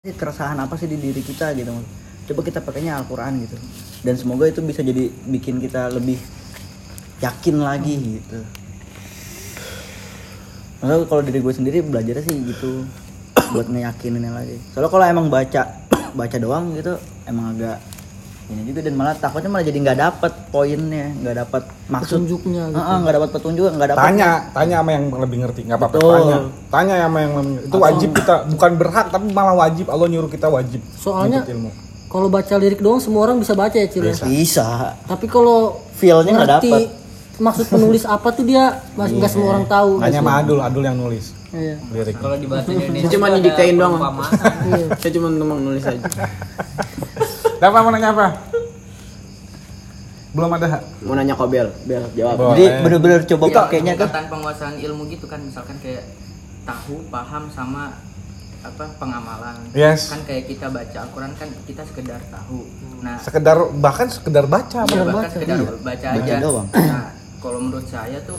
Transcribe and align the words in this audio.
keresahan 0.00 0.56
apa 0.56 0.80
sih 0.80 0.88
di 0.88 0.96
diri 0.96 1.20
kita 1.20 1.52
gitu 1.52 1.76
coba 2.32 2.40
kita 2.40 2.64
pakainya 2.64 2.96
Al-Quran 2.96 3.44
gitu. 3.44 3.60
Dan 4.00 4.16
semoga 4.16 4.48
itu 4.48 4.64
bisa 4.64 4.80
jadi 4.80 5.12
bikin 5.28 5.60
kita 5.60 5.92
lebih 5.92 6.16
yakin 7.20 7.60
lagi 7.60 8.00
gitu. 8.16 8.40
Maksudnya 10.80 11.04
kalau 11.04 11.20
diri 11.20 11.44
gue 11.44 11.52
sendiri 11.52 11.78
belajar 11.84 12.16
sih 12.24 12.32
gitu 12.32 12.88
buat 13.52 13.68
ngeyakinin 13.68 14.24
lagi. 14.32 14.56
Soalnya 14.72 14.88
kalau 14.88 15.04
emang 15.04 15.28
baca 15.28 15.68
baca 16.16 16.36
doang 16.40 16.72
gitu 16.80 16.96
emang 17.28 17.52
agak 17.52 17.76
ini 18.50 18.62
juga 18.64 18.80
dan 18.82 18.94
malah 18.94 19.14
takutnya 19.14 19.48
malah 19.48 19.62
jadi 19.62 19.78
nggak 19.80 19.98
dapet 20.00 20.32
poinnya 20.48 21.06
nggak 21.16 21.36
dapet 21.38 21.62
maksud 21.86 22.16
Petunjuknya 22.18 22.62
gitu. 22.66 22.76
Heeh, 22.76 22.96
nggak 22.98 23.14
dapat 23.14 23.30
petunjuk 23.30 23.64
nggak 23.70 23.88
dapat 23.88 24.02
tanya 24.02 24.30
tanya 24.50 24.74
sama 24.76 24.90
yang 24.90 25.04
lebih 25.08 25.36
ngerti 25.40 25.60
nggak 25.64 25.78
apa-apa 25.78 25.96
tanya 25.96 26.36
tanya 26.68 26.94
sama 27.00 27.18
yang 27.18 27.32
lebih- 27.36 27.62
itu 27.64 27.76
wajib 27.78 28.10
kita 28.12 28.34
bukan 28.48 28.70
berhak 28.76 29.06
tapi 29.08 29.26
malah 29.28 29.54
wajib 29.56 29.86
Allah 29.86 30.06
nyuruh 30.06 30.28
kita 30.28 30.46
wajib 30.46 30.80
Soalnya- 30.92 31.44
ilmu 31.44 31.70
Kalau 32.06 32.26
baca 32.26 32.54
lirik 32.56 32.78
doang 32.78 32.98
semua 32.98 33.22
orang 33.22 33.38
bisa 33.38 33.54
baca 33.54 33.70
ya 33.72 33.86
Cil 33.86 34.02
ya. 34.02 34.10
Bisa. 34.10 34.26
bisa 34.26 34.66
Tapi 35.04 35.24
kalau 35.24 35.78
Feel-nya 35.94 36.32
nggak 36.34 36.50
dapet. 36.58 36.82
maksud 37.38 37.70
penulis 37.70 38.02
apa 38.02 38.28
tuh 38.30 38.42
dia 38.42 38.82
masih 38.92 39.14
nggak 39.16 39.30
semua 39.30 39.48
orang 39.54 39.64
tahu. 39.64 40.02
hanya 40.02 40.18
sama 40.18 40.32
Adul 40.36 40.58
Adul 40.58 40.82
yang 40.82 40.98
nulis 40.98 41.30
Iya. 41.50 41.78
lirik 41.88 42.14
Kalau 42.16 42.34
di 42.34 42.46
bahasa 42.46 42.66
Indonesia 42.68 43.10
cuma 43.10 43.26
didiktein 43.28 43.74
doang. 43.74 43.94
Iya. 44.68 44.86
Saya 44.96 45.10
cuma 45.12 45.28
nulis 45.56 45.82
aja. 45.82 46.02
Dapat 47.60 47.78
mau 47.78 47.92
nanya 47.92 48.10
apa 48.10 48.28
belum 50.30 50.46
ada 50.48 50.66
Hak? 50.68 50.82
Mau 51.02 51.18
nanya 51.18 51.34
Kobel, 51.34 51.74
Bel 51.84 52.06
jawab. 52.14 52.38
Boleh. 52.38 52.54
jadi 52.54 52.64
bener-bener 52.80 53.20
coba 53.26 53.44
Iya, 53.44 53.56
pakainya 53.56 53.92
tuh 53.92 54.06
tingkatan 54.06 54.24
penguasaan 54.30 54.76
ilmu 54.78 55.02
gitu 55.10 55.26
kan 55.26 55.42
misalkan 55.42 55.74
kayak 55.82 56.06
tahu, 56.62 57.02
paham 57.10 57.50
sama 57.50 57.98
apa 58.62 58.84
pengamalan. 58.94 59.58
Yes. 59.74 60.06
Kan 60.06 60.22
kayak 60.22 60.46
kita 60.46 60.70
baca 60.70 60.96
Al-Qur'an 61.02 61.34
kan 61.34 61.50
kita 61.66 61.82
sekedar 61.82 62.22
tahu. 62.30 62.62
Nah, 63.02 63.18
sekedar 63.18 63.58
bahkan 63.74 64.06
sekedar 64.06 64.46
baca 64.46 64.78
iya, 64.80 65.02
Bang. 65.02 65.10
bahkan 65.10 65.30
sekedar 65.34 65.56
Iya. 65.56 65.70
baca 65.82 66.08
Baca 66.14 66.22
aja. 66.22 66.36
doang. 66.38 66.68
Nah, 66.70 67.06
kalau 67.36 67.58
menurut 67.58 67.86
saya 67.90 68.18
tuh 68.22 68.38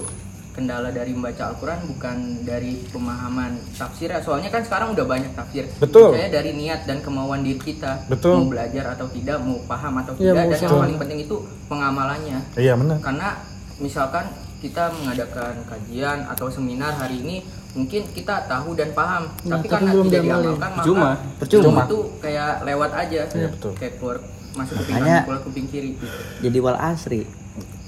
kendala 0.51 0.89
dari 0.89 1.11
membaca 1.11 1.47
Al-Quran 1.47 1.79
bukan 1.87 2.17
dari 2.41 2.83
pemahaman 2.85 3.55
tafsir 3.71 4.11
soalnya 4.19 4.47
kan 4.47 4.61
sekarang 4.61 4.91
udah 4.91 5.05
banyak 5.05 5.31
tafsir 5.31 5.63
Betul. 5.77 6.11
saya 6.11 6.27
dari 6.29 6.51
niat 6.51 6.83
dan 6.83 6.99
kemauan 6.99 7.39
diri 7.39 7.57
kita 7.57 8.03
Betul. 8.05 8.35
mau 8.37 8.47
belajar 8.51 8.91
atau 8.91 9.07
tidak 9.07 9.39
mau 9.39 9.57
paham 9.63 9.93
atau 9.97 10.11
Iya, 10.13 10.31
tidak 10.33 10.45
dan 10.51 10.59
yang 10.61 10.75
paling 10.77 10.99
penting 10.99 11.19
itu 11.21 11.35
pengamalannya 11.65 12.39
iya 12.55 12.73
benar 12.75 12.99
karena 12.99 13.29
misalkan 13.77 14.27
kita 14.59 14.93
mengadakan 14.93 15.55
kajian 15.65 16.27
atau 16.27 16.45
seminar 16.47 16.93
hari 16.93 17.17
ini 17.17 17.35
mungkin 17.71 18.03
kita 18.11 18.45
tahu 18.45 18.75
dan 18.75 18.91
paham 18.91 19.31
Nah, 19.41 19.57
tapi 19.57 19.65
tapi 19.65 19.67
karena 19.71 19.89
belum 19.89 20.05
tidak 20.05 20.21
diamalkan 20.21 20.59
maka 20.69 20.77
Percuma. 20.77 21.09
Percuma. 21.39 21.81
itu 21.81 21.99
kayak 22.19 22.51
lewat 22.61 22.91
aja 22.93 23.21
Iya, 23.25 23.47
betul. 23.49 23.71
kayak 23.73 23.93
keluar 23.97 24.17
masuk 24.51 24.75
kuping 24.75 24.91
Makanya- 24.91 25.07
kanan 25.07 25.25
keluar 25.25 25.41
kuping 25.41 25.65
kiri 25.65 25.89
gitu. 25.95 26.17
jadi 26.43 26.57
wal 26.59 26.75
asri 26.77 27.23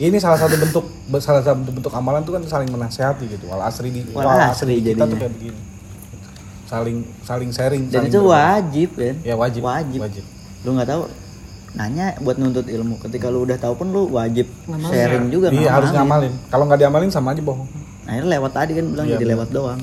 ini 0.03 0.17
salah 0.19 0.35
satu 0.35 0.55
bentuk 0.59 0.85
salah 1.23 1.39
satu 1.39 1.71
bentuk 1.71 1.93
amalan 1.95 2.21
tuh 2.27 2.35
kan 2.35 2.43
saling 2.43 2.67
menasehati 2.67 3.23
gitu. 3.29 3.47
Wal 3.47 3.63
asri 3.63 3.89
di 3.89 4.01
Wal 4.11 4.27
asri 4.27 4.83
di 4.83 4.91
kita 4.91 5.07
tuh 5.07 5.15
jadinya. 5.15 5.21
kayak 5.23 5.33
begini. 5.39 5.59
Saling 6.67 6.97
saling 7.21 7.49
sharing 7.53 7.83
dan 7.87 8.07
saling 8.07 8.11
itu 8.11 8.19
berbagi. 8.19 8.33
wajib 8.33 8.89
kan 8.97 9.15
ya 9.21 9.35
wajib 9.37 9.61
wajib. 9.63 9.99
wajib. 10.01 10.23
Lu 10.65 10.69
nggak 10.73 10.89
tahu 10.89 11.01
nanya 11.73 12.05
buat 12.19 12.37
nuntut 12.37 12.65
ilmu. 12.67 12.95
Ketika 12.99 13.27
lu 13.29 13.45
udah 13.45 13.57
tahu 13.57 13.73
pun 13.79 13.87
lu 13.93 14.09
wajib 14.11 14.49
Ngamalin. 14.65 14.91
sharing 14.91 15.25
juga 15.31 15.47
iya 15.53 15.69
harus 15.71 15.89
ngamalin. 15.93 16.33
kalau 16.49 16.63
nggak 16.67 16.79
diamalin 16.83 17.11
sama 17.13 17.31
aja 17.31 17.41
bohong. 17.45 17.69
Akhirnya 18.03 18.29
lewat 18.35 18.51
tadi 18.51 18.71
kan 18.75 18.85
bilang 18.91 19.07
Iya, 19.07 19.15
jadi 19.15 19.25
lewat 19.37 19.49
doang. 19.55 19.79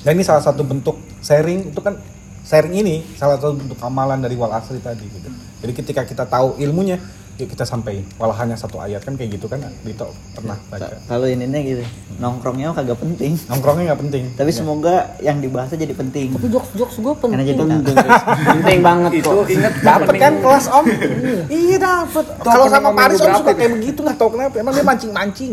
Dan 0.00 0.10
ini 0.16 0.24
salah 0.24 0.40
satu 0.40 0.62
bentuk 0.64 0.96
sharing 1.20 1.74
itu 1.74 1.80
kan 1.84 1.98
sharing 2.46 2.72
ini 2.80 3.04
salah 3.20 3.36
satu 3.36 3.52
bentuk 3.58 3.76
amalan 3.82 4.22
dari 4.22 4.38
wal 4.38 4.48
asri 4.54 4.80
tadi 4.80 5.04
gitu. 5.04 5.28
Jadi 5.60 5.72
ketika 5.74 6.06
kita 6.06 6.24
tahu 6.24 6.56
ilmunya 6.62 6.96
yuk 7.38 7.54
kita 7.54 7.62
sampaikan 7.62 8.02
walau 8.18 8.34
hanya 8.34 8.58
satu 8.58 8.82
ayat 8.82 8.98
kan 9.06 9.14
kayak 9.14 9.38
gitu 9.38 9.46
kan 9.46 9.62
Dito? 9.86 10.10
Pernah 10.34 10.58
baca. 10.66 10.90
Kalau 11.06 11.26
ininya 11.30 11.62
gitu 11.62 11.86
nongkrongnya 12.18 12.74
kagak 12.74 12.98
penting. 12.98 13.38
Nongkrongnya 13.46 13.94
nggak 13.94 14.00
penting. 14.02 14.24
Tapi 14.34 14.50
Ya. 14.50 14.56
semoga 14.58 14.94
yang 15.22 15.38
dibahasnya 15.38 15.78
jadi 15.86 15.94
penting. 15.94 16.34
Tapi 16.34 16.50
jokes 16.50 16.74
jokes 16.74 16.96
gue 16.98 17.14
karena 17.14 17.46
jadi 17.46 17.62
penting. 17.62 17.94
Penting 18.58 18.78
banget 18.82 19.12
itu 19.22 19.30
kok. 19.30 19.46
inget 19.46 19.72
dapet 19.86 20.14
kan 20.18 20.32
kelas 20.42 20.66
om? 20.66 20.84
Iya. 21.46 21.76
Dapet. 21.78 22.24
Kalau 22.42 22.66
sama 22.66 22.90
Paris 22.90 23.22
om 23.22 23.30
suka 23.38 23.54
kayak 23.54 23.72
begitu 23.78 23.98
nggak 24.02 24.18
tahu 24.18 24.34
kenapa. 24.34 24.54
Emang 24.58 24.74
dia 24.74 24.82
mancing 24.82 25.12
mancing 25.14 25.52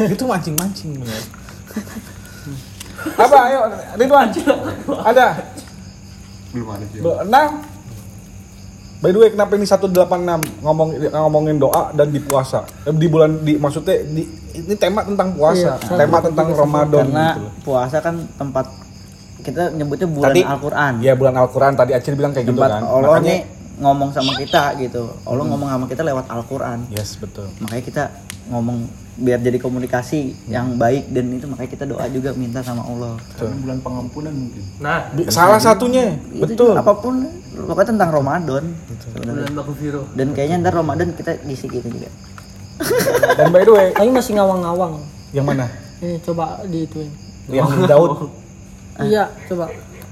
itu 0.00 0.24
mancing 0.26 0.54
mancing 0.58 0.90
bener 0.98 1.22
apa? 3.16 3.38
Ayo 3.48 3.60
Ridwan. 3.96 4.28
Ada? 5.08 5.26
Belum 6.52 6.68
ada 6.68 6.84
sih. 6.90 7.00
Enam 7.00 7.48
By 9.00 9.16
the 9.16 9.18
way, 9.18 9.32
kenapa 9.32 9.56
ini 9.56 9.64
186 9.64 10.60
ngomong 10.60 10.88
ngomongin 11.08 11.56
doa 11.56 11.88
dan 11.96 12.12
di 12.12 12.20
puasa? 12.20 12.68
Eh, 12.84 12.92
Di 12.92 13.08
bulan 13.08 13.40
di 13.40 13.56
maksudnya 13.56 13.96
di 14.04 14.28
ini 14.52 14.74
tema 14.76 15.00
tentang 15.00 15.32
puasa, 15.32 15.80
Iya, 15.80 15.96
tema 15.96 16.20
tentang 16.20 16.52
Ramadan 16.52 17.08
karena 17.08 17.26
gitu 17.32 17.48
puasa 17.64 17.96
kan 18.04 18.14
tempat 18.36 18.68
kita 19.40 19.72
nyebutnya 19.72 20.04
bulan 20.04 20.36
Al-Quran. 20.36 20.92
Ya 21.00 21.16
bulan 21.16 21.34
Al-Qur'an. 21.40 21.72
Tadi 21.80 21.96
Acil 21.96 22.12
bilang 22.12 22.36
kayak 22.36 22.52
gitu 22.52 22.60
tempat 22.60 22.70
kan. 22.76 22.82
Allah 22.84 23.08
Makanya 23.16 23.24
nih 23.24 23.40
ngomong 23.80 24.10
sama 24.12 24.32
kita 24.36 24.62
gitu. 24.76 25.02
Allah 25.24 25.44
ngomong 25.48 25.68
sama 25.72 25.84
kita 25.88 26.02
lewat 26.04 26.24
Al-Quran. 26.28 26.78
Yes, 26.92 27.16
betul. 27.16 27.48
makanya 27.56 27.84
kita 27.88 28.02
ngomong 28.52 28.84
biar 29.20 29.38
jadi 29.38 29.56
komunikasi 29.56 30.48
yang 30.48 30.74
baik 30.74 31.12
dan 31.12 31.28
itu 31.30 31.44
makanya 31.44 31.70
kita 31.70 31.84
doa 31.84 32.08
juga 32.08 32.32
minta 32.32 32.58
sama 32.60 32.80
Allah 32.82 33.20
Karena 33.36 33.54
bulan 33.54 33.78
pengampunan 33.78 34.32
mungkin 34.32 34.62
nah 34.80 35.12
Bi- 35.12 35.28
Salah 35.28 35.60
satunya, 35.60 36.16
Itu 36.26 36.40
betul. 36.48 36.72
juga 36.72 36.80
apa 36.80 36.92
pun 36.96 37.28
pokoknya 37.62 37.88
tentang 37.92 38.10
Ramadan 38.10 38.64
bulan 39.12 39.44
dan 40.10 40.26
kayaknya 40.32 40.56
ntar 40.60 40.74
Ramadan 40.74 41.12
kita 41.12 41.36
ngisi 41.44 41.68
gitu 41.68 41.84
juga 41.84 42.08
Dan 43.36 43.52
by 43.52 43.60
the 43.60 43.72
way, 43.72 43.88
Tapi 43.92 44.08
masih 44.08 44.40
ngawang-ngawang. 44.40 45.04
yang 45.30 45.44
mana? 45.44 45.68
Ini 46.00 46.16
coba 46.24 46.64
diituin. 46.64 47.12
Yang 47.46 47.84
Daud. 47.84 48.32
Iya, 48.98 49.28
coba. 49.46 49.68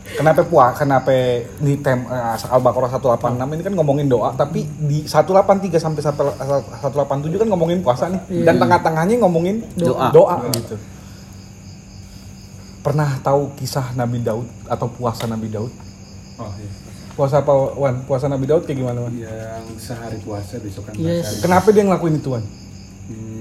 Kenapa 0.09 0.41
puas? 0.43 0.73
Kenapa 0.75 1.13
di 1.59 1.75
tem 1.77 2.01
eh, 2.03 2.35
Al-Baqarah 2.49 2.97
186 2.97 3.29
ini 3.51 3.63
kan 3.63 3.75
ngomongin 3.75 4.07
doa, 4.07 4.33
tapi 4.33 4.65
di 4.65 5.05
183 5.05 5.69
sampai 5.77 6.01
187 6.01 6.97
kan 7.37 7.47
ngomongin 7.47 7.79
puasa 7.81 8.09
nih. 8.09 8.43
Dan 8.43 8.57
tengah-tengahnya 8.57 9.21
ngomongin 9.21 9.61
Doa. 9.77 10.09
doa 10.09 10.37
gitu. 10.51 10.75
Pernah 12.79 13.21
tahu 13.21 13.53
kisah 13.55 13.93
Nabi 13.93 14.23
Daud 14.23 14.49
atau 14.65 14.87
puasa 14.89 15.27
Nabi 15.27 15.49
Daud? 15.49 15.73
oh 16.39 16.53
iya 16.57 16.71
Puasa 17.13 17.43
apa 17.43 17.51
Wan? 17.75 18.07
Puasa 18.07 18.31
Nabi 18.31 18.47
Daud 18.47 18.63
kayak 18.63 18.79
gimana 18.79 19.03
Wan? 19.03 19.13
yang 19.13 19.67
sehari 19.77 20.23
puasa 20.23 20.57
besok 20.57 20.87
kan 20.87 20.95
Yes. 20.95 21.43
Kenapa 21.43 21.69
dia 21.69 21.83
ngelakuin 21.83 22.17
itu 22.17 22.31
Wan? 22.31 22.47
Hmm, 23.11 23.38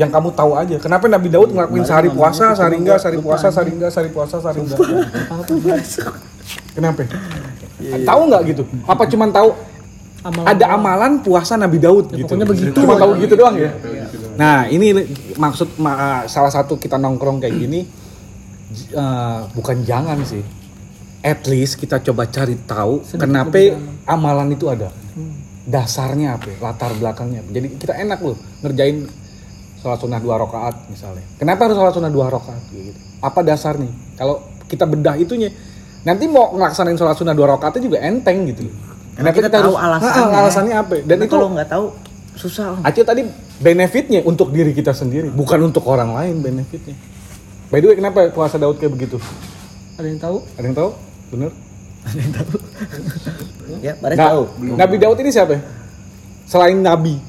Yang 0.00 0.10
kamu 0.16 0.28
tahu 0.32 0.52
aja. 0.56 0.76
Kenapa 0.80 1.04
Nabi 1.12 1.28
Daud 1.28 1.52
ngelakuin 1.52 1.84
Kemarin 1.84 1.90
sehari 1.92 2.08
puasa, 2.08 2.56
sehari 2.56 2.80
cuma 2.80 2.80
enggak, 2.80 2.98
sehari 3.04 3.18
puasa, 3.20 3.46
sehari 3.52 3.70
enggak, 3.76 3.90
sehari 3.92 4.10
puasa, 4.10 4.36
sehari 4.40 4.60
enggak. 4.64 4.78
Apa 5.36 5.42
Kenapa? 6.72 7.00
Tahu 7.80 8.20
nggak 8.32 8.42
gitu? 8.48 8.62
Apa 8.88 9.04
cuman 9.04 9.28
tahu 9.28 9.50
Amalan 10.20 10.44
ada 10.52 10.64
amalan 10.76 11.12
puasa 11.24 11.56
Nabi 11.56 11.80
Daud 11.80 12.12
gitu. 12.12 12.28
pokoknya 12.28 12.44
begitu 12.44 12.76
Cuma 12.76 12.92
tahu 13.00 13.16
gitu 13.24 13.34
doang 13.40 13.56
ya. 13.56 13.72
Nah, 14.36 14.68
ini 14.68 14.92
maksud 15.32 15.80
ma- 15.80 16.28
salah 16.28 16.52
satu 16.52 16.76
kita 16.76 17.00
nongkrong 17.00 17.40
kayak 17.40 17.56
gini 17.56 17.88
eh, 18.92 19.40
bukan 19.56 19.80
jangan 19.80 20.20
sih. 20.28 20.44
At 21.24 21.44
least 21.48 21.80
kita 21.80 22.04
coba 22.04 22.28
cari 22.28 22.56
tahu 22.68 23.00
kenapa 23.16 23.80
amalan 24.04 24.52
itu 24.52 24.68
ada. 24.68 24.92
Dasarnya 25.64 26.36
apa? 26.36 26.52
Latar 26.60 26.92
belakangnya. 27.00 27.40
apa. 27.40 27.50
Jadi 27.56 27.66
kita 27.80 27.92
enak 27.96 28.20
loh 28.20 28.36
ngerjain 28.60 29.08
sholat 29.80 29.98
sunnah 29.98 30.20
dua 30.20 30.36
rakaat 30.36 30.86
misalnya. 30.86 31.24
Kenapa 31.36 31.66
harus 31.66 31.76
sholat 31.76 31.92
sunnah 31.92 32.12
dua 32.12 32.28
rakaat 32.28 32.62
gitu? 32.70 32.92
Apa 33.18 33.40
dasarnya? 33.40 33.88
Kalau 34.14 34.38
kita 34.64 34.84
bedah 34.84 35.16
itunya, 35.16 35.48
nanti 36.02 36.24
mau 36.24 36.52
ngelaksanain 36.52 36.94
sholat 36.94 37.16
sunnah 37.16 37.32
dua 37.32 37.50
rakaatnya 37.50 37.82
juga 37.82 37.98
enteng 38.00 38.44
gitu. 38.46 38.68
karena 39.10 39.36
kita, 39.36 39.48
tahu 39.52 39.74
alasannya 39.74 40.22
Ah, 40.22 40.40
alasannya 40.40 40.74
apa? 40.76 40.94
Dan 40.98 41.04
Karena 41.10 41.24
itu 41.24 41.34
kalau 41.34 41.48
nggak 41.50 41.68
tahu 41.68 41.84
susah 42.32 42.64
Om. 42.72 42.80
Acil 42.82 43.04
tadi 43.04 43.22
benefitnya 43.58 44.20
untuk 44.22 44.48
diri 44.48 44.72
kita 44.72 44.92
sendiri, 44.92 45.28
bukan 45.28 45.60
untuk 45.62 45.84
orang 45.84 46.12
lain 46.12 46.40
benefitnya. 46.40 46.96
By 47.68 47.78
the 47.78 47.88
way, 47.88 47.96
kenapa 47.96 48.28
puasa 48.30 48.56
Daud 48.56 48.80
kayak 48.80 48.92
begitu? 48.92 49.20
Ada 49.94 50.08
yang 50.08 50.16
tahu? 50.18 50.36
Ada 50.56 50.64
yang 50.64 50.76
tahu? 50.76 50.90
Bener? 51.30 51.50
ya 53.80 53.92
pada 54.00 54.14
Nah, 54.16 54.28
tahu 54.32 54.42
Nabi 54.72 54.96
Daud 54.96 55.18
ini 55.20 55.28
siapa? 55.28 55.52
ya? 55.52 55.60
Selain 56.44 56.74
Nabi, 56.74 57.20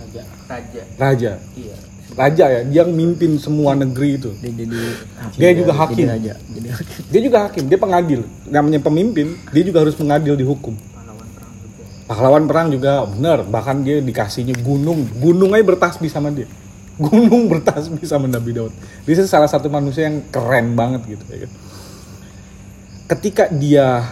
raja 0.00 0.22
raja 0.48 0.82
Raja. 0.96 1.32
iya 1.54 1.76
Raja 2.14 2.44
ya, 2.46 2.60
dia 2.62 2.82
mimpin 2.86 3.34
semua 3.42 3.74
negeri 3.74 4.22
itu. 4.22 4.30
dia 4.38 4.50
jadi 4.54 4.78
hakim 5.18 5.38
Dia 5.42 5.50
juga 5.54 5.72
hakim. 5.74 5.96
jadi 5.98 6.10
raja 6.14 6.32
jadi 6.46 6.68
hakim 6.70 7.02
Dia 7.10 7.20
juga 7.26 7.38
hakim, 7.46 7.64
dia 7.66 7.78
pengadil. 7.78 8.20
Namanya 8.46 8.80
pemimpin, 8.80 9.26
dia 9.50 9.62
juga 9.66 9.82
harus 9.82 9.98
mengadil 9.98 10.34
di 10.38 10.46
hukum. 10.46 10.74
pahlawan 10.78 11.26
perang 11.34 11.50
juga 11.58 12.06
Pahlawan 12.06 12.44
perang 12.46 12.66
juga 12.70 12.92
bener, 13.10 13.38
bahkan 13.50 13.76
dia 13.82 13.98
dikasihnya 13.98 14.54
gunung, 14.62 15.10
gunung 15.18 15.50
aja 15.58 15.64
bertasbih 15.66 16.10
sama 16.10 16.30
dia. 16.30 16.46
Gunung 17.02 17.50
bertasbih 17.50 18.06
sama 18.06 18.30
Nabi 18.30 18.54
Daud. 18.54 18.70
Dia 19.02 19.26
salah 19.26 19.50
satu 19.50 19.66
manusia 19.66 20.06
yang 20.06 20.22
keren 20.30 20.78
banget 20.78 21.02
gitu 21.18 21.26
ya 21.26 21.42
kan. 21.42 21.50
Ketika 23.10 23.50
dia 23.50 24.06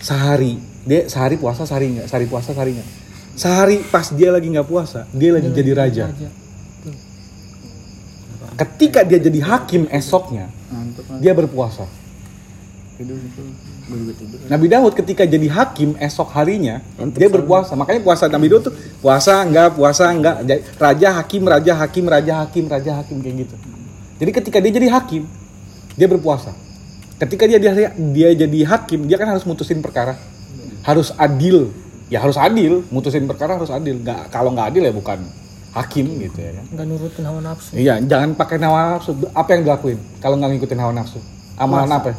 sehari 0.00 0.56
dia 0.88 1.04
sehari 1.12 1.36
puasa 1.36 1.68
sehari 1.68 1.92
nggak 1.92 2.08
sehari 2.08 2.26
puasa 2.26 2.56
sehari 2.56 2.72
nggak 2.80 2.88
sehari 3.36 3.76
pas 3.92 4.06
dia 4.16 4.32
lagi 4.32 4.48
nggak 4.48 4.68
puasa 4.68 5.04
dia 5.12 5.30
lagi 5.36 5.52
jadi 5.52 5.72
raja 5.76 6.04
ketika 8.60 9.00
dia 9.08 9.16
jadi 9.16 9.40
hakim 9.40 9.88
esoknya 9.88 10.52
dia 11.24 11.32
berpuasa. 11.32 11.88
Tidur 13.00 13.16
itu 13.16 13.42
gue 13.88 13.96
juga 14.06 14.12
tidur. 14.20 14.38
Nabi 14.46 14.66
Daud 14.68 14.92
ketika 14.92 15.24
jadi 15.24 15.48
hakim 15.48 15.96
esok 15.96 16.28
harinya 16.36 16.84
dia 17.16 17.32
berpuasa. 17.32 17.72
Makanya 17.72 18.04
puasa 18.04 18.28
Nabi 18.28 18.52
Daud 18.52 18.68
tuh 18.68 18.74
puasa 19.00 19.40
enggak 19.40 19.72
puasa 19.72 20.12
enggak. 20.12 20.44
Ja- 20.44 20.62
raja 20.76 21.08
hakim 21.16 21.42
raja 21.48 21.72
hakim 21.80 22.04
raja 22.04 22.32
hakim 22.44 22.64
raja 22.68 23.00
hakim 23.00 23.24
kayak 23.24 23.48
gitu. 23.48 23.56
Jadi 24.20 24.30
ketika 24.36 24.58
dia 24.60 24.72
jadi 24.76 24.88
hakim 24.92 25.24
dia 25.96 26.06
berpuasa. 26.06 26.52
Ketika 27.16 27.48
dia 27.48 27.56
dia, 27.56 27.92
dia 27.96 28.28
jadi 28.36 28.60
hakim 28.68 29.08
dia 29.08 29.16
kan 29.16 29.32
harus 29.32 29.48
mutusin 29.48 29.80
perkara. 29.80 30.20
Harus 30.84 31.16
adil. 31.16 31.72
Ya 32.12 32.20
harus 32.20 32.36
adil. 32.36 32.84
Mutusin 32.92 33.24
perkara 33.24 33.56
harus 33.56 33.72
adil. 33.72 33.96
Nggak 33.96 34.28
kalau 34.28 34.52
nggak 34.52 34.76
adil 34.76 34.84
ya 34.84 34.92
bukan 34.92 35.24
hakim 35.70 36.06
gitu 36.18 36.38
ya 36.42 36.50
kan. 36.58 36.64
Nggak 36.74 36.86
nurutin 36.90 37.24
hawa 37.26 37.40
nafsu. 37.42 37.70
Iya 37.78 37.94
jangan 38.02 38.34
pakai 38.34 38.58
hawa 38.58 38.98
nafsu. 38.98 39.14
Apa 39.30 39.54
yang 39.54 39.62
dilakuin 39.66 39.98
kalau 40.18 40.34
nggak 40.38 40.50
ngikutin 40.56 40.78
hawa 40.78 40.92
nafsu? 40.94 41.18
Amalan 41.60 41.90
apa? 41.92 42.16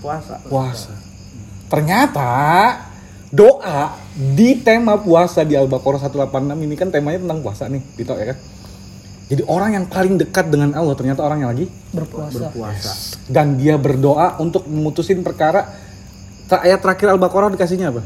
Puasa. 0.00 0.34
Puasa. 0.48 0.92
Ternyata 1.68 2.30
doa 3.34 3.98
di 4.14 4.62
tema 4.62 4.94
puasa 4.94 5.42
di 5.42 5.58
Al-Baqarah 5.58 6.06
186 6.06 6.54
ini 6.54 6.74
kan 6.78 6.94
temanya 6.94 7.26
tentang 7.26 7.42
puasa 7.42 7.66
nih, 7.66 7.82
gitu 7.98 8.14
ya 8.14 8.30
kan. 8.30 8.38
Jadi 9.24 9.42
orang 9.48 9.70
yang 9.74 9.84
paling 9.88 10.14
dekat 10.20 10.52
dengan 10.52 10.76
Allah 10.76 10.94
ternyata 10.94 11.24
orang 11.24 11.42
yang 11.42 11.50
lagi 11.50 11.66
berpuasa. 11.90 12.52
Puasa 12.52 12.92
dan 13.26 13.56
dia 13.58 13.74
berdoa 13.80 14.38
untuk 14.38 14.68
memutusin 14.70 15.24
perkara. 15.24 15.66
Ayat 16.54 16.78
terakhir 16.78 17.10
Al-Baqarah 17.16 17.50
dikasihnya 17.56 17.90
apa? 17.90 18.04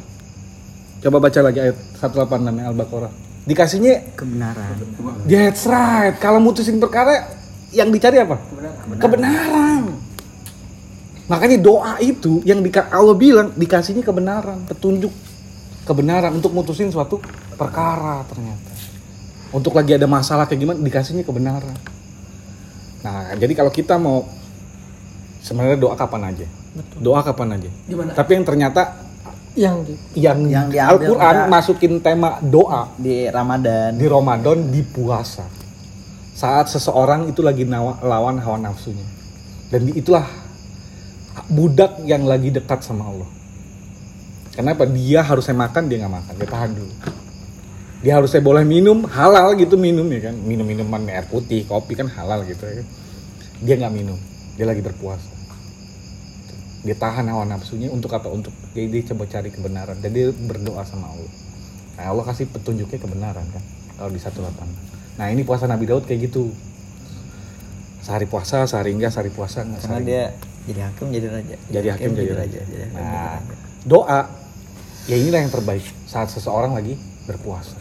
Coba 1.05 1.19
baca 1.21 1.41
lagi 1.45 1.59
ayat 1.61 1.77
186 2.01 2.65
Al-Baqarah. 2.65 3.13
Dikasihnya 3.49 4.13
kebenaran 4.13 4.77
That's 5.25 5.65
right. 5.65 6.21
Kalau 6.21 6.37
mutusin 6.37 6.77
perkara 6.77 7.25
yang 7.73 7.89
dicari 7.89 8.21
apa? 8.21 8.37
Kebenaran. 9.01 9.97
Makanya 11.29 11.57
doa 11.61 11.97
itu 12.01 12.41
yang 12.45 12.65
di, 12.65 12.73
Allah 12.73 13.17
bilang 13.17 13.53
dikasihnya 13.53 14.01
kebenaran, 14.01 14.65
petunjuk 14.65 15.13
kebenaran 15.85 16.33
untuk 16.37 16.53
mutusin 16.53 16.93
suatu 16.93 17.21
perkara 17.57 18.25
ternyata. 18.29 18.69
Untuk 19.53 19.73
lagi 19.77 19.97
ada 19.97 20.05
masalah 20.05 20.45
kayak 20.45 20.61
gimana 20.61 20.79
dikasihnya 20.85 21.25
kebenaran. 21.25 21.77
Nah, 23.01 23.33
jadi 23.37 23.53
kalau 23.57 23.73
kita 23.73 23.97
mau 23.97 24.29
sebenarnya 25.41 25.81
doa 25.81 25.97
kapan 25.97 26.33
aja. 26.33 26.47
Doa 27.01 27.21
kapan 27.25 27.57
aja. 27.57 27.71
Tapi 28.13 28.31
yang 28.37 28.45
ternyata 28.45 29.08
yang 29.59 29.83
di 29.83 29.95
yang, 30.15 30.39
Yang 30.47 30.67
diambil 30.71 30.95
Al-Qur'an 31.11 31.37
masukin 31.51 31.99
tema 31.99 32.39
doa 32.39 32.95
di 32.95 33.27
Ramadan. 33.27 33.99
di 33.99 34.07
Ramadan 34.07 34.59
di 34.71 34.81
puasa. 34.87 35.43
Saat 36.33 36.71
seseorang 36.71 37.27
itu 37.27 37.43
lagi 37.43 37.67
nawa- 37.67 37.99
lawan 37.99 38.39
hawa 38.39 38.63
nafsunya. 38.63 39.03
Dan 39.69 39.91
di- 39.91 39.99
itulah 39.99 40.23
budak 41.51 41.99
yang 42.07 42.23
lagi 42.23 42.55
dekat 42.55 42.87
sama 42.87 43.11
Allah. 43.11 43.27
Kenapa? 44.55 44.87
Dia 44.87 45.23
harusnya 45.23 45.55
makan 45.55 45.83
dia 45.91 45.99
nggak 46.03 46.15
makan. 46.15 46.33
Dia 46.39 46.49
tahan 46.51 46.71
dulu. 46.75 46.95
Dia 47.99 48.13
harusnya 48.23 48.39
boleh 48.39 48.63
minum 48.63 49.03
halal 49.11 49.59
gitu 49.59 49.75
minum 49.75 50.07
ya 50.07 50.31
kan? 50.31 50.35
Minum 50.39 50.63
minuman 50.63 51.03
air 51.11 51.27
putih 51.27 51.67
kopi 51.67 51.99
kan 51.99 52.07
halal 52.07 52.47
gitu 52.47 52.63
ya 52.63 52.83
kan? 52.83 52.87
Dia 53.59 53.75
nggak 53.75 53.95
minum. 53.95 54.19
Dia 54.55 54.67
lagi 54.67 54.83
berpuasa 54.83 55.38
dia 56.83 56.95
tahan 56.95 57.27
hawa 57.27 57.45
nafsunya 57.45 57.91
untuk 57.91 58.15
apa 58.15 58.31
untuk 58.31 58.55
dia, 58.71 58.87
dia 58.87 59.03
coba 59.11 59.27
cari 59.27 59.51
kebenaran 59.51 59.99
dan 59.99 60.11
dia 60.11 60.31
berdoa 60.31 60.83
sama 60.87 61.11
Allah 61.11 61.33
nah 61.99 62.05
Allah 62.15 62.25
kasih 62.27 62.47
petunjuknya 62.49 62.99
kebenaran 62.99 63.47
kan 63.51 63.63
kalau 63.99 64.11
di 64.11 64.21
satu 64.23 64.43
lapangan 64.43 64.79
nah 65.19 65.27
ini 65.29 65.43
puasa 65.43 65.67
Nabi 65.67 65.91
Daud 65.91 66.07
kayak 66.07 66.31
gitu 66.31 66.55
sehari 68.01 68.25
puasa 68.25 68.65
sehari 68.65 68.95
enggak 68.95 69.11
sehari 69.11 69.35
puasa 69.35 69.67
enggak 69.67 69.83
karena 69.85 69.99
sehari 69.99 70.07
dia 70.07 70.23
jadi 70.69 70.81
hakim 70.87 71.07
jadi 71.11 71.27
raja 71.29 71.57
jadi 71.69 71.89
hakim 71.93 72.11
jadi 72.15 72.33
raja. 72.33 72.39
raja 72.39 72.61
jadi 72.63 72.83
hakim, 72.87 72.95
jadi 72.95 73.03
Nah, 73.03 73.37
raja. 73.43 73.55
doa 73.85 74.21
ya 75.09 75.17
inilah 75.17 75.41
yang 75.43 75.53
terbaik 75.53 75.85
saat 76.05 76.29
seseorang 76.29 76.77
lagi 76.77 76.95
berpuasa. 77.25 77.77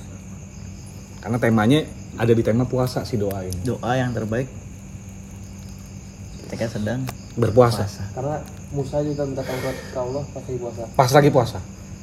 Karena 1.20 1.36
temanya 1.40 1.84
ada 2.16 2.32
di 2.32 2.40
tema 2.40 2.64
puasa 2.64 3.04
si 3.04 3.20
doa 3.20 3.44
ini. 3.44 3.60
doa 3.68 3.92
yang 3.96 4.16
terbaik 4.16 4.48
ketika 6.48 6.80
sedang 6.80 7.04
Berpuasa. 7.36 7.84
puasa 7.84 8.04
karena 8.16 8.38
Musa 8.70 9.00
juga 9.00 9.24
minta 9.24 9.42
taubat 9.42 9.76
ke 9.86 9.98
Allah 9.98 10.24
pas 10.28 10.44
lagi 10.44 10.60
puasa 10.60 10.84
Pas 10.92 11.12
lagi 11.12 11.30
puasa. 11.30 11.58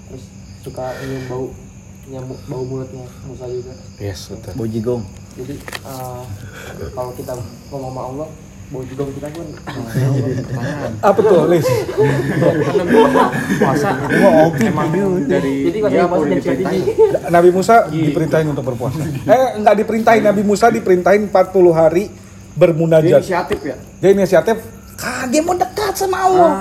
terus 0.06 0.24
suka 0.60 0.84
nyium 1.02 1.24
bau 1.26 1.44
nyamuk 2.04 2.38
bau 2.46 2.62
mulutnya 2.62 3.04
Musa 3.24 3.44
juga 3.46 3.72
Yes, 3.96 4.28
betul. 4.28 4.52
bojigong 4.56 5.02
jadi 5.34 5.54
eh, 5.60 6.22
kalau 6.90 7.12
kita 7.12 7.32
ngomong 7.68 7.90
sama 7.90 8.02
Allah 8.02 8.28
bau 8.64 8.80
jigong 8.82 9.12
kita 9.12 9.28
kan 9.28 9.46
Apa 11.04 11.20
tuh, 11.20 11.44
Lis? 11.46 11.68
puasa 13.60 13.88
emang 14.58 14.88
dari 15.20 15.68
jadi 15.68 15.78
pas 15.78 15.90
dia 15.92 16.00
lagi 16.00 16.08
puasa 16.08 16.24
diperintahin 16.24 16.64
tinggi 16.64 16.92
Nabi 17.28 17.50
Musa 17.50 17.74
diperintahin 17.86 18.46
untuk 18.48 18.64
berpuasa. 18.64 19.00
Eh, 19.04 19.48
enggak 19.54 19.74
diperintahin. 19.76 20.22
Nabi 20.24 20.42
Musa 20.42 20.66
diperintahin 20.68 21.22
40 21.28 21.34
hari 21.72 22.04
dia 22.08 22.56
bermunajat. 22.56 23.20
inisiatif 23.20 23.60
ya 23.60 23.76
Dia 23.98 24.10
inisiatif, 24.12 24.56
ah, 25.02 25.24
dia 25.26 25.42
mau 25.42 25.56
dekat 25.58 25.94
sama 25.98 26.16
Allah. 26.22 26.52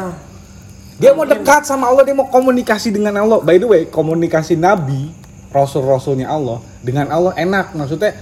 Dia 0.97 1.11
mau 1.11 1.25
dekat 1.25 1.67
sama 1.67 1.89
Allah, 1.89 2.03
dia 2.05 2.15
mau 2.15 2.29
komunikasi 2.29 2.93
dengan 2.93 3.17
Allah. 3.19 3.41
By 3.41 3.57
the 3.59 3.67
way, 3.67 3.81
komunikasi 3.89 4.55
Nabi, 4.55 5.11
Rasul-Rasulnya 5.51 6.29
Allah 6.29 6.61
dengan 6.81 7.09
Allah 7.11 7.33
enak. 7.35 7.75
Maksudnya 7.75 8.13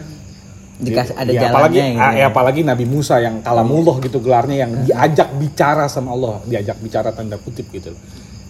dikasih 0.81 1.13
ada 1.13 1.30
ya, 1.30 1.42
jalannya 1.46 1.54
apalagi, 1.54 1.78
gitu 1.78 2.02
ah, 2.02 2.13
ya, 2.18 2.25
apalagi 2.34 2.62
Nabi 2.66 2.86
Musa 2.90 3.22
yang 3.22 3.46
kalamullah 3.46 4.02
gitu 4.02 4.18
gelarnya 4.18 4.66
yang 4.66 4.72
diajak 4.81 5.30
bicara 5.38 5.86
sama 5.86 6.12
Allah, 6.18 6.42
diajak 6.50 6.81
bicara 6.81 7.14
tanda 7.14 7.38
kutip 7.38 7.69
gitu. 7.69 7.94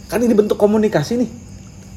Kan 0.07 0.23
ini 0.23 0.31
bentuk 0.31 0.55
komunikasi 0.55 1.19
nih. 1.19 1.29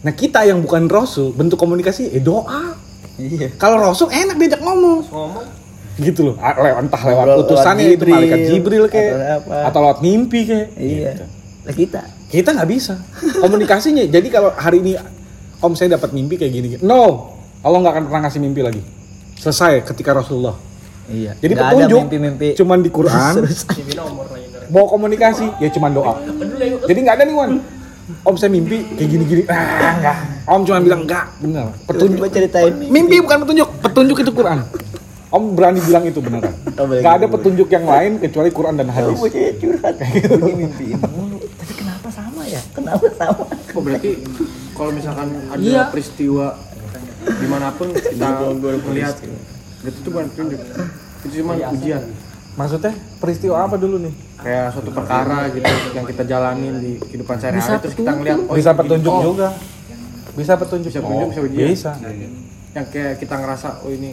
Nah 0.04 0.12
kita 0.12 0.42
yang 0.44 0.60
bukan 0.60 0.90
Rasul, 0.90 1.32
bentuk 1.32 1.56
komunikasi 1.56 2.12
eh 2.12 2.20
doa. 2.20 2.74
iya 3.14 3.54
Kalau 3.54 3.78
Rasul 3.78 4.10
enak 4.10 4.36
diajak 4.36 4.60
ngomong. 4.60 5.06
Gitu 5.94 6.20
loh, 6.26 6.34
Ah, 6.36 6.54
lewat 6.56 6.80
entah 6.82 6.98
lewat 7.00 7.14
Ngobrol 7.16 7.34
lewat 7.36 7.46
utusannya 7.46 7.84
itu 7.84 7.92
Jibril, 7.94 8.14
malaikat 8.14 8.38
Jibril 8.44 8.84
kayak 8.88 9.12
atau 9.14 9.36
apa. 9.38 9.54
atau 9.64 9.78
lewat 9.80 9.98
mimpi 10.00 10.40
kayak. 10.42 10.66
iya 10.74 11.10
Gitu. 11.12 11.24
lah 11.64 11.74
kita 11.74 12.00
Kita 12.26 12.48
nggak 12.50 12.66
bisa 12.68 12.94
komunikasinya. 13.38 14.02
Jadi 14.04 14.26
kalau 14.28 14.50
hari 14.50 14.78
ini 14.80 14.92
Om 15.56 15.72
saya 15.72 15.94
dapat 15.94 16.10
mimpi 16.10 16.34
kayak 16.34 16.52
gini, 16.52 16.68
no, 16.80 17.30
Allah 17.60 17.78
nggak 17.78 17.92
akan 17.94 18.04
pernah 18.04 18.20
ngasih 18.26 18.36
mimpi 18.38 18.60
lagi. 18.60 18.82
Selesai 19.34 19.86
ketika 19.86 20.12
Rasulullah. 20.12 20.58
iya 21.06 21.32
Jadi 21.36 21.52
Nggak 21.52 21.68
petunjuk 21.68 21.94
ada 21.94 22.04
mimpi-mimpi 22.04 22.48
cuman 22.54 22.78
di 22.80 22.90
Quran. 22.90 23.32
Mau 24.66 24.84
komunikasi 24.84 25.46
ya 25.56 25.68
cuman 25.70 25.90
doa. 25.90 26.14
Jadi 26.84 26.98
nggak 27.00 27.14
ada 27.14 27.24
nih 27.24 27.34
Wan. 27.34 27.50
Om 28.20 28.36
saya 28.36 28.50
mimpi 28.50 28.84
kayak 28.90 29.08
gini-gini. 29.08 29.42
Ah, 29.46 29.94
enggak. 29.94 30.16
Om 30.44 30.60
cuma 30.64 30.78
bilang 30.82 31.00
enggak, 31.04 31.24
benar. 31.38 31.72
Petunjuk. 31.86 32.18
Coba 32.18 32.28
ceritain 32.28 32.72
Mimpi 32.84 33.16
bukan 33.16 33.36
petunjuk, 33.40 33.68
petunjuk 33.80 34.16
itu 34.20 34.32
Quran. 34.34 34.58
Om 35.34 35.58
berani 35.58 35.82
bilang 35.82 36.04
itu 36.06 36.22
beneran. 36.22 36.54
Oh, 36.74 36.90
Gak 36.90 37.22
ada 37.22 37.26
gitu, 37.30 37.34
petunjuk 37.38 37.68
yang 37.70 37.86
lain 37.86 38.18
kecuali 38.18 38.50
Quran 38.50 38.74
dan 38.74 38.90
hadis. 38.90 39.14
Oh, 39.14 39.22
bocahnya 39.22 39.54
curhat 39.62 39.94
Ini 40.42 40.52
mimpiin 40.58 40.98
mulu 41.06 41.38
tapi 41.54 41.72
kenapa 41.80 42.08
sama 42.10 42.42
ya 42.44 42.60
kenapa 42.74 43.06
sama 43.14 43.42
oh 43.48 43.80
berarti 43.80 44.10
kalau 44.76 44.90
misalkan 44.92 45.28
ada 45.48 45.62
Iya. 45.62 45.82
peristiwa 45.88 46.46
di 47.24 47.46
mana 47.48 47.72
pun 47.72 47.88
kita 47.94 48.28
melihat 48.84 49.16
itu 49.80 50.08
bukan 50.10 50.24
petunjuk 50.28 50.60
itu 51.24 51.34
cuma 51.40 51.52
ujian 51.56 52.02
Maksudnya 52.54 52.92
peristiwa 53.18 53.66
apa 53.66 53.74
dulu 53.80 53.98
nih? 53.98 54.14
kayak 54.44 54.76
suatu 54.76 54.92
perkara 54.92 55.48
gitu 55.50 55.64
yang 55.96 56.04
kita 56.04 56.22
jalanin 56.28 56.74
di 56.76 56.92
kehidupan 57.00 57.40
sehari-hari 57.40 57.80
terus 57.80 57.96
kita 57.96 58.12
ngeliat 58.12 58.38
oh, 58.44 58.54
Bisa 58.54 58.70
petunjuk 58.76 59.08
oh, 59.14 59.22
juga. 59.24 59.48
Bisa 60.36 60.52
petunjuk. 60.60 60.90
Bisa 60.92 61.00
petunjuk, 61.00 61.28
bisa 61.32 61.40
ujian. 61.48 61.68
Bisa. 61.72 61.92
yang 62.74 62.86
kayak 62.90 63.22
kita 63.22 63.34
ngerasa 63.40 63.86
oh 63.86 63.90
ini 63.94 64.10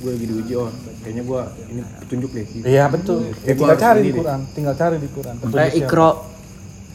gue 0.00 0.10
lagi 0.10 0.26
diuji 0.26 0.52
oh 0.54 0.68
kayaknya 0.98 1.22
gue 1.22 1.40
ini 1.68 1.80
petunjuk 1.98 2.30
deh 2.30 2.44
gitu. 2.46 2.64
Iya 2.64 2.84
betul. 2.86 3.18
Ya, 3.38 3.52
tinggal 3.52 3.76
cari 3.76 4.00
di. 4.00 4.10
Quran, 4.10 4.40
tinggal 4.50 4.74
cari 4.74 4.96
di 4.96 5.08
Quran. 5.08 5.34
Siapa. 5.38 5.76
ikro 5.76 6.10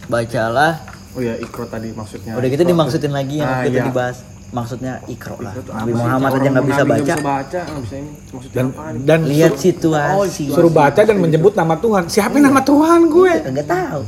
bacalah 0.05 0.73
oh 1.11 1.21
ya 1.21 1.33
ikro 1.35 1.65
tadi 1.65 1.89
maksudnya 1.91 2.31
udah 2.33 2.47
gitu 2.47 2.59
Ikro. 2.59 2.71
dimaksudin 2.71 3.09
lagi 3.09 3.35
yang 3.35 3.47
Ah, 3.47 3.53
waktu 3.55 3.69
itu 3.69 3.79
iya. 3.79 3.87
dibahas 3.87 4.17
maksudnya 4.47 4.93
ikro 5.07 5.35
lah 5.39 5.53
Ikro 5.53 5.71
Nabi? 5.71 5.91
Muhammad 5.91 6.31
aja 6.31 6.47
nggak 6.51 6.65
bisa 6.65 6.83
baca 6.83 6.93
nggak 6.93 7.01
bisa 7.01 7.17
baca 7.23 7.59
nggak 7.63 7.81
bisa 7.81 7.95
ini 7.95 8.11
maksudnya 8.29 8.53
dan 8.53 8.65
apa 8.67 8.83
dan 9.01 9.19
lihat 9.25 9.51
suruh, 9.51 9.63
situasi 9.63 10.43
suruh 10.49 10.71
baca 10.71 11.01
dan 11.01 11.17
menyebut 11.17 11.53
nama 11.53 11.75
Tuhan. 11.75 12.03
Siapa 12.07 12.35
nama 12.37 12.61
Tuhan 12.61 12.99
gue? 13.07 13.33
nggak 13.47 13.67
tahu 13.67 14.01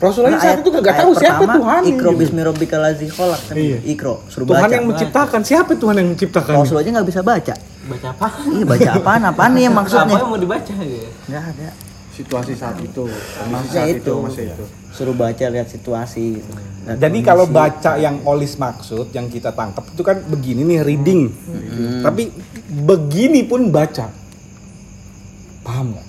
Rasulullah 0.00 0.32
Karena 0.32 0.46
saat 0.48 0.58
itu 0.58 0.70
nggak 0.72 0.96
tahu 0.96 1.10
siapa 1.14 1.38
pertama, 1.38 1.54
Tuhan. 1.60 1.80
Ikro 1.86 2.10
bismi 2.16 2.40
rabbikal 2.40 2.80
ladzi 2.80 3.06
khalaq 3.06 3.40
kan 3.46 3.54
Iya. 3.54 3.78
ikro 3.86 4.14
suruh 4.26 4.46
Tuhan 4.48 4.60
baca 4.64 4.72
yang 4.72 4.86
menciptakan. 4.88 5.40
Siapa 5.44 5.72
Tuhan 5.76 5.94
yang 5.94 6.08
menciptakan? 6.10 6.52
Rasul 6.56 6.76
aja 6.80 6.88
nggak 6.90 7.06
bisa 7.06 7.20
baca 7.20 7.54
baca 7.90 8.08
apa 8.14 8.28
iya 8.54 8.64
baca 8.64 8.90
apaan 8.96 9.22
apaan 9.26 9.50
nih 9.58 9.62
yang 9.66 9.74
maksudnya 9.74 10.06
apa 10.06 10.22
yang 10.22 10.30
mau 10.30 10.38
dibaca 10.38 10.74
ya 10.78 11.08
nggak 11.26 11.44
ada 11.54 11.68
situasi 12.14 12.52
saat 12.54 12.76
itu 12.78 13.04
kondisi 13.08 13.50
Maksudnya 13.50 13.82
saat 13.82 13.90
itu. 13.90 14.02
itu 14.04 14.12
masih 14.22 14.44
itu 14.52 14.64
suruh 14.90 15.14
baca 15.14 15.46
lihat 15.46 15.68
situasi 15.70 16.42
gitu. 16.42 16.50
Lihat 16.50 16.98
Jadi 16.98 17.18
kalau 17.22 17.46
baca 17.46 17.94
yang 17.96 18.26
Olis 18.26 18.58
maksud, 18.58 19.14
yang 19.14 19.30
kita 19.30 19.54
tangkap 19.54 19.86
itu 19.86 20.02
kan 20.02 20.18
begini 20.26 20.66
nih 20.66 20.80
reading. 20.82 21.30
Tapi 22.02 22.34
begini 22.84 23.46
pun 23.46 23.70
baca. 23.70 24.10
Paham 25.62 25.94
nggak? 25.94 26.06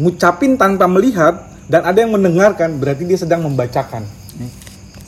Ngucapin 0.00 0.56
tanpa 0.56 0.88
melihat 0.88 1.52
dan 1.68 1.84
ada 1.84 2.00
yang 2.00 2.16
mendengarkan 2.16 2.80
berarti 2.80 3.04
dia 3.04 3.20
sedang 3.20 3.44
membacakan. 3.44 4.08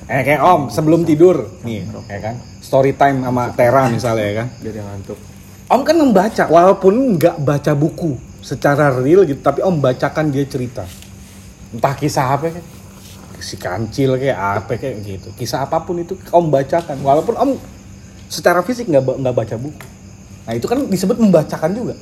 Eh 0.06 0.22
kayak 0.22 0.38
Om 0.44 0.62
sebelum 0.70 1.02
tidur 1.02 1.56
nih, 1.66 1.88
ya 2.06 2.20
kan? 2.20 2.36
Story 2.62 2.94
time 2.94 3.24
sama 3.26 3.50
Tera 3.56 3.88
misalnya 3.90 4.24
ya 4.28 4.34
kan. 4.44 4.48
biar 4.60 4.74
yang 4.76 4.86
ngantuk 4.92 5.18
Om 5.66 5.82
kan 5.82 5.98
membaca 5.98 6.46
walaupun 6.46 7.18
nggak 7.18 7.42
baca 7.42 7.74
buku 7.74 8.14
secara 8.38 8.94
real 8.94 9.26
gitu, 9.26 9.42
tapi 9.42 9.66
Om 9.66 9.82
bacakan 9.82 10.30
dia 10.30 10.46
cerita. 10.46 10.86
Entah 11.74 11.94
kisah 11.98 12.38
apa 12.38 12.54
kan? 12.54 12.64
Si 13.42 13.58
kancil 13.58 14.14
kayak 14.14 14.38
apa 14.38 14.78
kayak 14.78 15.02
gitu. 15.02 15.28
Kisah 15.34 15.66
apa 15.66 15.82
pun 15.82 15.98
itu 15.98 16.14
Om 16.30 16.54
bacakan 16.54 17.02
walaupun 17.02 17.34
Om 17.34 17.50
secara 18.30 18.62
fisik 18.62 18.86
nggak 18.86 19.18
nggak 19.18 19.34
baca 19.34 19.56
buku. 19.58 19.86
Nah, 20.46 20.54
itu 20.54 20.66
kan 20.70 20.78
disebut 20.86 21.18
membacakan 21.18 21.74
juga. 21.74 21.94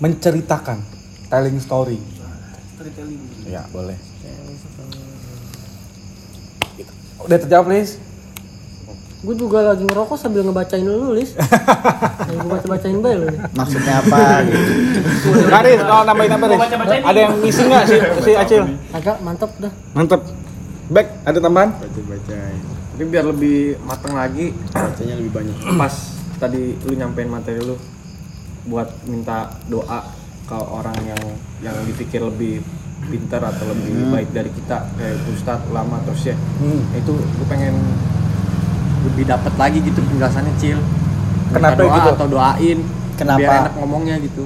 Menceritakan, 0.00 0.80
telling 1.28 1.60
story. 1.60 2.00
Ya, 3.44 3.68
boleh. 3.68 4.00
Gitu. 6.80 6.92
Udah 7.20 7.36
terjawab, 7.36 7.68
Lis? 7.68 8.00
Gue 9.20 9.34
juga 9.34 9.60
lagi 9.62 9.84
ngerokok 9.84 10.16
sambil 10.16 10.40
ngebacain 10.42 10.80
lu, 10.80 11.12
Lis. 11.12 11.36
Yang 12.26 12.36
gue 12.38 12.50
baca-bacain 12.50 12.98
bae 12.98 13.14
lu. 13.16 13.26
maksudnya 13.52 13.94
apa 13.98 14.20
gitu. 14.44 14.72
Karis, 15.44 15.80
oh 15.82 16.02
nambahin 16.02 16.32
apa, 16.32 16.44
Ris? 16.46 16.60
Ada 17.04 17.18
yang 17.20 17.34
missing 17.38 17.68
nggak 17.68 17.84
si, 17.84 17.96
si 18.22 18.32
Acil? 18.32 18.62
Agak 18.90 19.20
mantap 19.20 19.50
dah. 19.56 19.72
Mantep. 19.92 20.20
Back, 20.88 21.06
ada 21.22 21.38
tambahan? 21.38 21.70
baca-bacain 21.72 22.58
tapi 22.90 23.08
biar 23.08 23.24
lebih 23.24 23.58
matang 23.80 24.12
lagi 24.12 24.52
Bacanya 24.68 25.16
lebih 25.16 25.32
banyak. 25.32 25.56
pas 25.72 25.94
tadi 26.36 26.76
lu 26.84 26.92
nyampein 26.92 27.32
materi 27.32 27.56
lu 27.58 27.72
buat 28.66 28.92
minta 29.06 29.48
doa 29.64 30.04
ke 30.44 30.52
orang 30.52 30.92
yang 31.00 31.22
yang 31.62 31.76
dipikir 31.86 32.20
lebih 32.20 32.60
pintar 33.02 33.40
atau 33.40 33.64
lebih 33.66 34.04
baik 34.06 34.28
dari 34.30 34.52
kita 34.52 34.84
kayak 34.92 35.16
ustadz 35.28 35.64
ulama 35.68 35.96
atau 35.98 36.12
syekh 36.12 36.36
Hmm. 36.60 36.84
itu 36.92 37.16
gue 37.16 37.46
pengen 37.48 37.72
lebih 39.02 39.24
dapat 39.24 39.52
lagi 39.54 39.78
gitu 39.80 40.00
penjelasannya 40.00 40.54
cil 40.56 40.78
Minta 40.78 41.56
Kenapa 41.56 41.78
doa 41.78 41.94
gitu? 41.94 42.08
atau 42.14 42.26
doain 42.28 42.78
Kenapa? 43.14 43.38
biar 43.38 43.52
enak 43.60 43.74
ngomongnya 43.76 44.16
gitu 44.20 44.44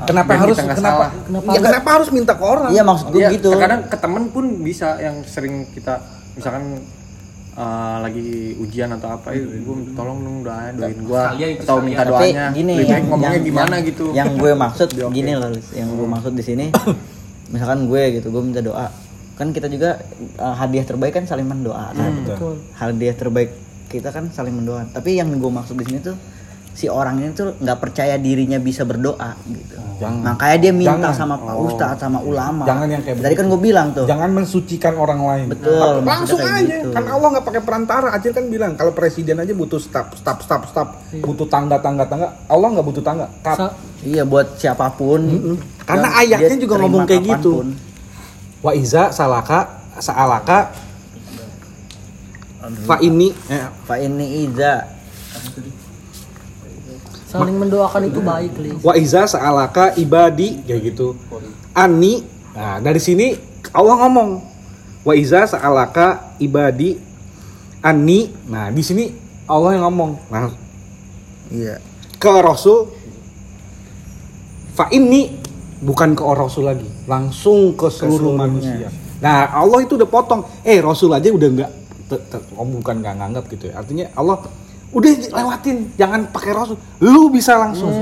Kenapa 0.00 0.32
Biar 0.32 0.40
harus 0.42 0.56
kenapa? 0.56 0.80
salah. 0.80 1.10
Kenapa 1.20 1.44
ya, 1.46 1.60
kenapa 1.60 1.88
harus 1.92 2.08
minta 2.08 2.32
ke 2.32 2.40
orang? 2.42 2.70
iya 2.70 2.80
maksud 2.80 3.06
gue 3.08 3.20
Iya, 3.20 3.28
gitu 3.30 3.48
terkadang 3.50 3.82
ke 3.84 3.96
temen 3.96 4.22
pun 4.28 4.44
bisa 4.58 4.96
yang 4.96 5.20
sering 5.22 5.68
kita 5.68 6.00
misalkan 6.32 6.80
eh, 7.52 7.96
lagi 8.00 8.30
ujian 8.56 8.88
atau 8.90 9.12
apa, 9.12 9.34
eh, 9.34 9.42
gue 9.42 9.76
tolong 9.92 10.18
dong 10.18 10.38
doain, 10.40 10.72
doain 10.72 10.96
gue 10.96 11.22
itu, 11.42 11.60
atau 11.60 11.82
minta 11.82 12.02
tapi 12.02 12.30
doanya. 12.30 12.46
gini 12.50 12.72
Lebih 12.74 12.86
baik 12.88 13.04
ngomongnya 13.04 13.28
yang- 13.34 13.44
gimana 13.44 13.74
yang- 13.74 13.84
gitu. 13.84 14.04
yang 14.14 14.28
gue 14.34 14.52
maksud 14.56 14.88
gini 15.10 15.32
loh 15.34 15.50
yang 15.70 15.88
gue 15.90 16.06
maksud 16.08 16.32
di 16.32 16.44
sini 16.46 16.66
misalkan 17.52 17.84
gue 17.84 18.02
gitu 18.14 18.26
gue 18.30 18.40
minta 18.40 18.62
doa 18.62 18.88
kan 19.34 19.50
kita 19.50 19.66
juga 19.66 20.00
uh, 20.36 20.54
hadiah 20.54 20.80
terbaik 20.82 21.12
kan 21.12 21.24
saling 21.24 21.44
mendoa 21.44 21.90
kan 21.90 22.12
Betul. 22.22 22.56
hadiah 22.72 23.12
terbaik 23.12 23.50
kita 23.90 24.14
kan 24.14 24.30
saling 24.30 24.54
mendoa 24.54 24.86
tapi 24.88 25.18
yang 25.18 25.26
gue 25.34 25.50
maksud 25.50 25.74
di 25.74 25.84
sini 25.84 25.98
tuh 25.98 26.14
si 26.70 26.86
orang 26.86 27.18
ini 27.18 27.34
tuh 27.34 27.58
nggak 27.58 27.78
percaya 27.82 28.14
dirinya 28.16 28.56
bisa 28.56 28.86
berdoa 28.86 29.34
gitu 29.50 29.74
Jangan. 30.00 30.32
makanya 30.32 30.56
dia 30.62 30.72
minta 30.72 30.96
Jangan. 30.96 31.12
sama 31.12 31.34
pak 31.36 31.54
ustadz 31.60 32.00
sama 32.00 32.18
ulama 32.22 32.64
Jangan 32.64 32.86
yang 32.88 33.02
kayak 33.04 33.20
tadi 33.20 33.34
kan 33.36 33.46
gue 33.50 33.60
bilang 33.60 33.86
tuh 33.92 34.06
Jangan 34.08 34.30
mensucikan 34.32 34.94
orang 34.96 35.20
lain. 35.20 35.46
Betul, 35.52 36.06
langsung 36.06 36.40
aja. 36.40 36.62
gitu. 36.64 36.88
Kan 36.88 37.04
Allah 37.04 37.28
nggak 37.36 37.44
pakai 37.44 37.62
perantara. 37.66 38.08
Acil 38.16 38.32
kan 38.32 38.48
bilang 38.48 38.72
kalau 38.80 38.96
presiden 38.96 39.36
aja 39.36 39.52
butuh 39.52 39.76
staf, 39.76 40.16
staf, 40.16 40.40
staf, 40.40 40.62
staf, 40.72 40.88
butuh 41.20 41.44
tangga, 41.44 41.76
tangga, 41.84 42.08
tangga. 42.08 42.32
Allah 42.48 42.68
nggak 42.72 42.86
butuh 42.86 43.04
tangga. 43.04 43.26
Cut. 43.44 43.56
Sa- 43.60 43.74
iya 44.00 44.24
buat 44.24 44.56
siapa 44.56 44.88
pun 44.96 45.20
Karena 45.84 46.08
Dan 46.08 46.20
ayatnya 46.24 46.56
dia 46.56 46.64
juga 46.64 46.74
ngomong 46.80 47.04
kayak 47.04 47.22
gitu. 47.28 47.52
Wa 48.64 48.72
iza 48.72 49.12
salaka 49.12 49.84
sa'alaka 50.00 50.58
fa 52.60 52.96
ini 53.00 53.32
eh, 53.48 53.66
Fa 53.88 53.96
ini 53.96 54.44
iza. 54.44 54.84
Saling 57.30 57.56
mendoakan 57.62 58.10
itu 58.10 58.18
baik, 58.18 58.52
Lis. 58.58 58.82
wa 58.82 58.90
iza 58.98 59.22
sa'alaka 59.22 59.94
ibadi 59.96 60.66
kayak 60.66 60.80
gitu. 60.92 61.14
Ani 61.72 62.26
nah 62.50 62.82
dari 62.82 62.98
sini 62.98 63.38
Allah 63.70 64.02
ngomong 64.02 64.30
wa 65.06 65.14
iza 65.14 65.46
sa'alaka 65.46 66.34
ibadi 66.42 66.98
ani 67.86 68.34
nah 68.50 68.66
di 68.74 68.82
sini 68.82 69.14
Allah 69.46 69.78
yang 69.78 69.86
ngomong. 69.86 70.18
Nah 70.26 70.50
iya. 71.54 71.78
ke 72.18 72.34
Rasul 72.42 72.90
fa 74.74 74.90
ini 74.90 75.38
bukan 75.78 76.18
ke 76.18 76.22
Rasul 76.26 76.66
lagi 76.66 76.90
langsung 77.06 77.78
ke 77.78 77.86
seluruh 77.94 78.34
manusia. 78.34 78.90
Nah 79.22 79.54
Allah 79.54 79.86
itu 79.86 79.94
udah 79.94 80.10
potong. 80.10 80.42
Eh 80.66 80.82
Rasul 80.82 81.14
aja 81.14 81.30
udah 81.30 81.46
nggak 81.46 81.70
te- 82.16 82.46
oh, 82.52 82.64
bukan 82.64 82.98
nggak 82.98 83.14
nganggap 83.16 83.44
gitu 83.48 83.64
ya 83.66 83.74
artinya 83.76 84.06
Allah 84.12 84.42
udah 84.90 85.10
lewatin 85.30 85.76
jangan 85.94 86.26
pakai 86.28 86.50
Rasul 86.50 86.74
lu 86.98 87.28
bisa 87.28 87.54
langsung 87.54 87.94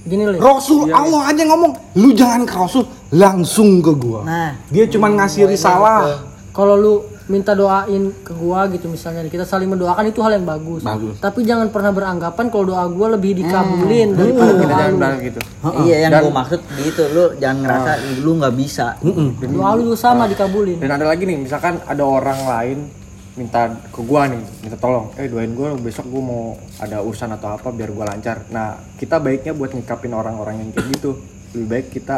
Gini, 0.00 0.24
Lis. 0.26 0.40
Rasul 0.40 0.88
Allah 0.88 1.28
aja 1.28 1.44
ngomong 1.44 1.72
lu 1.94 2.10
jangan 2.10 2.42
ke 2.42 2.54
Rasul 2.54 2.82
langsung 3.10 3.78
ke 3.78 3.92
gua 3.92 4.24
Nah. 4.24 4.50
dia 4.66 4.86
cuman 4.86 5.14
ngasih 5.14 5.44
risalah 5.46 6.24
Kalau 6.50 6.74
lu 6.74 6.94
minta 7.26 7.54
doain 7.54 8.10
ke 8.18 8.32
gua 8.32 8.66
gitu 8.66 8.90
misalnya 8.90 9.22
kita 9.24 9.44
saling 9.44 9.70
mendoakan 9.70 10.02
itu 10.04 10.18
hal 10.18 10.34
yang 10.34 10.42
bagus. 10.42 10.82
Bagus. 10.82 11.14
Tapi 11.16 11.46
jangan 11.46 11.70
pernah 11.70 11.94
beranggapan 11.94 12.50
kalau 12.50 12.66
doa 12.66 12.82
gua 12.88 13.14
lebih 13.14 13.38
dikabulin 13.38 14.18
daripada 14.18 14.50
kita 14.50 14.66
doa 14.66 14.72
jangan 14.72 14.90
lu. 15.14 15.22
gitu. 15.22 15.40
iya 15.80 15.96
yang 16.00 16.10
Dan- 16.10 16.24
gue 16.24 16.34
maksud 16.34 16.60
gitu 16.80 17.02
lu 17.06 17.24
jangan 17.38 17.56
ngerasa 17.60 17.90
lu 18.18 18.30
nggak 18.34 18.54
bisa 18.56 18.86
Doa 19.46 19.70
lu 19.78 19.94
sama 19.94 20.26
dikabulin. 20.26 20.80
Dan 20.80 20.90
ada 20.90 21.06
lagi 21.06 21.22
nih, 21.22 21.38
misalkan 21.38 21.78
ada 21.78 22.02
orang 22.02 22.40
lain 22.42 22.78
minta 23.32 23.60
ke 23.86 24.00
gua 24.00 24.26
nih, 24.26 24.42
minta 24.60 24.76
tolong, 24.76 25.14
eh 25.14 25.26
doain 25.26 25.50
gua 25.50 25.72
besok 25.74 26.06
gua 26.06 26.22
mau 26.24 26.42
ada 26.76 26.98
urusan 26.98 27.30
atau 27.30 27.54
apa 27.54 27.70
biar 27.70 27.90
gua 27.90 28.06
lancar. 28.06 28.42
Nah, 28.48 28.68
kita 28.94 29.16
baiknya 29.16 29.52
buat 29.52 29.70
nyikapin 29.70 30.10
orang-orang 30.10 30.58
yang 30.58 30.68
kayak 30.70 30.86
gitu. 30.92 31.10
Lebih 31.52 31.66
baik 31.68 31.86
kita 31.92 32.16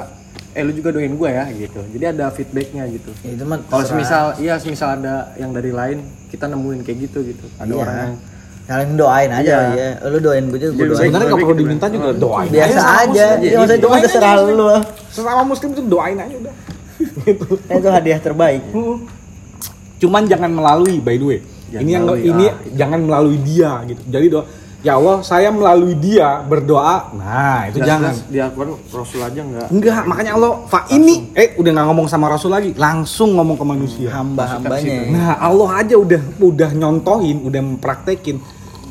eh 0.51 0.61
lu 0.61 0.71
juga 0.71 0.89
doain 0.91 1.13
gua 1.13 1.29
ya 1.31 1.45
gitu. 1.51 1.81
Jadi 1.87 2.05
ada 2.07 2.29
feedbacknya 2.29 2.85
gitu. 2.87 3.13
Ya, 3.21 3.31
itu 3.31 3.45
mah 3.45 3.61
Kalau 3.63 3.83
terserah. 3.83 3.89
semisal 3.99 4.25
iya 4.39 4.55
semisal 4.57 4.89
ada 4.95 5.15
yang 5.35 5.51
dari 5.51 5.71
lain 5.71 6.01
kita 6.29 6.45
nemuin 6.47 6.81
kayak 6.81 6.99
gitu 7.03 7.19
gitu. 7.27 7.45
Ada 7.57 7.69
Iya. 7.69 7.77
orang 7.79 7.97
yang 7.99 8.15
saling 8.63 8.93
doain 8.95 9.29
aja 9.29 9.57
Iya. 9.69 9.89
ya 9.99 10.09
lu 10.09 10.19
doain 10.19 10.45
gue 10.47 10.55
juga 10.57 10.73
gue 10.73 10.87
doain 10.87 10.99
sebenarnya 11.03 11.29
Baik 11.29 11.35
perlu 11.35 11.51
gitu 11.51 11.61
diminta 11.61 11.87
juga 11.89 12.09
doain 12.15 12.49
biasa 12.49 12.81
aja 13.03 13.27
maksudnya 13.35 13.59
mah 13.59 13.79
Doain 13.83 14.01
terserah 14.01 14.33
aja. 14.33 14.43
lu 14.47 14.67
sesama 15.11 15.43
muslim 15.43 15.71
tuh 15.75 15.85
doain 15.85 16.15
aja 16.17 16.35
udah 16.39 16.55
gitu 17.27 17.47
itu 17.59 17.89
hadiah 17.91 18.21
terbaik 18.23 18.63
cuman 20.03 20.27
jangan 20.27 20.51
melalui 20.51 20.99
by 20.99 21.15
the 21.15 21.27
way. 21.27 21.41
Jangan 21.73 21.83
ini 21.87 21.91
yang 21.95 22.05
melalui, 22.05 22.23
ini 22.27 22.45
ah, 22.45 22.55
jangan 22.75 23.01
melalui 23.01 23.39
dia 23.41 23.71
gitu. 23.87 24.03
Jadi 24.11 24.27
doa 24.29 24.45
ya 24.83 24.99
Allah 24.99 25.17
saya 25.23 25.49
melalui 25.55 25.95
dia 25.95 26.43
berdoa. 26.43 27.15
Nah 27.15 27.71
itu 27.71 27.79
jangan. 27.81 28.13
jelas 28.13 28.27
di 28.27 28.39
Al-Quran 28.43 28.71
Rasul 28.91 29.21
aja 29.23 29.41
enggak. 29.41 29.67
enggak 29.71 30.03
makanya 30.05 30.33
Allah 30.37 30.53
fa 30.67 30.91
ini 30.91 31.31
eh 31.39 31.55
udah 31.57 31.71
nggak 31.71 31.87
ngomong 31.87 32.07
sama 32.11 32.27
Rasul 32.27 32.51
lagi 32.51 32.75
langsung 32.75 33.39
ngomong 33.39 33.57
ke 33.57 33.65
manusia. 33.65 34.11
Hamba-hambanya. 34.11 34.99
nah 35.09 35.33
Allah 35.39 35.71
aja 35.81 35.95
udah 35.95 36.21
udah 36.43 36.71
nyontohin 36.75 37.47
udah 37.47 37.61
mempraktekin. 37.63 38.43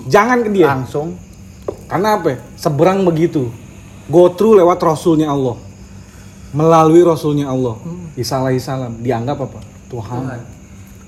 Jangan 0.08 0.48
ke 0.48 0.50
dia. 0.50 0.72
Langsung. 0.72 1.20
Karena 1.86 2.18
apa 2.18 2.28
ya? 2.34 2.38
seberang 2.56 3.04
begitu. 3.04 3.52
Go 4.08 4.32
through 4.34 4.58
lewat 4.58 4.80
Rasulnya 4.82 5.30
Allah. 5.30 5.60
Melalui 6.56 7.04
Rasulnya 7.04 7.52
Allah. 7.52 7.78
Isa 8.16 8.42
salam 8.60 9.00
dianggap 9.00 9.38
apa? 9.40 9.60
Tuhan 9.92 10.61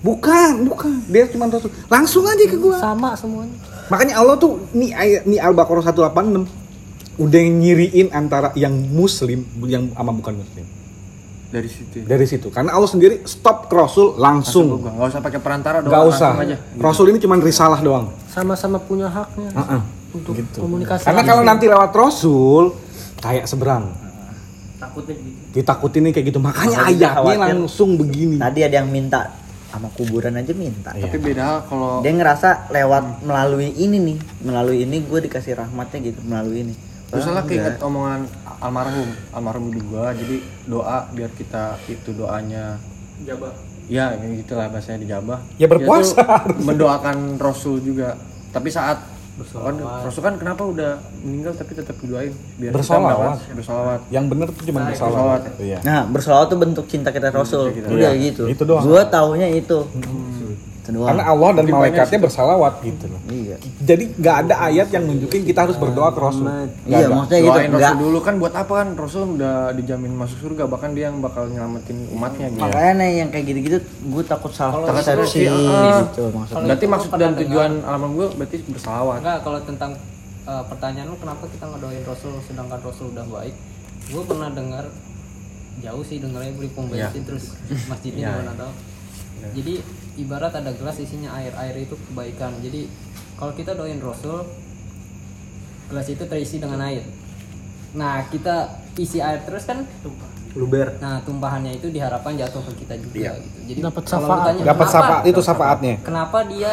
bukan 0.04 0.68
bukan 0.68 1.00
dia 1.08 1.26
cuma 1.32 1.48
Rasul 1.48 1.72
langsung 1.88 2.28
aja 2.28 2.44
ke 2.44 2.58
gua 2.60 2.76
Sama 2.78 3.16
semuanya. 3.16 3.56
Makanya 3.88 4.20
Allah 4.20 4.36
tuh 4.36 4.60
nih 4.72 4.92
ayat 4.92 5.24
nih 5.24 5.40
Al-Baqarah 5.40 5.84
186 5.86 6.44
udah 7.14 7.42
nyiriin 7.42 8.10
antara 8.12 8.52
yang 8.54 8.74
muslim 8.74 9.48
yang 9.64 9.90
sama 9.92 10.12
bukan 10.12 10.34
muslim. 10.38 10.66
Dari 11.54 11.70
situ. 11.70 12.02
ya. 12.02 12.06
Dari 12.10 12.26
situ. 12.26 12.48
Karena 12.50 12.74
Allah 12.74 12.90
sendiri 12.90 13.22
stop 13.24 13.70
ke 13.70 13.76
Rasul 13.78 14.18
langsung. 14.18 14.74
Langsung 14.74 14.90
enggak 14.90 15.08
usah 15.08 15.22
pakai 15.22 15.40
perantara 15.40 15.78
doang. 15.80 15.94
Nggak 15.94 16.04
usah. 16.10 16.32
langsung 16.34 16.46
aja. 16.50 16.58
Rasul 16.82 17.06
ini 17.14 17.20
cuma 17.22 17.36
risalah 17.38 17.80
doang. 17.80 18.10
Sama-sama 18.26 18.82
punya 18.82 19.06
haknya 19.06 19.54
Heeh. 19.54 19.82
untuk 20.12 20.34
Gitu. 20.34 20.58
komunikasi. 20.58 21.06
Karena 21.06 21.22
kalau 21.22 21.46
nanti 21.46 21.70
lewat 21.70 21.94
Rasul 21.94 22.74
kayak 23.22 23.46
seberang. 23.46 23.94
takutnya 24.82 25.16
gitu 25.16 25.32
Ditakutin 25.54 26.02
nih 26.04 26.12
kayak 26.12 26.26
gitu. 26.34 26.40
Makanya 26.42 26.78
ayatnya 26.84 27.38
langsung 27.38 27.96
begini. 27.96 28.36
tadi 28.36 28.66
ada 28.66 28.82
yang 28.82 28.90
minta 28.90 29.30
sama 29.74 29.90
kuburan 29.98 30.38
aja 30.38 30.54
minta. 30.54 30.94
Tapi 30.94 31.18
beda 31.18 31.66
kalau 31.66 32.06
dia 32.06 32.14
ngerasa 32.14 32.70
lewat 32.70 33.26
melalui 33.26 33.74
ini 33.74 33.98
nih 33.98 34.18
melalui 34.46 34.86
ini 34.86 35.02
gue 35.02 35.20
dikasih 35.26 35.58
rahmatnya 35.58 36.14
gitu 36.14 36.22
melalui 36.22 36.70
ini. 36.70 36.76
Terus 37.10 37.30
salah 37.30 37.42
Wah, 37.42 37.50
keinget 37.50 37.78
omongan 37.82 38.26
almarhum 38.62 39.10
almarhum 39.34 39.70
ibu 39.70 39.82
gua. 39.94 40.14
Jadi 40.18 40.42
doa 40.66 41.10
biar 41.14 41.30
kita 41.34 41.78
itu 41.86 42.10
doanya 42.14 42.78
Jabah. 43.22 43.54
ya 43.86 44.14
gitulah 44.18 44.70
bahasanya 44.74 45.06
dijabah. 45.06 45.40
Ya, 45.62 45.70
berpuasa. 45.70 46.26
Tuh 46.50 46.66
mendoakan 46.66 47.38
Rasul 47.38 47.86
juga. 47.86 48.18
Tapi 48.50 48.74
saat 48.74 49.13
kan, 49.34 49.76
Rasul 50.04 50.22
kan 50.22 50.34
kenapa 50.36 50.62
udah 50.64 50.92
meninggal 51.20 51.54
tapi 51.54 51.74
tetap 51.74 51.98
didoain 51.98 52.30
biar 52.56 52.70
kita 52.70 52.76
Bersolawat. 52.76 53.18
mendapat- 53.18 53.56
bersolawat 53.56 54.00
Yang 54.08 54.26
bener 54.30 54.48
tuh 54.48 54.64
cuma 54.64 54.80
bersalawat. 54.84 55.42
bersalawat. 55.42 55.42
Iya. 55.60 55.78
Nah, 55.82 56.02
bersolawat 56.06 56.48
tuh 56.48 56.60
bentuk 56.60 56.86
cinta 56.86 57.10
kita 57.10 57.28
Rasul. 57.30 57.74
Udah 57.74 57.90
Iya, 57.92 58.10
gitu. 58.16 58.44
itu 58.46 58.62
doang. 58.62 58.84
Gua 58.84 59.02
taunya 59.04 59.48
itu. 59.48 59.78
Itu 59.90 60.10
doang. 60.92 61.08
Karena 61.08 61.24
Allah 61.24 61.50
dan 61.56 61.66
malaikatnya 61.70 62.20
bersalawat 62.20 62.74
gitu 62.84 63.06
loh. 63.08 63.22
Iya. 63.30 63.56
Jadi 63.80 64.04
nggak 64.20 64.36
ada 64.44 64.56
ayat 64.68 64.88
yang 64.92 65.04
nunjukin 65.08 65.48
kita 65.48 65.60
harus 65.64 65.78
berdoa 65.80 66.12
ke 66.12 66.20
Rasul. 66.20 66.44
Nggak 66.44 66.68
Iya, 66.84 66.98
ada. 67.08 67.16
maksudnya 67.16 67.40
gitu. 67.40 67.52
doain. 67.56 67.72
Rasul 67.72 67.98
dulu 68.04 68.20
kan 68.20 68.34
buat 68.36 68.54
apa 68.54 68.74
kan 68.74 68.88
Rasul 68.98 69.24
udah 69.40 69.56
dijamin 69.72 70.12
masuk 70.12 70.38
surga 70.44 70.64
bahkan 70.68 70.92
dia 70.92 71.08
yang 71.08 71.24
bakal 71.24 71.48
nyelamatin 71.48 71.98
umatnya 72.12 72.48
gitu 72.52 72.60
Makanya 72.60 72.92
nih 73.00 73.12
yang 73.22 73.30
kayak 73.32 73.46
gitu-gitu 73.48 73.78
gue 73.86 74.24
takut 74.26 74.52
salah 74.52 74.84
persepsi 74.84 75.48
ah. 75.48 76.04
gitu 76.04 76.34
maksudnya. 76.34 76.66
berarti 76.68 76.86
maksud 76.90 77.10
dan 77.16 77.32
tujuan 77.38 77.72
alam 77.86 78.12
gua 78.12 78.28
berarti 78.34 78.56
bersalawat 78.68 79.18
Enggak, 79.22 79.38
kalau 79.46 79.60
tentang 79.64 79.92
uh, 80.44 80.64
pertanyaan 80.68 81.08
lu 81.08 81.18
kenapa 81.20 81.44
kita 81.48 81.64
ngedoain 81.70 82.04
Rasul 82.04 82.34
sedangkan 82.44 82.80
Rasul 82.82 83.16
udah 83.16 83.26
baik? 83.30 83.56
Gue 84.12 84.24
pernah 84.28 84.50
dengar 84.52 84.86
jauh 85.80 86.04
sih 86.04 86.18
dengarnya 86.20 86.54
beli 86.54 86.70
pom 86.72 86.86
bensin 86.88 87.24
terus 87.24 87.56
masjidnya 87.88 88.30
di 88.30 88.36
mana 88.44 88.54
tahu. 88.56 88.72
Jadi 89.56 89.74
ibarat 90.16 90.54
ada 90.54 90.72
gelas 90.72 90.98
isinya 90.98 91.34
air, 91.34 91.54
air 91.56 91.76
itu 91.80 91.96
kebaikan. 92.08 92.54
Jadi 92.60 92.86
kalau 93.36 93.52
kita 93.52 93.74
doain 93.74 93.98
Rasul 93.98 94.46
gelas 95.86 96.08
itu 96.08 96.24
terisi 96.24 96.58
dengan 96.58 96.82
air. 96.82 97.04
Nah, 97.94 98.26
kita 98.26 98.70
isi 98.96 99.18
air 99.18 99.42
terus 99.44 99.64
kan 99.64 99.86
Luber. 100.54 101.02
Nah, 101.02 101.18
tumpahannya 101.22 101.74
itu 101.74 101.90
diharapkan 101.90 102.38
jatuh 102.38 102.62
ke 102.64 102.86
kita 102.86 102.94
juga 103.00 103.34
gitu. 103.36 103.58
Jadi 103.68 103.80
Dapat 103.82 104.04
syafaat. 104.06 104.42
Dapat 104.54 104.62
kenapa- 104.62 104.86
syafaat 104.88 105.24
itu 105.26 105.42
syafaatnya. 105.42 105.94
kenapa 106.00 106.38
dia 106.46 106.72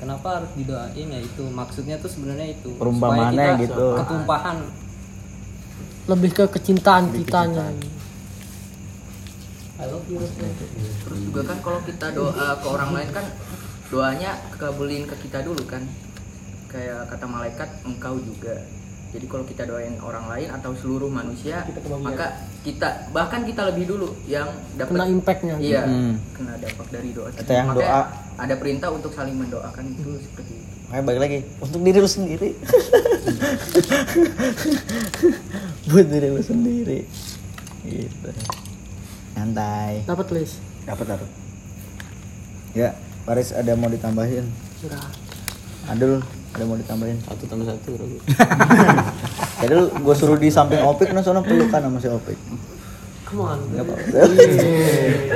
kenapa 0.00 0.28
harus 0.34 0.50
didoain 0.56 1.06
ya 1.06 1.20
itu 1.20 1.44
maksudnya 1.46 1.94
tuh 1.94 2.08
sebenarnya 2.08 2.48
itu 2.50 2.72
Perumpamaannya 2.74 3.46
kita 3.54 3.62
gitu. 3.62 3.86
ketumpahan 3.94 4.56
lebih 6.02 6.30
ke 6.34 6.44
kecintaan 6.50 7.04
kitanya 7.14 7.70
terus 11.02 11.20
juga 11.22 11.40
kan 11.44 11.58
kalau 11.60 11.80
kita 11.82 12.06
doa 12.12 12.48
ke 12.56 12.66
orang 12.66 12.90
lain 12.92 13.10
kan 13.10 13.26
doanya 13.88 14.30
kabulin 14.54 15.04
ke 15.04 15.16
kita 15.20 15.42
dulu 15.42 15.62
kan 15.64 15.82
kayak 16.66 17.04
kata 17.06 17.26
malaikat 17.26 17.68
engkau 17.84 18.16
juga 18.16 18.56
jadi 19.12 19.28
kalau 19.28 19.44
kita 19.44 19.68
doain 19.68 20.00
orang 20.00 20.24
lain 20.24 20.48
atau 20.48 20.72
seluruh 20.72 21.12
manusia 21.12 21.60
maka 22.00 22.32
kita 22.64 23.12
bahkan 23.12 23.44
kita 23.44 23.68
lebih 23.68 23.84
dulu 23.86 24.16
yang 24.24 24.48
dapat 24.72 24.96
kena 24.96 25.06
impactnya 25.06 25.54
iya 25.60 25.84
Hmm. 25.84 26.16
kena 26.32 26.56
dampak 26.56 26.88
dari 26.88 27.12
doa 27.12 27.28
Kita 27.28 27.52
yang 27.52 27.68
Makanya 27.68 27.84
doa. 27.84 28.00
ada 28.40 28.54
perintah 28.56 28.88
untuk 28.88 29.12
saling 29.12 29.36
mendoakan 29.36 29.84
itu 29.92 30.16
seperti 30.24 30.52
itu 30.56 30.72
Makanya 30.88 31.04
balik 31.04 31.20
lagi 31.20 31.38
untuk 31.56 31.80
diri 31.80 31.98
lu 31.98 32.10
sendiri. 32.10 32.48
Buat 35.88 36.06
diri 36.06 36.28
lu 36.28 36.42
sendiri. 36.42 36.98
Gitu. 37.82 38.28
Santai. 39.32 40.04
dapat 40.04 40.28
list 40.32 40.60
Dapat 40.82 41.06
dapat. 41.08 41.28
Ya, 42.72 42.90
Paris 43.22 43.50
ada 43.50 43.72
mau 43.72 43.86
ditambahin? 43.86 44.44
sudah 44.76 44.98
Adul 45.84 46.18
ada 46.50 46.64
mau 46.64 46.74
ditambahin? 46.74 47.16
Satu 47.20 47.44
tambah 47.44 47.64
satu. 47.64 47.90
Bro. 47.92 48.06
Jadi 49.62 49.72
lu 49.72 49.84
gue 49.92 50.14
suruh 50.14 50.34
di 50.36 50.48
samping 50.48 50.80
Opik, 50.80 51.10
nah 51.10 51.20
soalnya 51.20 51.42
pelukan 51.42 51.80
sama 51.80 51.98
si 51.98 52.08
Opik. 52.08 52.38
come 53.22 53.46
on 53.46 53.58
Gak 53.70 53.82
apa-apa. 53.82 54.04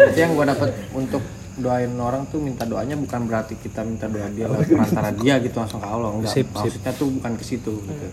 Jadi 0.03 0.19
yang 0.19 0.33
gua 0.33 0.45
dapat 0.47 0.71
untuk 0.93 1.23
doain 1.57 1.89
orang 1.95 2.27
tuh 2.27 2.37
minta 2.37 2.63
doanya 2.63 2.93
bukan 2.95 3.25
berarti 3.25 3.57
kita 3.57 3.81
minta 3.81 4.05
doa 4.07 4.29
dia 4.29 4.45
lewat 4.45 4.67
perantara 4.67 5.09
dia 5.15 5.41
gitu 5.41 5.57
langsung 5.57 5.81
ke 5.81 5.89
Allah 5.89 6.13
enggak 6.13 6.29
Sip, 6.31 6.45
sip. 6.45 6.53
maksudnya 6.53 6.93
tuh 6.93 7.09
bukan 7.09 7.33
ke 7.33 7.45
situ 7.47 7.73
gitu 7.81 8.07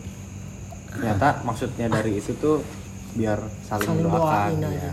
ternyata 0.87 1.43
maksudnya 1.43 1.91
dari 1.91 2.15
itu 2.15 2.31
tuh 2.33 2.63
biar 3.11 3.35
saling, 3.61 3.83
Saling 3.83 3.99
mendoakan 3.99 4.47
doain 4.53 4.63
ya. 4.63 4.69
aja. 4.79 4.91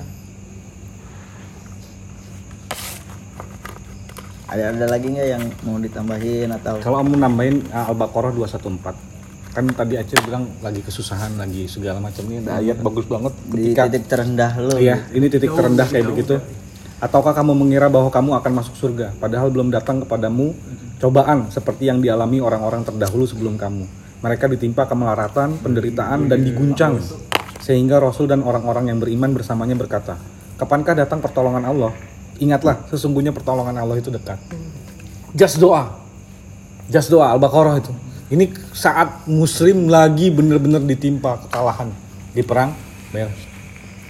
Ada 4.50 4.74
ada 4.74 4.86
lagi 4.90 5.06
nggak 5.14 5.28
yang 5.30 5.44
mau 5.62 5.78
ditambahin 5.78 6.50
atau? 6.58 6.82
Kalau 6.82 6.98
kamu 6.98 7.22
nambahin 7.22 7.56
uh, 7.70 7.90
Al-Baqarah 7.94 8.34
214 8.34 9.10
kan 9.50 9.66
tadi 9.74 9.98
Aceh 9.98 10.14
bilang 10.22 10.46
lagi 10.62 10.78
kesusahan 10.78 11.34
lagi 11.34 11.66
segala 11.66 11.98
macam 11.98 12.22
ini 12.30 12.38
ada 12.46 12.62
ayat 12.62 12.78
bagus 12.86 13.02
banget 13.10 13.34
di 13.50 13.74
ketika 13.74 13.90
titik 13.90 14.06
terendah 14.06 14.52
lu. 14.62 14.78
Iya, 14.78 15.10
ini 15.10 15.26
titik 15.26 15.50
terendah 15.50 15.86
kayak 15.90 16.06
begitu. 16.06 16.38
Ataukah 17.02 17.34
kamu 17.34 17.58
mengira 17.58 17.90
bahwa 17.90 18.12
kamu 18.12 18.30
akan 18.38 18.52
masuk 18.62 18.74
surga, 18.78 19.16
padahal 19.18 19.50
belum 19.50 19.74
datang 19.74 20.06
kepadamu 20.06 20.54
cobaan 21.02 21.50
seperti 21.50 21.90
yang 21.90 21.98
dialami 21.98 22.38
orang-orang 22.38 22.86
terdahulu 22.86 23.26
sebelum 23.26 23.58
kamu. 23.58 23.88
Mereka 24.20 24.52
ditimpa 24.52 24.84
kemelaratan, 24.84 25.64
penderitaan, 25.64 26.28
dan 26.28 26.44
diguncang. 26.44 27.00
Sehingga 27.58 27.98
Rasul 27.98 28.28
dan 28.28 28.44
orang-orang 28.44 28.92
yang 28.92 28.98
beriman 29.00 29.32
bersamanya 29.32 29.74
berkata, 29.74 30.20
Kapankah 30.60 30.92
datang 30.92 31.24
pertolongan 31.24 31.64
Allah? 31.64 31.96
Ingatlah, 32.40 32.88
sesungguhnya 32.88 33.31
pertolongan 33.31 33.76
Allah 33.76 34.00
itu 34.00 34.09
dekat. 34.09 34.40
Just 35.37 35.61
doa. 35.61 35.92
Just 36.88 37.12
doa, 37.12 37.31
Al-Baqarah 37.37 37.79
itu. 37.79 37.92
Ini 38.31 38.48
saat 38.72 39.29
muslim 39.29 39.87
lagi 39.87 40.33
bener-bener 40.33 40.81
ditimpa 40.81 41.37
kekalahan 41.46 41.92
di 42.33 42.40
perang 42.40 42.72
Bel. 43.11 43.29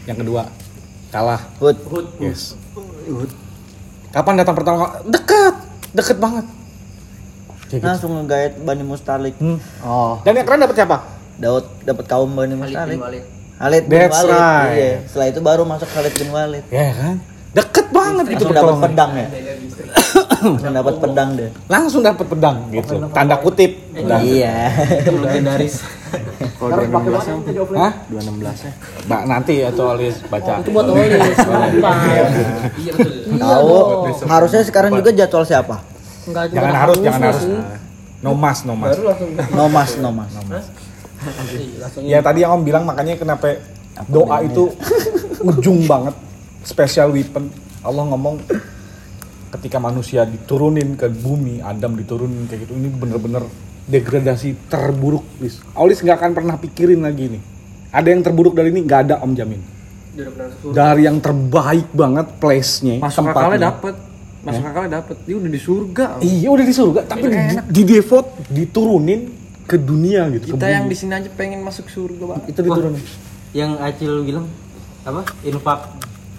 Yang 0.07 0.19
kedua, 0.23 0.43
kalah. 1.11 1.43
Hud. 1.59 1.77
Yes. 2.21 2.55
Kapan 4.11 4.35
datang 4.39 4.55
pertolongan? 4.55 4.91
Dekat, 5.09 5.55
deket 5.93 6.19
banget. 6.21 6.47
Kayak 7.71 7.81
gitu. 7.81 7.87
Langsung 7.87 8.11
ngegait 8.19 8.53
Bani 8.61 8.83
Mustalik. 8.83 9.35
Hmm. 9.39 9.59
Oh, 9.83 10.19
Dan 10.23 10.39
yang 10.39 10.47
keren 10.47 10.63
dapat 10.63 10.77
siapa? 10.77 10.97
Daud 11.39 11.65
dapat 11.83 12.05
kaum 12.07 12.31
Bani 12.31 12.53
Khalid 12.53 12.59
bin 12.59 12.61
Mustalik. 12.61 12.99
Walid 13.01 13.25
Khalid 13.57 13.85
bin 13.87 13.99
That's 13.99 14.19
Walid. 14.21 14.35
right. 14.37 14.73
Iya. 14.75 14.93
Setelah 15.07 15.27
itu 15.31 15.41
baru 15.41 15.63
masuk 15.65 15.89
Khalid 15.89 16.15
bin 16.19 16.29
Walid. 16.31 16.65
Ya 16.69 16.89
kan? 16.93 17.17
Deket 17.51 17.87
banget 17.91 18.27
itu 18.39 18.45
dapat 18.51 18.77
pedang 18.79 19.13
ya. 19.19 19.29
Dapat 20.71 20.95
pedang 21.03 21.29
deh. 21.37 21.51
Langsung 21.67 22.01
dapat 22.01 22.27
pedang 22.27 22.57
gitu. 22.71 22.95
Tanda 23.11 23.37
kutip. 23.43 23.77
Pedang. 23.91 24.23
Iya. 24.23 24.71
Legendaris. 25.11 25.83
kalau 26.61 26.77
216 26.77 27.25
nya 27.25 27.63
Hah? 27.79 27.93
216 28.11 28.67
nya 28.67 28.73
Mbak 29.09 29.23
nanti 29.31 29.53
ya 29.65 29.69
tuh 29.73 29.87
Alis 29.97 30.17
baca. 30.29 30.53
itu 30.61 30.71
buat 30.75 30.87
Olis 30.93 31.37
kenapa 31.39 31.91
iya 32.05 32.23
betul 32.93 33.39
Tahu. 33.41 33.77
Harusnya 34.29 34.63
sekarang 34.67 34.93
juga 34.93 35.11
jadwal 35.15 35.45
siapa? 35.47 35.77
enggak 36.29 36.53
Jangan 36.53 36.77
harus, 36.77 36.97
jangan 37.01 37.23
harus. 37.33 37.45
No 38.21 38.37
mas, 38.37 38.59
no 38.69 38.75
mas. 38.77 38.99
No 39.57 39.65
mas, 39.73 39.91
no 39.97 40.11
mas. 40.13 40.33
Ya 42.05 42.21
tadi 42.21 42.45
yang 42.45 42.61
Om 42.61 42.63
bilang 42.65 42.85
makanya 42.85 43.17
kenapa 43.17 43.57
doa 44.09 44.45
itu 44.45 44.69
ujung 45.41 45.89
banget 45.89 46.13
special 46.65 47.13
weapon. 47.17 47.49
Allah 47.81 48.05
ngomong 48.13 48.45
ketika 49.59 49.81
manusia 49.83 50.23
diturunin 50.29 50.95
ke 50.95 51.09
bumi, 51.11 51.65
Adam 51.65 51.97
diturunin 51.97 52.47
kayak 52.47 52.69
gitu, 52.69 52.77
ini 52.77 52.89
bener-bener 52.93 53.45
degradasi 53.91 54.71
terburuk, 54.71 55.27
Lis. 55.43 55.59
Olis 55.75 55.99
nggak 56.05 56.17
akan 56.21 56.31
pernah 56.37 56.55
pikirin 56.61 57.03
lagi 57.03 57.35
nih. 57.35 57.43
Ada 57.91 58.09
yang 58.15 58.23
terburuk 58.23 58.55
dari 58.55 58.71
ini 58.71 58.87
nggak 58.87 59.01
ada 59.11 59.15
Om 59.25 59.33
jamin. 59.35 59.61
Dari 60.71 61.07
yang 61.07 61.19
terbaik 61.19 61.91
banget 61.91 62.27
place-nya, 62.39 62.99
masuk 62.99 63.31
tempatnya. 63.31 63.41
akalnya 63.41 63.61
dapet 63.73 63.95
masuk 64.41 64.65
akalnya 64.67 64.91
dapet 65.01 65.17
dia 65.29 65.37
udah 65.37 65.51
di 65.53 65.61
surga 65.61 66.05
Iya 66.25 66.49
udah 66.51 66.67
di 66.67 66.75
surga, 66.75 67.01
tapi 67.07 67.27
di, 67.29 67.39
di 67.69 67.83
default 67.85 68.29
diturunin 68.49 69.21
ke 69.71 69.77
dunia 69.79 70.27
gitu. 70.35 70.59
kita 70.59 70.67
yang 70.67 70.91
di 70.91 70.97
sini 70.99 71.15
aja 71.15 71.31
pengen 71.31 71.63
masuk 71.63 71.87
surga 71.87 72.25
bang 72.27 72.41
itu 72.51 72.59
diturunin. 72.59 73.05
Yang 73.55 73.71
Acil 73.79 74.13
bilang 74.27 74.47
apa? 75.07 75.23
Infak 75.47 75.81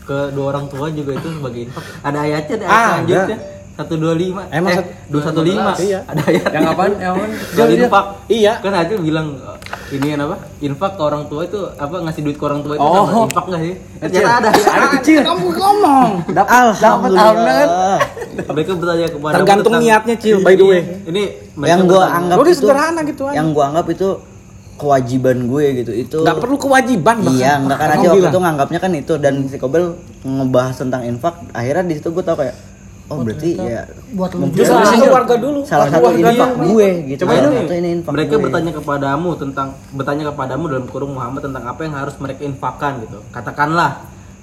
ke 0.02 0.18
dua 0.32 0.46
orang 0.50 0.66
tua 0.66 0.88
juga 0.90 1.12
itu 1.14 1.28
sebagai 1.32 1.60
infak. 1.66 1.84
Ada 2.02 2.18
ayatnya 2.20 2.56
ada 2.56 2.66
ayat 2.66 2.74
Ah, 2.74 2.90
selanjutnya. 2.98 3.38
125. 3.72 4.44
Emang 4.52 4.70
eh, 4.70 4.78
sat- 4.78 4.92
215. 5.10 5.78
Iya. 5.82 6.00
Ada 6.06 6.22
ayat. 6.22 6.44
yang 6.46 6.54
yang 6.54 6.66
apaan 6.70 6.92
Soal 7.52 7.70
infak. 7.72 8.06
Iya. 8.28 8.54
Kan 8.60 8.74
Acil 8.76 9.00
bilang 9.00 9.28
ini 9.90 10.08
kan 10.08 10.20
apa? 10.22 10.36
Infak 10.60 10.92
ke 10.94 11.02
orang 11.02 11.24
tua 11.26 11.42
itu 11.44 11.60
apa 11.76 11.96
ngasih 12.00 12.22
duit 12.22 12.38
ke 12.38 12.44
orang 12.44 12.62
tua 12.62 12.74
itu 12.76 12.84
Oh. 12.84 13.08
sama 13.08 13.26
infak 13.26 13.46
enggak 13.48 13.62
sih? 13.62 13.74
Ternyata 13.98 14.32
ada. 14.38 14.50
ada 14.52 14.88
kecil 14.92 15.20
Kamu 15.22 15.48
ngomong. 15.52 16.10
Alhamdulillah. 16.32 18.00
Mereka 18.32 18.72
bertanya 18.76 19.08
kepada 19.10 19.34
Tergantung 19.36 19.74
niatnya, 19.78 20.16
Cil, 20.16 20.38
by 20.40 20.54
the 20.54 20.66
way. 20.66 20.82
Ini 21.04 21.24
Yang 21.58 21.82
mereka 21.82 21.84
gua 21.86 22.04
anggap 22.10 22.38
itu 22.40 22.52
sederhana 22.54 23.02
gitu 23.04 23.24
aja. 23.28 23.36
Yang 23.36 23.48
gua 23.52 23.64
anggap 23.68 23.86
itu 23.90 24.10
kewajiban 24.82 25.46
gue 25.46 25.66
gitu. 25.78 25.92
Itu 25.94 26.18
Nggak 26.20 26.38
perlu 26.40 26.58
kewajiban 26.58 27.18
bahkan. 27.20 27.38
Iya, 27.38 27.52
enggak 27.56 27.78
kan 27.78 27.88
Kamu 27.88 27.94
aja 27.94 28.08
waktu 28.08 28.18
bilang. 28.18 28.34
itu 28.34 28.40
nganggapnya 28.42 28.80
kan 28.80 28.92
itu 28.96 29.14
dan 29.16 29.34
si 29.46 29.56
Kobel 29.56 29.84
ngebahas 30.22 30.76
tentang 30.76 31.02
infak, 31.04 31.36
akhirnya 31.52 31.86
di 31.86 31.96
situ 31.96 32.10
gue 32.10 32.22
tau 32.22 32.34
kayak 32.34 32.56
oh 33.08 33.20
berarti 33.20 33.50
ya 33.54 33.84
buat 34.10 34.32
lu 34.32 34.48
mungkin 34.48 34.64
salah- 34.64 34.96
keluarga 34.96 35.36
dulu. 35.36 35.60
salah 35.62 35.86
satu 35.86 36.10
infak 36.14 36.52
dulu. 36.56 36.68
gue 36.72 36.90
gitu 37.10 37.22
Coba 37.22 37.32
salah 37.34 37.44
ini, 37.46 37.60
satu 37.60 37.74
ini 37.76 37.90
infak 37.94 38.12
mereka 38.12 38.32
gue. 38.32 38.42
bertanya 38.42 38.72
kepadamu 38.74 39.30
tentang 39.36 39.68
bertanya 39.92 40.24
kepadamu 40.26 40.64
dalam 40.66 40.86
kurung 40.88 41.12
Muhammad 41.14 41.42
tentang 41.44 41.64
apa 41.66 41.82
yang 41.82 41.94
harus 41.94 42.16
mereka 42.18 42.42
infakkan 42.42 43.04
gitu. 43.04 43.20
Katakanlah 43.30 43.92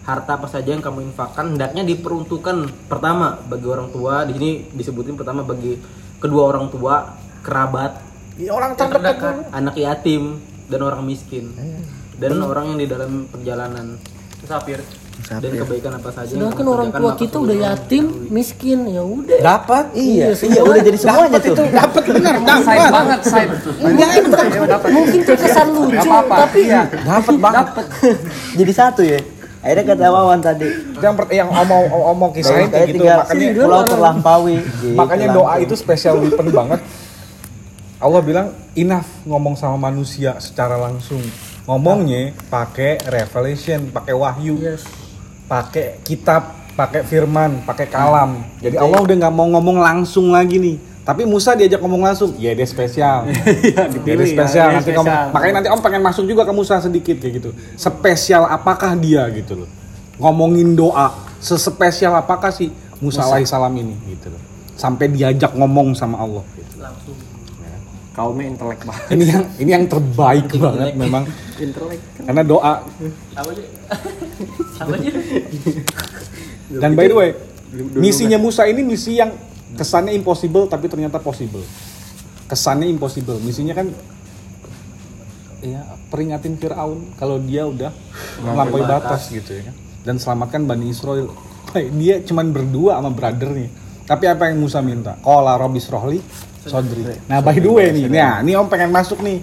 harta 0.04 0.30
apa 0.34 0.46
saja 0.46 0.68
yang 0.68 0.80
kamu 0.80 1.00
infakkan 1.06 1.44
hendaknya 1.50 1.80
diperuntukkan 1.82 2.56
pertama 2.86 3.40
bagi 3.42 3.66
orang 3.66 3.88
tua 3.88 4.24
di 4.24 4.32
sini 4.32 4.50
disebutin 4.70 5.14
pertama 5.14 5.40
bagi 5.42 5.76
kedua 6.16 6.42
orang 6.46 6.68
tua 6.68 7.12
kerabat 7.40 8.07
Ya, 8.38 8.54
orang 8.54 8.72
terdekat 8.72 9.34
dulu. 9.34 9.50
anak 9.50 9.74
yatim 9.74 10.22
dan 10.66 10.80
orang 10.80 11.02
miskin. 11.02 11.50
Dan 12.14 12.38
orang 12.40 12.74
yang 12.74 12.78
di 12.78 12.86
dalam 12.86 13.26
perjalanan. 13.26 13.98
Musafir. 14.38 14.80
dan 15.18 15.50
kebaikan 15.50 15.98
apa 15.98 16.14
saja 16.14 16.30
Sedangkan 16.30 16.62
orang 16.64 16.88
tua 16.94 17.18
kita 17.18 17.42
udah 17.42 17.56
yatim, 17.58 18.30
miskin, 18.30 18.86
ya 18.86 19.02
udah. 19.02 19.42
Dapat. 19.42 19.90
iya. 19.92 20.30
Iya, 20.30 20.46
iya 20.46 20.62
udah 20.62 20.78
jadi 20.78 20.94
semuanya 20.94 21.26
Dapat 21.28 21.42
tuh. 21.42 21.52
Itu, 21.52 21.64
dapat 21.74 22.02
benar, 22.06 22.34
dapat. 22.38 22.90
banget, 22.94 23.20
side. 23.26 23.50
Mungkin 24.88 25.20
terkesan 25.26 25.66
lucu, 25.74 26.08
tapi 26.08 26.60
Dapat 27.02 27.34
banget. 27.34 27.66
jadi 28.54 28.72
satu 28.72 29.02
ya. 29.02 29.18
Akhirnya 29.58 29.84
kata 29.90 30.06
Wawan 30.06 30.38
tadi. 30.38 30.68
Yang 30.96 31.14
per- 31.18 31.34
yang 31.34 31.50
omong 31.50 31.84
omong 31.90 32.30
kisahnya 32.30 32.70
kayak 32.70 32.86
gitu, 32.88 33.02
makanya 33.02 33.46
pulau 33.58 33.82
terlampaui. 33.84 34.56
Gitu, 34.62 34.94
makanya 34.94 35.26
doa 35.34 35.44
langsung. 35.50 35.64
itu 35.66 35.74
spesial 35.74 36.14
weapon 36.22 36.46
banget. 36.54 36.80
Allah 37.98 38.22
bilang 38.22 38.54
enough 38.78 39.10
ngomong 39.26 39.58
sama 39.58 39.90
manusia 39.90 40.38
secara 40.38 40.78
langsung. 40.78 41.18
Ngomongnya 41.66 42.32
pakai 42.46 43.02
revelation, 43.10 43.90
pakai 43.90 44.14
wahyu, 44.14 44.54
yes. 44.56 44.86
pakai 45.50 46.00
kitab, 46.06 46.54
pakai 46.78 47.02
firman, 47.02 47.66
pakai 47.66 47.90
kalam. 47.90 48.40
Jadi 48.62 48.78
Allah 48.78 49.02
udah 49.02 49.16
nggak 49.18 49.34
mau 49.34 49.50
ngomong 49.58 49.82
langsung 49.82 50.30
lagi 50.30 50.62
nih. 50.62 50.76
Tapi 51.02 51.26
Musa 51.26 51.58
diajak 51.58 51.82
ngomong 51.82 52.06
langsung, 52.06 52.36
ya 52.38 52.54
dia 52.54 52.68
spesial. 52.68 53.26
Dipilih, 53.96 54.28
spesial. 54.28 54.68
ya, 54.70 54.72
dia 54.72 54.76
nanti 54.78 54.92
kamu- 54.94 55.08
spesial. 55.08 55.32
makanya 55.34 55.54
nanti 55.60 55.68
Om 55.72 55.80
pengen 55.82 56.02
masuk 56.04 56.24
juga 56.28 56.42
ke 56.46 56.52
Musa 56.54 56.78
sedikit 56.78 57.16
kayak 57.18 57.34
gitu. 57.42 57.50
Spesial 57.74 58.46
apakah 58.46 58.94
dia 58.94 59.26
gitu 59.34 59.64
loh? 59.64 59.70
Ngomongin 60.22 60.78
doa, 60.78 61.18
sespesial 61.42 62.14
apakah 62.14 62.54
sih 62.54 62.70
Musa, 63.02 63.26
alaihissalam 63.26 63.72
ini 63.74 63.96
gitu 64.14 64.30
loh? 64.30 64.42
Sampai 64.78 65.10
diajak 65.10 65.52
ngomong 65.58 65.98
sama 65.98 66.22
Allah. 66.22 66.44
Gitu. 66.54 66.76
Kaumnya 68.18 68.50
intelek 68.50 68.82
banget. 68.82 69.06
Ini 69.14 69.24
yang 69.30 69.44
ini 69.62 69.70
yang 69.70 69.86
terbaik 69.86 70.50
banget 70.58 70.90
memang. 70.98 71.22
Karena 72.26 72.42
doa 72.42 72.82
Apa? 73.38 73.50
Apa? 74.82 74.94
Dan 76.66 76.98
by 76.98 77.06
the 77.06 77.14
way, 77.14 77.30
misinya 77.94 78.42
Musa 78.42 78.66
ini 78.66 78.82
misi 78.82 79.22
yang 79.22 79.30
kesannya 79.78 80.10
impossible 80.18 80.66
tapi 80.66 80.90
ternyata 80.90 81.22
possible. 81.22 81.62
Kesannya 82.50 82.90
impossible. 82.90 83.38
Misinya 83.38 83.78
kan 83.78 83.94
ya 85.62 85.86
peringatin 86.10 86.58
Firaun 86.58 87.14
kalau 87.14 87.38
dia 87.38 87.70
udah 87.70 87.94
melampaui 88.42 88.82
batas 88.82 89.30
gitu 89.30 89.62
ya. 89.62 89.70
Dan 90.02 90.18
selamatkan 90.18 90.66
Bani 90.66 90.90
Israel. 90.90 91.30
Dia 91.70 92.18
cuman 92.26 92.50
berdua 92.50 92.98
sama 92.98 93.14
brothernya. 93.14 93.70
Tapi 94.10 94.24
apa 94.26 94.50
yang 94.50 94.58
Musa 94.58 94.82
minta? 94.82 95.20
Qala 95.22 95.54
Robis 95.54 95.86
Rohli 95.86 96.18
Sodri. 96.68 97.02
Nah, 97.26 97.40
by 97.40 97.56
the 97.56 97.70
way 97.72 97.90
nih, 97.90 98.06
nah, 98.12 98.44
ini 98.44 98.52
Om 98.54 98.68
pengen 98.68 98.92
masuk 98.92 99.24
nih. 99.24 99.40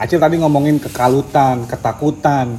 Acil 0.00 0.16
tadi 0.16 0.40
ngomongin 0.40 0.80
kekalutan, 0.80 1.68
ketakutan, 1.68 2.56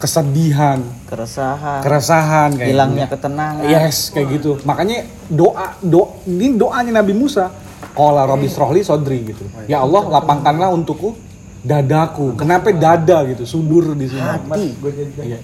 kesedihan, 0.00 0.80
keresahan 1.06 1.78
keresahan 1.84 2.50
kayak 2.56 2.68
hilangnya 2.72 3.06
gitu. 3.06 3.14
ketenangan 3.20 3.62
Yes, 3.68 4.08
kayak 4.08 4.26
gitu. 4.40 4.50
Makanya 4.64 5.04
doa 5.28 5.76
do 5.84 6.18
ini 6.26 6.56
doanya 6.56 7.04
Nabi 7.04 7.12
Musa. 7.12 7.52
Qala 7.92 8.24
Rabbi 8.24 8.48
srohli 8.48 8.80
sodri 8.80 9.20
gitu. 9.20 9.44
Ya 9.68 9.84
Allah, 9.84 10.08
lapangkanlah 10.08 10.72
untukku 10.72 11.12
dadaku. 11.60 12.40
Kenapa 12.40 12.72
dada 12.72 13.20
gitu? 13.28 13.44
Sudur 13.44 13.92
di 13.92 14.08
sini. 14.08 14.22
hati 14.22 14.72
Iya. 15.20 15.38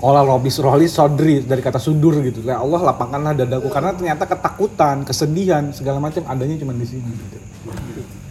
Qala 0.00 0.24
Rabbi 0.24 0.48
srohli 0.48 0.88
sodri 0.88 1.44
dari 1.44 1.60
kata 1.60 1.76
sudur 1.76 2.24
gitu. 2.24 2.40
Ya 2.40 2.56
Allah, 2.56 2.80
lapangkanlah 2.88 3.36
dadaku 3.36 3.68
karena 3.68 3.92
ternyata 3.92 4.24
ketakutan, 4.24 5.04
kesedihan, 5.04 5.68
segala 5.76 6.00
macam 6.00 6.24
adanya 6.24 6.56
cuma 6.56 6.72
di 6.72 6.88
sini 6.88 7.04
gitu. 7.04 7.36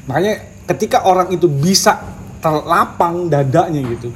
Makanya 0.09 0.65
ketika 0.65 1.05
orang 1.05 1.29
itu 1.29 1.45
bisa 1.45 2.01
terlapang 2.41 3.29
dadanya 3.29 3.85
gitu, 3.85 4.09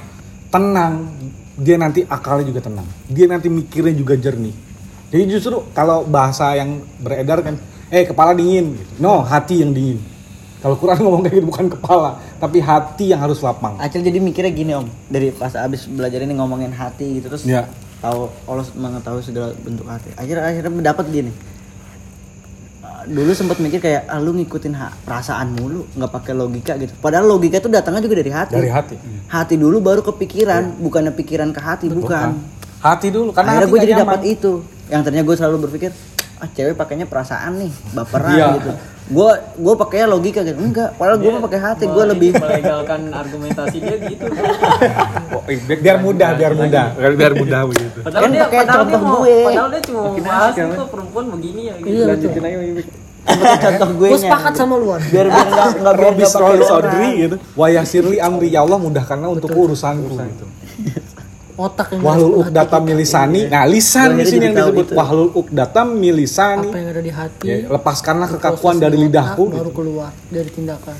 tenang, 0.49 1.13
dia 1.53 1.77
nanti 1.77 2.01
akalnya 2.09 2.49
juga 2.49 2.65
tenang. 2.65 2.89
Dia 3.05 3.29
nanti 3.29 3.53
mikirnya 3.53 3.93
juga 3.93 4.17
jernih. 4.17 4.55
Jadi 5.13 5.23
justru 5.29 5.61
kalau 5.77 6.09
bahasa 6.09 6.57
yang 6.57 6.81
beredar 7.05 7.45
kan, 7.45 7.61
eh 7.93 8.01
kepala 8.01 8.33
dingin, 8.33 8.73
gitu. 8.81 8.91
no 8.97 9.21
hati 9.21 9.61
yang 9.61 9.69
dingin. 9.69 10.01
Kalau 10.63 10.79
Quran 10.79 10.95
ngomong 11.03 11.21
kayak 11.21 11.35
gitu 11.35 11.47
bukan 11.51 11.67
kepala, 11.67 12.09
tapi 12.39 12.63
hati 12.63 13.11
yang 13.11 13.19
harus 13.19 13.43
lapang. 13.43 13.75
Acil 13.75 13.99
jadi 13.99 14.15
mikirnya 14.17 14.47
gini 14.49 14.71
om. 14.71 14.87
Dari 15.11 15.35
pas 15.35 15.51
abis 15.53 15.85
belajar 15.85 16.23
ini 16.23 16.31
ngomongin 16.33 16.71
hati 16.71 17.19
gitu 17.19 17.27
terus 17.27 17.43
Ya. 17.43 17.67
tahu 17.99 18.31
Allah 18.47 18.63
mengetahui 18.71 19.19
segala 19.21 19.51
bentuk 19.59 19.83
hati. 19.83 20.15
Akhirnya 20.15 20.47
akhirnya 20.47 20.71
mendapat 20.71 21.05
gini. 21.11 21.31
Dulu 23.03 23.35
sempat 23.35 23.59
mikir 23.59 23.83
kayak 23.83 24.07
ah, 24.07 24.15
lu 24.15 24.31
ngikutin 24.31 24.71
ha- 24.73 24.95
perasaan 25.03 25.59
mulu 25.59 25.83
nggak 25.91 26.07
pakai 26.09 26.31
logika 26.31 26.79
gitu. 26.79 26.95
Padahal 26.95 27.27
logika 27.27 27.59
itu 27.59 27.67
datangnya 27.67 27.99
juga 27.99 28.23
dari 28.23 28.31
hati. 28.31 28.53
Dari 28.55 28.71
hati. 28.71 28.95
hati 29.27 29.55
dulu 29.59 29.83
baru 29.83 29.99
ke 29.99 30.15
pikiran 30.15 30.79
bukannya 30.79 31.11
pikiran 31.11 31.51
ke 31.51 31.59
hati 31.59 31.91
bukan, 31.91 32.39
Hati 32.79 33.11
dulu 33.11 33.35
karena 33.35 33.59
akhirnya 33.59 33.67
gue 33.67 33.79
jadi 33.83 33.93
dapat 33.99 34.21
itu. 34.23 34.51
Yang 34.87 35.01
ternyata 35.03 35.25
gue 35.27 35.35
selalu 35.35 35.57
berpikir 35.67 35.91
ah 36.43 36.49
cewek 36.49 36.75
pakainya 36.75 37.05
perasaan 37.05 37.55
nih 37.57 37.71
baperan 37.89 38.35
Iya. 38.35 38.47
gitu 38.57 38.71
gue 39.05 39.31
gue 39.57 39.73
pakainya 39.77 40.07
logika 40.09 40.39
gitu 40.41 40.55
enggak 40.57 40.91
padahal 40.93 41.17
gue 41.17 41.27
mah 41.29 41.41
pakai 41.41 41.59
hati 41.61 41.85
gue 41.85 42.03
lebih 42.05 42.29
melegalkan 42.33 43.01
argumentasi 43.09 43.77
dia 43.77 43.95
gitu. 44.01 44.27
Oh, 45.33 45.41
eh, 45.45 45.57
bi- 45.57 45.75
biar 45.77 45.97
mudah, 45.97 46.29
biar 46.33 46.53
mudah, 46.53 46.93
biar, 46.93 47.13
biar 47.13 47.33
mudah 47.33 47.61
begitu. 47.65 47.99
Padahal 47.99 48.21
Kan 48.21 48.29
dia 48.29 48.43
pakai 48.43 48.57
padahal 48.59 48.63
dia 48.63 48.75
contoh 48.85 48.99
mau 49.01 49.17
gue. 49.17 49.37
padahal 49.43 49.69
dia 49.69 49.81
cuma 49.81 49.99
mau 49.99 50.13
bahas 50.15 50.53
itu 50.55 50.85
perempuan 50.87 51.25
begini 51.31 51.61
ya 51.63 51.73
gitu. 51.75 51.87
Iya. 51.89 52.05
Lanjutin 52.05 52.41
aja, 52.43 52.57
contoh 53.59 53.89
gue 53.93 54.07
Gue 54.09 54.19
sepakat 54.19 54.53
sama 54.53 54.75
luan. 54.77 54.99
biar 55.01 55.25
biar 55.27 55.47
nggak 55.47 55.67
nggak 55.73 55.93
biar 55.93 55.95
Robi 55.97 56.11
nggak 56.13 56.29
pakai 56.29 56.33
Srohli 56.33 56.55
orang. 56.55 56.69
Sodri 56.69 57.09
gitu. 57.17 57.35
Wayasirli 57.55 58.17
amri 58.19 58.47
ya 58.49 58.59
Allah 58.61 58.77
mudahkanlah 58.77 59.29
untuk 59.31 59.49
urusanku 59.49 60.11
gitu. 60.13 60.45
Otak 61.53 61.93
yang 61.93 62.01
Wahlul 62.01 62.25
ada 62.25 62.33
di 62.33 62.41
ukdatam 62.41 62.81
hati 62.81 62.89
milisani. 62.89 63.41
Nah, 63.45 63.63
lisan 63.69 64.09
di 64.17 64.25
sini 64.25 64.43
yang 64.49 64.55
disebut 64.57 64.87
itu. 64.89 64.97
wahlul 64.97 65.31
ukdatam 65.37 65.87
kita. 65.93 66.01
milisani. 66.01 66.69
apa 66.73 66.77
yang 66.81 66.89
ada 66.89 67.01
di 67.05 67.13
hati. 67.13 67.45
Ya, 67.45 67.57
lepaskanlah 67.69 68.29
kekakuan 68.33 68.75
dari 68.81 68.97
lidahku 68.97 69.43
baru 69.53 69.69
gitu. 69.69 69.77
keluar 69.77 70.11
dari 70.33 70.49
tindakan. 70.49 70.97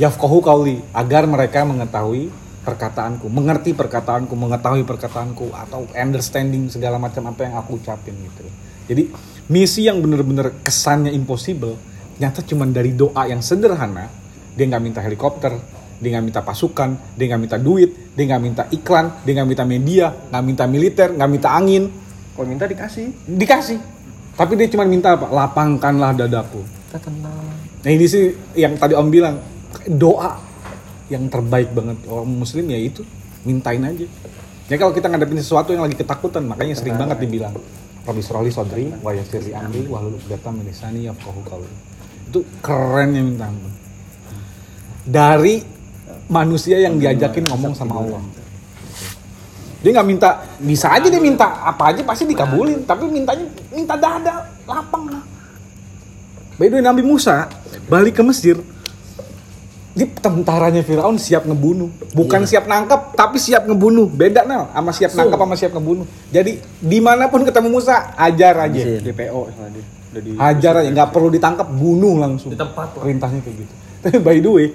Yafqahu 0.00 0.38
qauli 0.40 0.80
agar 0.96 1.28
mereka 1.28 1.68
mengetahui 1.68 2.32
perkataanku, 2.64 3.28
mengerti 3.28 3.76
perkataanku, 3.76 4.32
mengetahui 4.32 4.82
perkataanku 4.88 5.52
atau 5.52 5.84
understanding 5.92 6.72
segala 6.72 6.96
macam 6.96 7.28
apa 7.28 7.44
yang 7.44 7.54
aku 7.60 7.76
ucapin 7.76 8.16
gitu. 8.16 8.44
Jadi 8.88 9.12
misi 9.52 9.84
yang 9.84 10.00
bener-bener 10.00 10.64
kesannya 10.64 11.12
impossible 11.12 11.76
nyata 12.16 12.40
cuman 12.40 12.72
dari 12.72 12.96
doa 12.96 13.28
yang 13.28 13.44
sederhana. 13.44 14.08
Dia 14.56 14.64
nggak 14.70 14.82
minta 14.82 15.00
helikopter, 15.04 15.52
dia 16.04 16.20
nggak 16.20 16.26
minta 16.28 16.40
pasukan, 16.44 17.16
dia 17.16 17.24
nggak 17.32 17.40
minta 17.40 17.56
duit, 17.56 18.12
dia 18.12 18.24
nggak 18.28 18.42
minta 18.44 18.62
iklan, 18.68 19.24
dia 19.24 19.32
nggak 19.40 19.48
minta 19.48 19.64
media, 19.64 20.06
nggak 20.12 20.42
minta 20.44 20.64
militer, 20.68 21.08
nggak 21.16 21.30
minta 21.32 21.48
angin, 21.56 21.88
Kalau 22.36 22.46
minta 22.50 22.68
dikasih. 22.68 23.08
dikasih. 23.24 23.78
Tapi 24.34 24.52
dia 24.58 24.66
cuma 24.68 24.84
minta 24.84 25.14
apa? 25.14 25.30
Lapangkanlah 25.30 26.12
dadaku. 26.18 26.60
Kita 26.90 26.98
tenang. 27.08 27.46
Nah 27.80 27.90
ini 27.90 28.04
sih 28.04 28.34
yang 28.58 28.74
tadi 28.74 28.92
Om 28.98 29.08
bilang 29.08 29.38
doa 29.86 30.36
yang 31.08 31.30
terbaik 31.30 31.70
banget 31.70 32.02
orang 32.10 32.28
Muslim 32.28 32.66
ya 32.68 32.78
itu 32.80 33.06
mintain 33.46 33.80
aja. 33.80 34.06
Ya 34.66 34.76
kalau 34.80 34.90
kita 34.96 35.06
ngadepin 35.06 35.38
sesuatu 35.38 35.70
yang 35.76 35.84
lagi 35.86 35.94
ketakutan 35.94 36.42
makanya 36.48 36.74
sering 36.74 36.96
banget 36.96 37.20
dibilang 37.20 37.54
Robi 38.04 38.20
Sroli 38.20 38.52
Sodri, 38.52 38.88
wa 39.00 39.12
yassirli 39.16 39.56
amri, 39.56 39.88
wahlul 39.88 40.20
lisani 40.64 41.08
yafqahu 41.08 41.40
qawli. 41.44 41.72
Itu 42.28 42.44
keren 42.60 43.16
ya 43.16 43.22
minta 43.24 43.48
ampun. 43.48 43.72
Dari 45.04 45.73
manusia 46.28 46.80
yang 46.80 46.96
diajakin 46.96 47.44
ngomong 47.48 47.76
sama 47.76 48.00
Allah. 48.00 48.22
Dia 49.84 50.00
nggak 50.00 50.08
minta, 50.08 50.40
bisa 50.64 50.88
aja 50.88 51.12
dia 51.12 51.20
minta 51.20 51.44
apa 51.60 51.92
aja 51.92 52.00
pasti 52.00 52.24
dikabulin, 52.24 52.88
tapi 52.88 53.04
mintanya 53.04 53.44
minta 53.68 53.92
dada, 54.00 54.48
lapang 54.64 55.12
lah. 55.12 55.20
By 56.56 56.72
the 56.72 56.80
way, 56.80 56.84
Nabi 56.84 57.04
Musa 57.04 57.52
balik 57.84 58.16
ke 58.16 58.24
Mesir, 58.24 58.64
di 59.92 60.08
tentaranya 60.08 60.80
Firaun 60.80 61.20
siap 61.20 61.44
ngebunuh, 61.44 61.92
bukan 62.16 62.48
siap 62.48 62.64
nangkep, 62.64 63.12
tapi 63.12 63.36
siap 63.36 63.68
ngebunuh. 63.68 64.08
Beda 64.08 64.48
nal, 64.48 64.72
sama 64.72 64.90
siap 64.96 65.12
nangkep 65.12 65.36
sama 65.36 65.54
siap 65.60 65.72
ngebunuh. 65.76 66.06
Jadi 66.32 66.64
di 66.80 66.98
mana 67.04 67.28
pun 67.28 67.44
ketemu 67.44 67.68
Musa, 67.68 68.16
ajar 68.16 68.64
aja, 68.64 68.80
Mesir. 68.80 69.04
DPO 69.04 69.40
soalnya 69.52 69.70
dia. 69.76 69.84
Udah 69.84 70.22
di 70.24 70.30
hajar 70.40 70.72
aja, 70.80 70.88
nggak 70.96 71.10
perlu 71.12 71.28
ditangkap, 71.28 71.68
bunuh 71.68 72.16
langsung. 72.16 72.48
di 72.48 72.56
tempat 72.56 72.96
Perintahnya 72.96 73.44
kayak 73.44 73.68
gitu. 73.68 73.74
Tapi 74.04 74.18
by 74.26 74.36
the 74.36 74.50
way, 74.50 74.66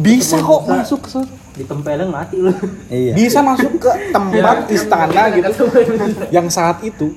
bisa 0.00 0.40
kok 0.40 0.64
masuk 0.64 1.04
ke 1.04 1.10
sana. 1.10 1.28
ditempelin 1.52 2.06
mati 2.06 2.38
lu 2.38 2.54
iya 2.88 3.12
Bisa 3.12 3.42
masuk 3.42 3.76
ke 3.76 3.90
tempat 4.14 4.64
istana 4.68 5.28
gitu. 5.28 5.66
Yang 6.30 6.46
saat 6.50 6.80
itu 6.80 7.12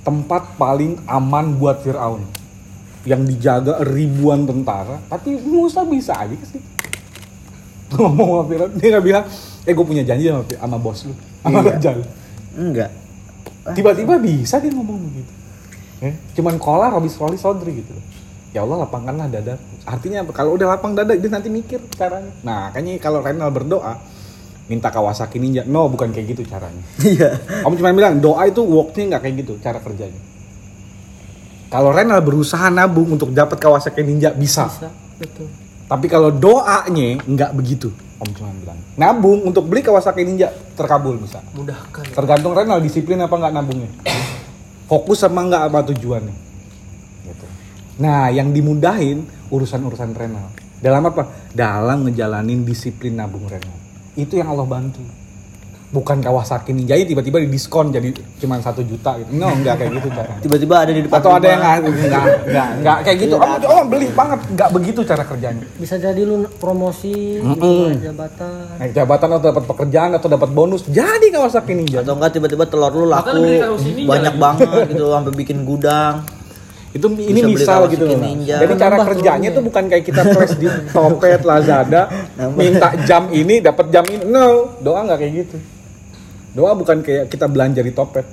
tempat 0.00 0.54
paling 0.54 1.02
aman 1.04 1.54
buat 1.54 1.82
Fir'aun 1.82 2.22
yang 3.02 3.22
dijaga 3.22 3.82
ribuan 3.84 4.42
tentara 4.42 5.02
tapi 5.04 5.34
Musa 5.36 5.82
bisa 5.82 6.14
aja 6.16 6.30
ke 6.30 6.46
situ 6.46 6.62
ngomong 7.92 8.28
sama 8.32 8.44
Fir'aun 8.46 8.72
dia 8.72 8.88
nggak 8.88 9.04
bilang 9.04 9.24
eh 9.60 9.72
gue 9.72 9.84
punya 9.84 10.02
janji 10.02 10.26
sama, 10.26 10.42
sama 10.42 10.76
bos 10.76 11.00
lu 11.02 11.14
sama 11.40 11.58
Iya. 11.60 11.70
raja 11.72 11.90
lu." 11.92 12.04
Enggak. 12.56 12.90
tiba-tiba 13.68 14.14
bisa 14.16 14.56
dia 14.56 14.70
ngomong 14.70 14.98
begitu 15.02 15.32
Eh, 15.98 16.12
cuman 16.34 16.54
kolar 16.56 16.92
habis 16.92 17.16
roli 17.16 17.34
sodri 17.34 17.80
gitu 17.80 17.90
ya 18.50 18.62
Allah 18.62 18.86
lapangkanlah 18.86 19.26
dada. 19.30 19.54
Artinya 19.86 20.26
kalau 20.30 20.58
udah 20.58 20.76
lapang 20.76 20.92
dada 20.94 21.14
dia 21.14 21.30
nanti 21.30 21.48
mikir 21.48 21.80
caranya. 21.94 22.30
Nah 22.42 22.70
kayaknya 22.70 22.98
kalau 22.98 23.22
Renal 23.22 23.50
berdoa 23.50 23.98
minta 24.66 24.90
Kawasaki 24.90 25.38
Ninja. 25.38 25.62
No 25.66 25.86
bukan 25.86 26.10
kayak 26.10 26.36
gitu 26.36 26.42
caranya. 26.46 26.82
Iya. 27.02 27.38
kamu 27.62 27.74
cuma 27.78 27.90
bilang 27.94 28.14
doa 28.18 28.42
itu 28.46 28.62
worknya 28.62 29.16
nggak 29.16 29.22
kayak 29.22 29.34
gitu 29.46 29.52
cara 29.62 29.78
kerjanya. 29.78 30.20
Kalau 31.66 31.90
Renal 31.90 32.22
berusaha 32.22 32.70
nabung 32.70 33.10
untuk 33.10 33.34
dapat 33.34 33.58
Kawasaki 33.58 34.06
Ninja 34.06 34.30
bisa, 34.30 34.70
Bisa, 34.70 34.88
betul. 35.18 35.50
tapi 35.90 36.06
kalau 36.06 36.30
doanya 36.30 37.18
nggak 37.26 37.52
begitu 37.58 37.90
Om 38.16 38.30
cuma 38.32 38.48
bilang. 38.56 38.80
Nabung 38.96 39.44
untuk 39.44 39.68
beli 39.68 39.84
Kawasaki 39.84 40.24
Ninja 40.24 40.48
terkabul 40.72 41.20
bisa. 41.20 41.44
Mudahkan. 41.52 42.16
tergantung 42.16 42.56
Renal 42.56 42.80
disiplin 42.80 43.20
apa 43.20 43.36
nggak 43.36 43.52
nabungnya. 43.52 43.92
Fokus 44.88 45.20
sama 45.20 45.44
nggak 45.44 45.68
apa 45.68 45.78
tujuannya. 45.92 46.34
Gitu. 47.28 47.46
Nah 47.96 48.28
yang 48.28 48.52
dimudahin 48.52 49.24
urusan-urusan 49.48 50.12
Renal 50.12 50.48
dalam 50.76 51.08
apa? 51.08 51.50
Dalam 51.56 52.04
ngejalanin 52.04 52.62
disiplin 52.62 53.16
nabung 53.16 53.48
Renal 53.48 53.76
itu 54.16 54.40
yang 54.40 54.48
Allah 54.52 54.64
bantu. 54.64 55.04
Bukan 55.86 56.18
Kawasaki 56.18 56.74
Ninja 56.74 56.98
tiba-tiba 56.98 57.38
didiskon 57.38 57.94
jadi 57.94 58.10
cuma 58.42 58.58
satu 58.58 58.82
juta 58.82 59.22
gitu. 59.22 59.30
No 59.38 59.54
nggak 59.54 59.78
kayak 59.78 59.90
gitu 59.94 60.08
cara 60.10 60.34
Tiba-tiba 60.42 60.74
ada 60.82 60.92
di 60.92 61.00
depan 61.06 61.22
atau 61.22 61.30
ada 61.38 61.46
yang 61.46 61.62
rumah. 61.62 61.78
nggak 61.78 61.94
nggak 62.02 62.26
nggak 62.50 62.68
nggak 62.82 62.98
kayak 63.06 63.18
gitu. 63.22 63.34
Om 63.38 63.54
om 63.62 63.86
beli 63.86 64.06
banget. 64.10 64.38
Nggak 64.50 64.70
begitu 64.74 65.00
cara 65.06 65.22
kerjanya. 65.22 65.64
Bisa 65.78 65.94
jadi 65.94 66.20
lu 66.26 66.42
promosi, 66.58 67.38
Mm-mm. 67.38 68.02
jabatan. 68.02 68.82
naik 68.82 68.92
jabatan 68.98 69.28
atau 69.30 69.46
dapat 69.54 69.64
pekerjaan 69.70 70.10
atau 70.18 70.28
dapat 70.28 70.50
bonus. 70.50 70.82
Jadi 70.90 71.30
Kawasaki 71.30 71.72
Ninja 71.78 72.02
Atau 72.02 72.18
enggak 72.18 72.34
tiba-tiba 72.34 72.66
telur 72.66 72.90
lu 72.90 73.06
laku. 73.06 73.38
Banyak 74.10 74.34
banget 74.42 74.90
gitu 74.90 75.06
sampai 75.06 75.32
bikin 75.38 75.62
gudang. 75.62 76.26
Itu 76.96 77.06
ini 77.12 77.40
Bisa 77.44 77.46
misal 77.46 77.80
gitu 77.86 78.04
loh 78.04 78.16
Ninja. 78.16 78.56
jadi 78.58 78.72
cara 78.74 78.96
Nambah 78.96 79.06
kerjanya 79.12 79.48
tuh 79.50 79.62
bukan 79.62 79.84
kayak 79.86 80.04
kita 80.04 80.22
press 80.26 80.56
di 80.56 80.64
Topet 80.94 81.40
Lazada 81.42 82.02
minta 82.52 82.88
jam 83.04 83.28
ini 83.30 83.60
dapat 83.60 83.92
jam 83.92 84.04
ini. 84.04 84.24
No 84.24 84.72
doa 84.78 85.04
nggak 85.04 85.18
kayak 85.18 85.32
gitu. 85.38 85.56
Doa 86.52 86.72
bukan 86.72 87.00
kayak 87.00 87.28
kita 87.28 87.46
belanja 87.46 87.78
di 87.78 87.92
Topet. 87.92 88.24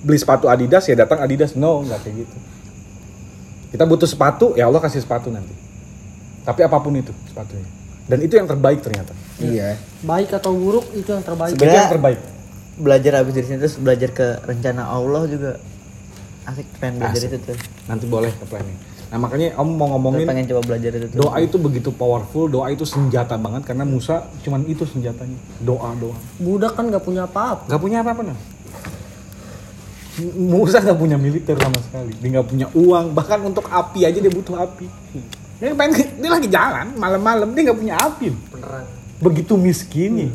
Beli 0.00 0.18
sepatu 0.18 0.48
Adidas 0.48 0.82
ya 0.84 0.96
datang 0.96 1.20
Adidas. 1.20 1.52
No 1.52 1.82
nggak 1.82 2.00
kayak 2.00 2.16
gitu. 2.22 2.36
Kita 3.70 3.84
butuh 3.84 4.04
sepatu 4.04 4.52
ya 4.52 4.66
Allah 4.66 4.80
kasih 4.80 5.00
sepatu 5.00 5.28
nanti. 5.28 5.52
Tapi 6.42 6.60
apa 6.60 6.76
pun 6.76 6.92
itu 6.92 7.12
sepatunya. 7.24 7.68
Dan 8.02 8.18
itu 8.18 8.34
yang 8.34 8.44
terbaik 8.44 8.80
ternyata. 8.80 9.14
Iya. 9.38 9.78
Baik 10.02 10.34
atau 10.34 10.50
buruk 10.50 10.90
itu 10.92 11.06
yang 11.06 11.22
terbaik. 11.22 11.54
Sebenarnya- 11.54 11.82
yang 11.82 11.92
terbaik. 11.92 12.20
Belajar 12.72 13.12
habis 13.16 13.32
dari 13.32 13.46
sini 13.46 13.58
terus 13.60 13.76
belajar 13.76 14.10
ke 14.10 14.26
rencana 14.42 14.88
Allah 14.88 15.28
juga 15.28 15.60
asik 16.42 16.66
pengen 16.82 17.02
belajar 17.02 17.20
Asik. 17.22 17.30
itu 17.30 17.38
tuh. 17.52 17.58
nanti 17.86 18.04
boleh 18.10 18.30
ke 18.34 18.44
planning 18.46 18.78
nah 19.12 19.18
makanya 19.20 19.60
om 19.60 19.68
mau 19.76 19.92
ngomongin 19.92 20.24
pengen 20.24 20.48
coba 20.48 20.62
belajar 20.72 20.90
itu 20.96 21.06
tuh. 21.12 21.28
doa 21.28 21.36
itu 21.44 21.56
begitu 21.60 21.92
powerful 21.92 22.48
doa 22.48 22.72
itu 22.72 22.88
senjata 22.88 23.36
banget 23.36 23.68
karena 23.68 23.84
Musa 23.84 24.24
cuman 24.40 24.64
itu 24.64 24.88
senjatanya. 24.88 25.36
Doa 25.60 25.92
doa. 26.00 26.16
Budak 26.40 26.72
kan 26.72 26.88
gak 26.88 27.04
punya 27.04 27.28
apa-apa. 27.28 27.68
nggak 27.68 27.82
punya 27.84 28.00
apa-apa 28.00 28.32
nah 28.32 28.38
Musa 30.36 30.84
nggak 30.84 30.98
punya 31.00 31.16
militer 31.16 31.56
sama 31.56 31.80
sekali. 31.80 32.12
Dia 32.20 32.28
nggak 32.36 32.48
punya 32.52 32.66
uang. 32.76 33.16
Bahkan 33.16 33.38
untuk 33.48 33.64
api 33.72 34.04
aja 34.04 34.18
dia 34.20 34.28
butuh 34.28 34.60
api. 34.60 34.84
Dia 35.56 35.72
pengen 35.72 36.20
dia 36.20 36.30
lagi 36.30 36.48
jalan 36.52 36.92
malam-malam 37.00 37.48
dia 37.56 37.72
nggak 37.72 37.78
punya 37.80 37.94
api. 37.96 38.28
Begitu 39.24 39.56
miskinnya. 39.56 40.28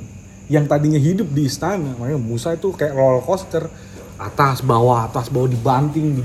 Yang 0.49 0.65
tadinya 0.71 0.97
hidup 0.97 1.27
di 1.29 1.45
istana 1.45 1.93
makanya 1.93 2.17
Musa 2.17 2.55
itu 2.55 2.73
kayak 2.73 2.95
roller 2.95 3.21
coaster 3.21 3.69
atas 4.17 4.65
bawah 4.65 5.05
atas 5.05 5.29
bawah 5.29 5.45
dibanting 5.45 6.17
di, 6.17 6.23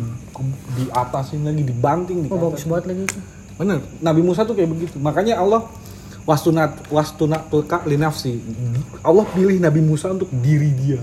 di 0.76 0.84
atasin 0.88 1.44
lagi 1.44 1.60
dibanting 1.60 2.24
di 2.24 2.28
Oh 2.32 2.40
bagus 2.40 2.64
banget 2.64 2.84
lagi 2.88 3.02
itu. 3.04 3.20
Bener, 3.60 3.78
Nabi 4.00 4.20
Musa 4.24 4.48
tuh 4.48 4.56
kayak 4.56 4.70
begitu. 4.72 4.96
Makanya 4.96 5.38
Allah 5.38 5.68
wastunat 6.24 6.88
wastunat 6.88 7.52
tulka 7.52 7.84
linafsi. 7.84 8.40
Allah 9.04 9.28
pilih 9.28 9.60
Nabi 9.60 9.84
Musa 9.84 10.08
untuk 10.08 10.32
diri 10.32 10.72
dia. 10.72 11.00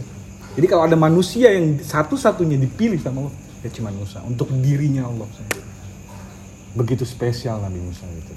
Jadi 0.57 0.65
kalau 0.65 0.89
ada 0.89 0.97
manusia 0.97 1.53
yang 1.53 1.77
satu-satunya 1.77 2.57
dipilih 2.57 2.97
sama 2.99 3.29
Allah, 3.29 3.35
ya 3.63 3.69
cuma 3.69 3.93
Musa 3.93 4.19
untuk 4.25 4.49
dirinya 4.59 5.05
Allah 5.05 5.29
sendiri. 5.31 5.67
Begitu 6.73 7.05
spesial 7.05 7.61
Nabi 7.61 7.79
Musa 7.79 8.03
itu. 8.09 8.33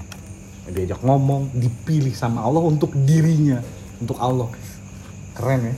Diajak 0.71 1.03
ngomong, 1.03 1.51
dipilih 1.57 2.15
sama 2.15 2.47
Allah 2.47 2.63
untuk 2.63 2.95
dirinya, 2.95 3.59
untuk 3.99 4.21
Allah. 4.23 4.47
Keren 5.35 5.73
ya. 5.73 5.75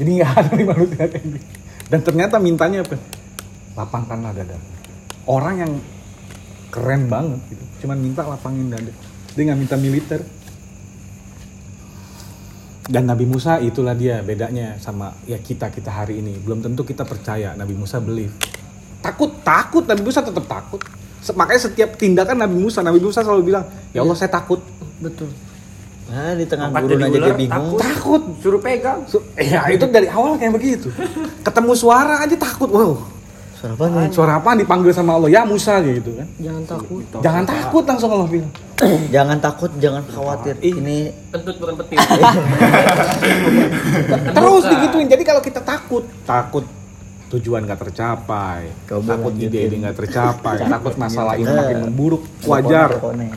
Jadi 0.00 0.10
nggak 0.16 0.32
ada 0.32 0.52
manusia 0.64 1.04
kayak 1.06 1.24
gitu. 1.28 1.59
Dan 1.90 2.00
ternyata 2.06 2.38
mintanya 2.38 2.86
apa? 2.86 2.94
Lapangkanlah 3.74 4.30
dada. 4.30 4.56
Orang 5.26 5.58
yang 5.58 5.72
keren 6.70 7.10
banget 7.10 7.42
gitu. 7.50 7.64
Cuman 7.84 7.98
minta 7.98 8.22
lapangin 8.22 8.70
dada. 8.70 8.94
Dia 9.34 9.42
nggak 9.50 9.58
minta 9.58 9.74
militer. 9.74 10.22
Dan 12.90 13.06
Nabi 13.06 13.26
Musa 13.26 13.62
itulah 13.62 13.94
dia 13.94 14.18
bedanya 14.22 14.78
sama 14.78 15.14
ya 15.26 15.38
kita 15.38 15.70
kita 15.74 15.90
hari 15.90 16.22
ini. 16.22 16.38
Belum 16.38 16.62
tentu 16.62 16.86
kita 16.86 17.02
percaya 17.02 17.58
Nabi 17.58 17.74
Musa 17.74 17.98
believe. 17.98 18.34
Takut, 19.02 19.30
takut 19.42 19.82
Nabi 19.86 20.02
Musa 20.06 20.22
tetap 20.22 20.46
takut. 20.46 20.82
Makanya 21.34 21.60
setiap 21.60 21.94
tindakan 21.98 22.38
Nabi 22.42 22.56
Musa, 22.58 22.80
Nabi 22.80 22.98
Musa 23.02 23.20
selalu 23.20 23.52
bilang, 23.52 23.66
ya 23.92 24.02
Allah 24.02 24.16
saya 24.16 24.32
takut. 24.32 24.62
Betul. 24.98 25.30
Nah, 26.10 26.34
di 26.34 26.42
tengah 26.42 26.74
Angkat 26.74 26.82
gurun 26.90 27.06
aja 27.06 27.18
dia 27.22 27.34
bingung. 27.38 27.78
Takut. 27.78 28.22
Suruh 28.42 28.58
pegang. 28.58 29.06
Su- 29.06 29.22
ya 29.38 29.62
itu 29.70 29.86
dari 29.86 30.10
awal 30.10 30.34
kayak 30.34 30.58
begitu. 30.58 30.90
Ketemu 31.46 31.72
suara 31.78 32.26
aja 32.26 32.34
takut. 32.34 32.66
Wow. 32.66 32.98
Suara 33.54 33.78
apa 33.78 33.84
nih? 33.86 34.10
Suara 34.10 34.32
apa 34.42 34.50
dipanggil 34.58 34.90
sama 34.90 35.14
Allah? 35.14 35.30
Ya 35.30 35.46
Musa 35.46 35.78
gitu 35.86 36.18
kan. 36.18 36.26
Jangan 36.42 36.62
takut. 36.66 37.02
Jangan 37.22 37.44
takut 37.46 37.84
langsung 37.86 38.10
Allah 38.10 38.26
bilang. 38.26 38.50
jangan 39.14 39.36
takut, 39.38 39.70
jangan 39.78 40.02
khawatir. 40.08 40.56
Ini 40.58 41.12
Kentut 41.30 41.56
bukan 41.60 41.74
petir. 41.84 42.00
Terus 44.34 44.62
digituin. 44.66 45.06
Jadi 45.12 45.22
kalau 45.22 45.44
kita 45.44 45.60
takut, 45.62 46.02
takut 46.24 46.64
tujuan 47.30 47.62
gak 47.62 47.80
tercapai, 47.80 48.74
Coba 48.84 49.14
takut 49.14 49.32
lanjutin. 49.32 49.48
ide 49.48 49.60
ini 49.64 49.76
gak 49.80 49.96
tercapai, 49.96 50.54
takut 50.74 50.94
masalah 50.94 51.34
ini 51.34 51.44
Eh, 51.44 51.54
makin 51.54 51.78
memburuk, 51.84 52.22
wajar. 52.42 52.90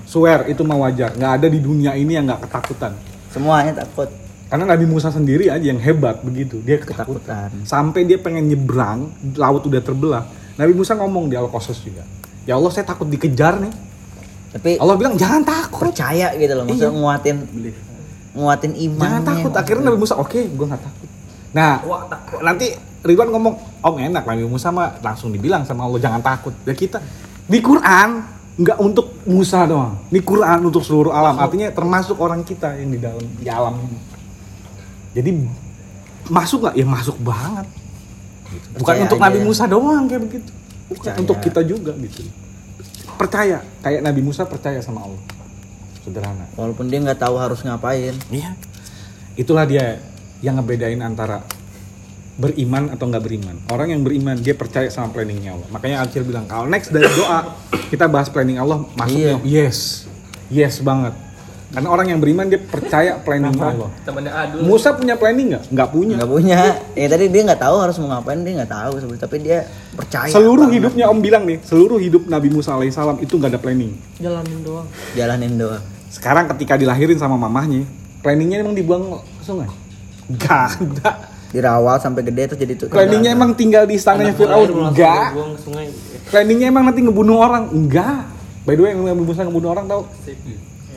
Swear 0.04 0.46
itu 0.48 0.62
mah 0.62 0.82
wajar. 0.82 1.14
Nggak 1.14 1.32
ada 1.36 1.48
di 1.48 1.60
dunia 1.60 1.94
ini 1.94 2.12
yang 2.12 2.26
nggak 2.26 2.42
ketakutan. 2.44 2.94
semuanya 3.28 3.74
takut, 3.76 4.10
Karena 4.46 4.66
Nabi 4.68 4.86
Musa 4.86 5.10
sendiri 5.10 5.48
aja 5.48 5.62
yang 5.64 5.78
hebat 5.78 6.22
begitu, 6.22 6.58
dia 6.60 6.78
ketakutan. 6.78 7.50
ketakutan. 7.50 7.50
Sampai 7.64 8.04
dia 8.04 8.18
pengen 8.18 8.46
nyebrang, 8.46 9.10
laut 9.34 9.62
udah 9.64 9.80
terbelah. 9.80 10.24
Nabi 10.54 10.74
Musa 10.74 10.94
ngomong 10.94 11.26
di 11.26 11.36
Al-Qasas 11.36 11.78
juga. 11.80 12.06
Ya 12.44 12.54
Allah 12.54 12.70
saya 12.70 12.84
takut 12.84 13.06
dikejar 13.06 13.58
nih. 13.58 13.74
Tapi 14.52 14.78
Allah 14.78 14.94
bilang 14.94 15.14
jangan 15.16 15.42
takut. 15.42 15.90
percaya 15.90 16.30
gitu 16.34 16.54
loh, 16.54 16.64
maksudnya 16.64 16.86
Iya. 16.88 17.00
nguatin 17.00 17.38
nguatin 18.34 18.74
iman. 18.76 19.02
Jangan 19.02 19.22
takut. 19.24 19.52
Akhirnya 19.56 19.84
Nabi 19.88 19.98
Musa, 20.00 20.16
oke, 20.16 20.40
gue 20.44 20.66
nggak 20.68 20.84
takut. 20.84 21.10
Nah, 21.54 21.80
nanti 22.42 22.74
Ridwan 23.06 23.30
ngomong, 23.30 23.56
Om 23.84 23.96
enak 24.00 24.24
Nabi 24.24 24.48
Musa 24.48 24.72
mah 24.72 24.98
langsung 25.04 25.30
dibilang 25.30 25.68
sama 25.68 25.86
Allah 25.86 26.00
jangan 26.00 26.22
takut. 26.24 26.56
Ya 26.64 26.72
kita 26.72 27.04
di 27.46 27.60
Quran 27.60 28.24
nggak 28.54 28.78
untuk 28.80 29.22
Musa 29.28 29.68
doang. 29.68 30.08
Di 30.08 30.24
Quran 30.24 30.60
untuk 30.64 30.82
seluruh 30.82 31.12
alam. 31.12 31.36
Artinya 31.36 31.70
termasuk 31.76 32.16
orang 32.18 32.48
kita 32.48 32.74
yang 32.80 32.90
di 32.96 33.00
dalam 33.04 33.26
di 33.38 33.48
alam 33.52 33.76
ini. 33.76 34.00
Jadi 35.14 35.30
masuk 36.32 36.64
nggak? 36.64 36.76
Ya 36.80 36.86
masuk 36.88 37.18
banget. 37.20 37.68
Gitu. 38.54 38.68
Bukan 38.80 38.94
Percaya 38.94 39.04
untuk 39.04 39.20
aja. 39.20 39.26
Nabi 39.28 39.40
Musa 39.44 39.64
doang 39.68 40.04
kayak 40.08 40.22
begitu. 40.24 40.52
Percaya. 40.88 41.16
Untuk 41.20 41.38
kita 41.44 41.62
juga 41.66 41.92
gitu. 42.00 42.22
Percaya, 43.14 43.62
kayak 43.86 44.02
Nabi 44.02 44.22
Musa 44.26 44.48
percaya 44.48 44.80
sama 44.82 45.06
Allah. 45.06 45.22
Sederhana. 46.02 46.48
Walaupun 46.56 46.88
dia 46.88 47.04
nggak 47.04 47.20
tahu 47.20 47.36
harus 47.36 47.60
ngapain. 47.68 48.16
Iya. 48.32 48.56
Itulah 49.36 49.68
dia 49.68 50.00
yang 50.44 50.60
ngebedain 50.60 51.00
antara 51.00 51.42
beriman 52.36 52.92
atau 52.92 53.06
nggak 53.08 53.24
beriman. 53.24 53.56
Orang 53.72 53.94
yang 53.94 54.02
beriman 54.02 54.36
dia 54.36 54.58
percaya 54.58 54.92
sama 54.92 55.14
planningnya 55.14 55.56
Allah. 55.56 55.68
Makanya 55.72 56.04
Acil 56.04 56.28
bilang 56.28 56.50
kalau 56.50 56.66
next 56.66 56.92
dari 56.92 57.08
doa 57.14 57.56
kita 57.94 58.10
bahas 58.10 58.28
planning 58.28 58.58
Allah 58.58 58.84
masuknya 58.98 59.40
yes, 59.46 60.10
yes 60.50 60.82
banget. 60.82 61.14
Karena 61.74 61.90
orang 61.90 62.06
yang 62.06 62.22
beriman 62.22 62.46
dia 62.46 62.62
percaya 62.62 63.18
planning 63.18 63.58
Allah. 63.58 63.90
Temannya 64.06 64.30
Adul. 64.30 64.62
Musa 64.62 64.94
punya 64.94 65.18
planning 65.18 65.58
nggak? 65.58 65.64
Nggak 65.74 65.90
punya. 65.90 66.16
Nggak 66.22 66.30
punya. 66.30 66.58
Ya 66.94 67.08
tadi 67.10 67.26
dia 67.34 67.42
nggak 67.50 67.62
tahu 67.66 67.76
harus 67.82 67.96
mau 67.98 68.14
ngapain 68.14 68.40
dia 68.46 68.54
nggak 68.62 68.72
tahu. 68.78 68.94
Tapi 69.18 69.36
dia 69.42 69.66
percaya. 69.98 70.30
Seluruh 70.30 70.70
banget. 70.70 70.78
hidupnya 70.86 71.06
Om 71.10 71.20
bilang 71.22 71.44
nih, 71.50 71.58
seluruh 71.66 71.98
hidup 71.98 72.30
Nabi 72.30 72.54
Musa 72.54 72.78
alaihissalam 72.78 73.18
itu 73.26 73.34
nggak 73.42 73.58
ada 73.58 73.62
planning. 73.62 73.90
Jalanin 74.22 74.60
doang. 74.62 74.86
jalanin 75.18 75.54
doa. 75.58 75.82
Sekarang 76.14 76.46
ketika 76.54 76.78
dilahirin 76.78 77.18
sama 77.18 77.42
mamahnya, 77.42 77.90
planningnya 78.22 78.62
emang 78.62 78.78
dibuang 78.78 79.18
ke 79.42 79.42
sungai? 79.42 79.66
Enggak, 80.34 80.70
enggak. 80.82 81.16
dirawat 81.54 82.02
sampai 82.02 82.26
gede 82.26 82.50
terus 82.50 82.60
jadi 82.66 82.74
tuh 82.74 82.88
Planningnya 82.90 83.38
emang 83.38 83.54
tinggal 83.54 83.86
di 83.86 84.02
istananya 84.02 84.34
Fir'aun? 84.34 84.90
Enggak. 84.90 85.38
buang 85.38 85.54
ke 85.54 85.60
sungai 85.62 85.86
Planningnya 86.34 86.74
emang 86.74 86.90
nanti 86.90 87.06
ngebunuh 87.06 87.38
orang? 87.38 87.70
Enggak. 87.70 88.26
By 88.66 88.74
the 88.74 88.82
way, 88.88 88.92
yang 88.96 89.22
bisa 89.22 89.44
ngebunuh 89.46 89.70
orang 89.76 89.86
tau? 89.86 90.02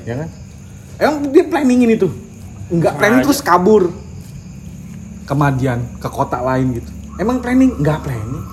Ya 0.06 0.14
kan? 0.22 0.28
Emang 0.96 1.14
dia 1.28 1.44
planningin 1.44 1.90
itu? 1.98 2.08
Enggak, 2.72 2.96
planning 2.96 3.20
terus 3.26 3.42
kabur. 3.42 3.90
Kemadian, 5.26 5.82
ke 5.98 6.08
kota 6.08 6.38
lain 6.40 6.78
gitu. 6.78 6.90
Emang 7.18 7.42
planning? 7.42 7.74
Enggak 7.76 8.06
planning. 8.06 8.44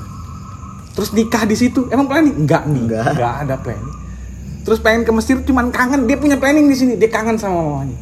Terus 0.94 1.10
nikah 1.14 1.46
di 1.46 1.56
situ, 1.58 1.88
emang 1.94 2.10
planning? 2.10 2.36
Enggak 2.46 2.66
nih, 2.66 2.82
Enggak. 2.90 3.06
enggak 3.16 3.34
ada 3.46 3.56
planning. 3.62 3.96
Terus 4.64 4.80
pengen 4.82 5.04
ke 5.06 5.12
Mesir 5.14 5.38
cuman 5.46 5.70
kangen, 5.70 6.10
dia 6.10 6.18
punya 6.18 6.38
planning 6.42 6.66
di 6.68 6.76
sini, 6.78 6.94
dia 6.98 7.10
kangen 7.10 7.38
sama 7.38 7.62
mamanya. 7.62 7.98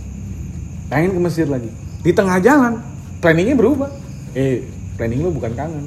Pengen 0.87 1.11
ke 1.15 1.21
Mesir 1.21 1.47
lagi. 1.51 1.71
Di 2.01 2.11
tengah 2.11 2.41
jalan, 2.41 2.81
planningnya 3.21 3.53
berubah. 3.53 3.89
Eh, 4.33 4.65
planning 4.97 5.21
lu 5.21 5.29
bukan 5.29 5.53
kangen. 5.53 5.85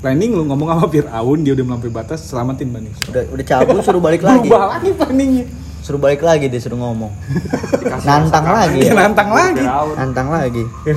Planning 0.00 0.30
lu 0.32 0.42
ngomong 0.46 0.68
sama 0.70 0.86
Fir'aun, 0.88 1.38
dia 1.42 1.52
udah 1.52 1.64
melampaui 1.66 1.92
batas, 1.92 2.24
selamatin 2.24 2.72
Bani 2.72 2.88
udah 3.10 3.22
udah 3.36 3.44
cabut 3.44 3.84
suruh 3.84 4.00
balik 4.06 4.24
lagi 4.24 4.48
Berubah 4.48 4.80
lagi 4.80 4.96
planningnya. 4.96 5.44
suruh 5.80 6.00
balik 6.00 6.20
lagi 6.20 6.48
dia 6.48 6.56
suruh 6.56 6.76
ngomong 6.76 7.12
nantang 8.08 8.46
lagi 8.48 8.80
ya 8.80 8.92
nantang 8.92 9.28
lagi. 9.32 9.64
nantang 9.96 10.28
lagi 10.28 10.64
Ya? 10.84 10.94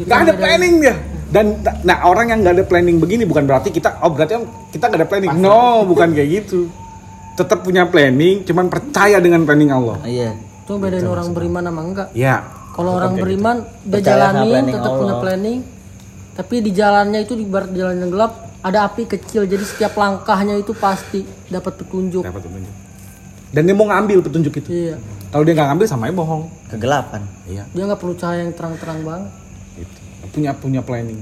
Nggak 0.00 0.18
ada 0.22 0.32
planning 0.34 0.74
dia. 0.80 0.94
Dan 1.30 1.60
nah 1.84 2.02
orang 2.02 2.26
yang 2.26 2.38
nggak 2.40 2.54
ada 2.56 2.64
planning 2.66 2.96
begini 2.98 3.22
bukan 3.22 3.44
berarti 3.46 3.70
kita 3.70 4.00
oh 4.00 4.10
berarti 4.10 4.34
kita 4.74 4.84
nggak 4.88 4.98
ada 4.98 5.06
planning. 5.06 5.30
No, 5.36 5.84
bukan 5.84 6.10
kayak 6.10 6.28
gitu. 6.42 6.66
Tetap 7.36 7.62
punya 7.62 7.86
planning, 7.86 8.42
cuman 8.42 8.66
percaya 8.66 9.20
dengan 9.20 9.44
planning 9.44 9.70
Allah. 9.70 10.00
iya 10.02 10.34
Itu 10.64 10.74
bedain 10.74 11.04
orang 11.04 11.30
beriman 11.30 11.62
sama 11.62 11.80
enggak. 11.84 12.08
Ya. 12.10 12.42
Kalau 12.70 12.96
orang 12.96 13.12
kayak 13.18 13.24
beriman 13.26 13.56
sama 13.66 13.98
jalanin 14.00 14.64
tetap 14.70 14.92
punya 14.94 15.16
planning. 15.18 15.60
Tapi 16.30 16.54
di 16.64 16.70
jalannya 16.72 17.20
itu 17.20 17.34
di 17.36 17.44
barat 17.44 17.70
jalan 17.74 17.96
yang 18.00 18.10
gelap 18.14 18.32
ada 18.60 18.88
api 18.88 19.08
kecil 19.08 19.44
jadi 19.44 19.64
setiap 19.64 19.96
langkahnya 19.96 20.56
itu 20.56 20.72
pasti 20.72 21.24
dapat 21.48 21.80
petunjuk. 21.80 22.24
Dapat 22.24 22.42
petunjuk. 22.44 22.74
Dan 23.50 23.66
dia 23.66 23.74
mau 23.74 23.90
ngambil 23.90 24.18
petunjuk 24.22 24.52
itu. 24.62 24.68
Iya. 24.70 24.96
Kalau 25.30 25.42
dia 25.46 25.54
nggak 25.58 25.68
ngambil 25.74 25.86
sama 25.90 26.06
aja 26.06 26.14
bohong. 26.14 26.42
kegelapan 26.70 27.22
Iya. 27.50 27.64
Dia 27.74 27.82
nggak 27.90 28.00
perlu 28.00 28.14
cahaya 28.14 28.46
yang 28.46 28.54
terang-terang 28.54 28.98
banget. 29.02 29.32
Gitu. 29.74 29.98
Punya 30.30 30.50
punya 30.54 30.80
planning. 30.80 31.20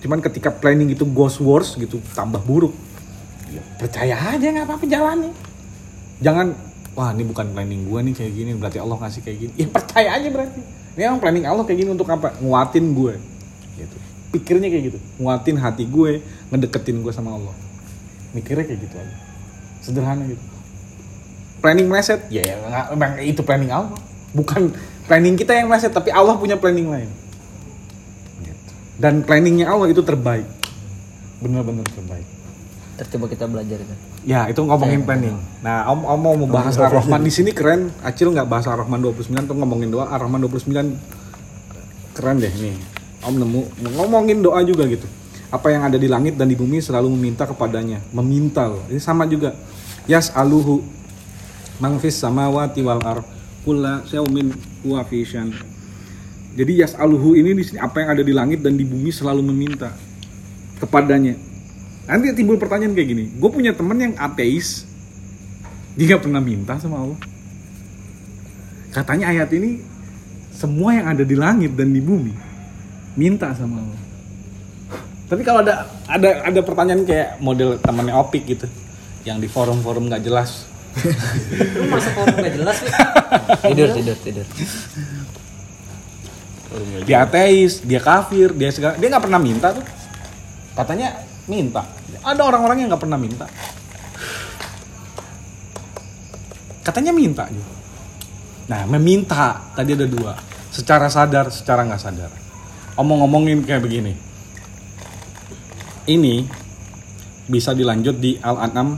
Cuman 0.00 0.18
ketika 0.24 0.52
planning 0.52 0.92
itu 0.92 1.04
goes 1.08 1.36
worse 1.40 1.76
gitu, 1.80 2.00
tambah 2.16 2.40
buruk. 2.44 2.72
Ya, 3.52 3.62
percaya 3.80 4.16
aja 4.16 4.46
nggak 4.50 4.66
apa-apa 4.66 4.84
jalani. 4.88 5.30
Jangan 6.20 6.56
wah 6.94 7.10
ini 7.10 7.26
bukan 7.26 7.50
planning 7.50 7.90
gua 7.90 8.00
nih 8.06 8.14
kayak 8.14 8.32
gini 8.32 8.50
berarti 8.54 8.78
Allah 8.78 8.96
ngasih 9.02 9.20
kayak 9.26 9.38
gini. 9.38 9.52
Ya 9.58 9.66
percaya 9.66 10.08
aja 10.14 10.28
berarti. 10.30 10.60
Ini 10.94 11.02
emang 11.10 11.20
planning 11.20 11.44
Allah 11.46 11.66
kayak 11.66 11.78
gini 11.82 11.90
untuk 11.90 12.06
apa? 12.06 12.38
Nguatin 12.38 12.94
gue. 12.94 13.14
Gitu. 13.74 13.96
Pikirnya 14.30 14.70
kayak 14.70 14.84
gitu. 14.94 14.98
Nguatin 15.18 15.58
hati 15.58 15.84
gue, 15.90 16.22
ngedeketin 16.54 17.02
gue 17.02 17.10
sama 17.10 17.34
Allah. 17.34 17.54
Mikirnya 18.30 18.62
kayak 18.62 18.78
gitu 18.78 18.94
aja. 18.94 19.16
Sederhana 19.82 20.22
gitu. 20.30 20.42
Planning 21.58 21.86
meleset, 21.90 22.20
ya 22.30 22.42
ya, 22.46 22.56
emang 22.94 23.18
itu 23.18 23.42
planning 23.42 23.74
Allah. 23.74 23.98
Bukan 24.30 24.70
planning 25.10 25.34
kita 25.34 25.58
yang 25.58 25.66
meleset, 25.66 25.90
tapi 25.90 26.14
Allah 26.14 26.38
punya 26.38 26.54
planning 26.54 26.86
lain. 26.86 27.10
Gitu. 28.46 28.70
Dan 29.02 29.26
planningnya 29.26 29.66
Allah 29.66 29.90
itu 29.90 30.02
terbaik. 30.06 30.46
Bener-bener 31.42 31.84
terbaik. 31.90 32.26
terus 32.94 33.10
coba 33.10 33.26
kita 33.26 33.50
belajar 33.50 33.82
itu 33.82 34.13
Ya, 34.24 34.48
itu 34.48 34.64
ngomongin 34.64 35.04
planning. 35.04 35.36
Nah, 35.60 35.84
Om, 35.92 36.00
om 36.08 36.20
mau 36.20 36.32
membahas 36.32 36.80
Ar-Rahman 36.80 37.20
di 37.20 37.32
sini 37.32 37.52
keren. 37.52 37.92
Acil 38.00 38.32
nggak 38.32 38.48
bahas 38.48 38.64
Ar-Rahman 38.64 38.96
29 39.04 39.44
tuh 39.44 39.56
ngomongin 39.56 39.92
doa. 39.92 40.08
Ar-Rahman 40.08 40.40
29 40.48 40.96
keren 42.16 42.36
deh 42.40 42.48
nih. 42.48 42.76
Om 43.20 43.34
nemu 43.36 43.60
ngomongin 44.00 44.40
doa 44.40 44.64
juga 44.64 44.88
gitu. 44.88 45.04
Apa 45.52 45.76
yang 45.76 45.84
ada 45.84 46.00
di 46.00 46.08
langit 46.08 46.40
dan 46.40 46.48
di 46.48 46.56
bumi 46.56 46.80
selalu 46.80 47.12
meminta 47.12 47.44
kepadanya. 47.44 48.00
Meminta 48.16 48.64
loh. 48.64 48.80
Ini 48.88 48.96
sama 48.96 49.28
juga. 49.28 49.52
Yas 50.08 50.32
aluhu 50.32 50.80
mangfis 51.76 52.16
samawati 52.16 52.80
wal 52.80 53.04
ar 53.04 53.20
kulla 53.60 54.08
syaumin 54.08 54.56
huwa. 54.80 55.04
Jadi 56.54 56.72
yas 56.80 56.96
aluhu 56.96 57.36
ini 57.36 57.52
di 57.52 57.64
sini 57.66 57.76
apa 57.76 58.00
yang 58.00 58.16
ada 58.16 58.22
di 58.24 58.32
langit 58.32 58.64
dan 58.64 58.72
di 58.72 58.88
bumi 58.88 59.12
selalu 59.12 59.44
meminta 59.44 59.92
kepadanya. 60.80 61.53
Nanti 62.04 62.36
timbul 62.36 62.60
pertanyaan 62.60 62.92
kayak 62.92 63.08
gini, 63.08 63.24
gue 63.32 63.50
punya 63.50 63.72
temen 63.72 63.96
yang 63.96 64.14
ateis, 64.20 64.84
dia 65.96 66.14
nggak 66.14 66.28
pernah 66.28 66.42
minta 66.44 66.76
sama 66.76 67.00
Allah. 67.00 67.20
Katanya 68.92 69.32
ayat 69.32 69.48
ini 69.56 69.80
semua 70.52 70.94
yang 70.94 71.06
ada 71.10 71.24
di 71.24 71.34
langit 71.34 71.72
dan 71.74 71.90
di 71.90 72.04
bumi 72.04 72.34
minta 73.16 73.50
sama 73.56 73.80
Allah. 73.80 74.02
Tapi 75.24 75.42
kalau 75.42 75.64
ada 75.64 75.88
ada 76.04 76.44
ada 76.44 76.60
pertanyaan 76.60 77.08
kayak 77.08 77.40
model 77.40 77.80
temannya 77.80 78.12
Opik 78.12 78.44
gitu, 78.44 78.68
yang 79.24 79.40
di 79.40 79.48
forum-forum 79.48 80.12
nggak 80.12 80.22
jelas, 80.28 80.68
Lu 80.94 81.90
masuk 81.90 82.12
forum 82.14 82.36
gak 82.38 82.54
jelas 82.54 82.76
sih. 82.78 82.92
tidur 83.66 83.88
tidur 83.90 84.16
tidur 84.22 84.46
dia 87.06 87.22
ateis, 87.22 87.86
dia 87.86 88.02
kafir, 88.02 88.50
dia 88.50 88.70
segala, 88.74 88.98
dia 88.98 89.06
nggak 89.06 89.24
pernah 89.30 89.38
minta 89.38 89.70
tuh. 89.70 89.86
Katanya 90.74 91.14
minta. 91.50 91.84
Ada 92.24 92.40
orang-orang 92.44 92.84
yang 92.84 92.88
nggak 92.92 93.02
pernah 93.02 93.20
minta. 93.20 93.46
Katanya 96.84 97.12
minta 97.16 97.48
gitu. 97.48 97.72
Nah, 98.64 98.88
meminta 98.88 99.60
tadi 99.76 99.92
ada 99.92 100.08
dua, 100.08 100.32
secara 100.72 101.08
sadar, 101.12 101.52
secara 101.52 101.84
nggak 101.84 102.00
sadar. 102.00 102.32
Omong-omongin 102.96 103.64
kayak 103.64 103.84
begini. 103.84 104.12
Ini 106.04 106.44
bisa 107.48 107.76
dilanjut 107.76 108.16
di 108.20 108.36
Al-An'am 108.40 108.96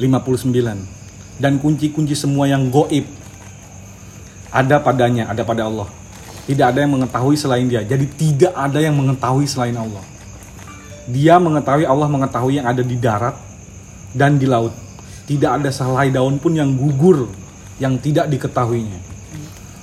59 0.00 1.40
dan 1.40 1.56
kunci-kunci 1.60 2.12
semua 2.12 2.48
yang 2.48 2.68
goib 2.68 3.04
ada 4.48 4.80
padanya, 4.80 5.28
ada 5.28 5.44
pada 5.44 5.68
Allah. 5.68 5.88
Tidak 6.48 6.64
ada 6.64 6.80
yang 6.80 6.96
mengetahui 6.96 7.36
selain 7.36 7.68
Dia. 7.68 7.84
Jadi 7.84 8.08
tidak 8.16 8.56
ada 8.56 8.80
yang 8.80 8.96
mengetahui 8.96 9.44
selain 9.44 9.76
Allah. 9.76 10.00
Dia 11.08 11.40
mengetahui 11.40 11.88
Allah 11.88 12.08
mengetahui 12.08 12.60
yang 12.60 12.68
ada 12.68 12.84
di 12.84 12.96
darat 13.00 13.32
dan 14.12 14.36
di 14.36 14.44
laut. 14.44 14.76
Tidak 15.24 15.48
ada 15.48 15.72
sehelai 15.72 16.12
daun 16.12 16.36
pun 16.36 16.52
yang 16.52 16.76
gugur 16.76 17.28
yang 17.80 17.96
tidak 17.96 18.28
diketahuinya. 18.28 19.00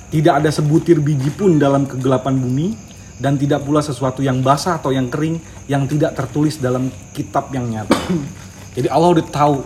Tidak 0.06 0.32
ada 0.32 0.50
sebutir 0.54 1.02
biji 1.02 1.34
pun 1.34 1.58
dalam 1.58 1.84
kegelapan 1.84 2.38
bumi 2.38 2.78
dan 3.18 3.34
tidak 3.34 3.66
pula 3.66 3.82
sesuatu 3.82 4.22
yang 4.22 4.38
basah 4.38 4.78
atau 4.78 4.94
yang 4.94 5.10
kering 5.10 5.42
yang 5.66 5.88
tidak 5.90 6.14
tertulis 6.14 6.62
dalam 6.62 6.86
kitab 7.10 7.50
yang 7.50 7.66
nyata. 7.66 7.98
Jadi 8.76 8.86
Allah 8.86 9.10
udah 9.18 9.26
tahu 9.26 9.56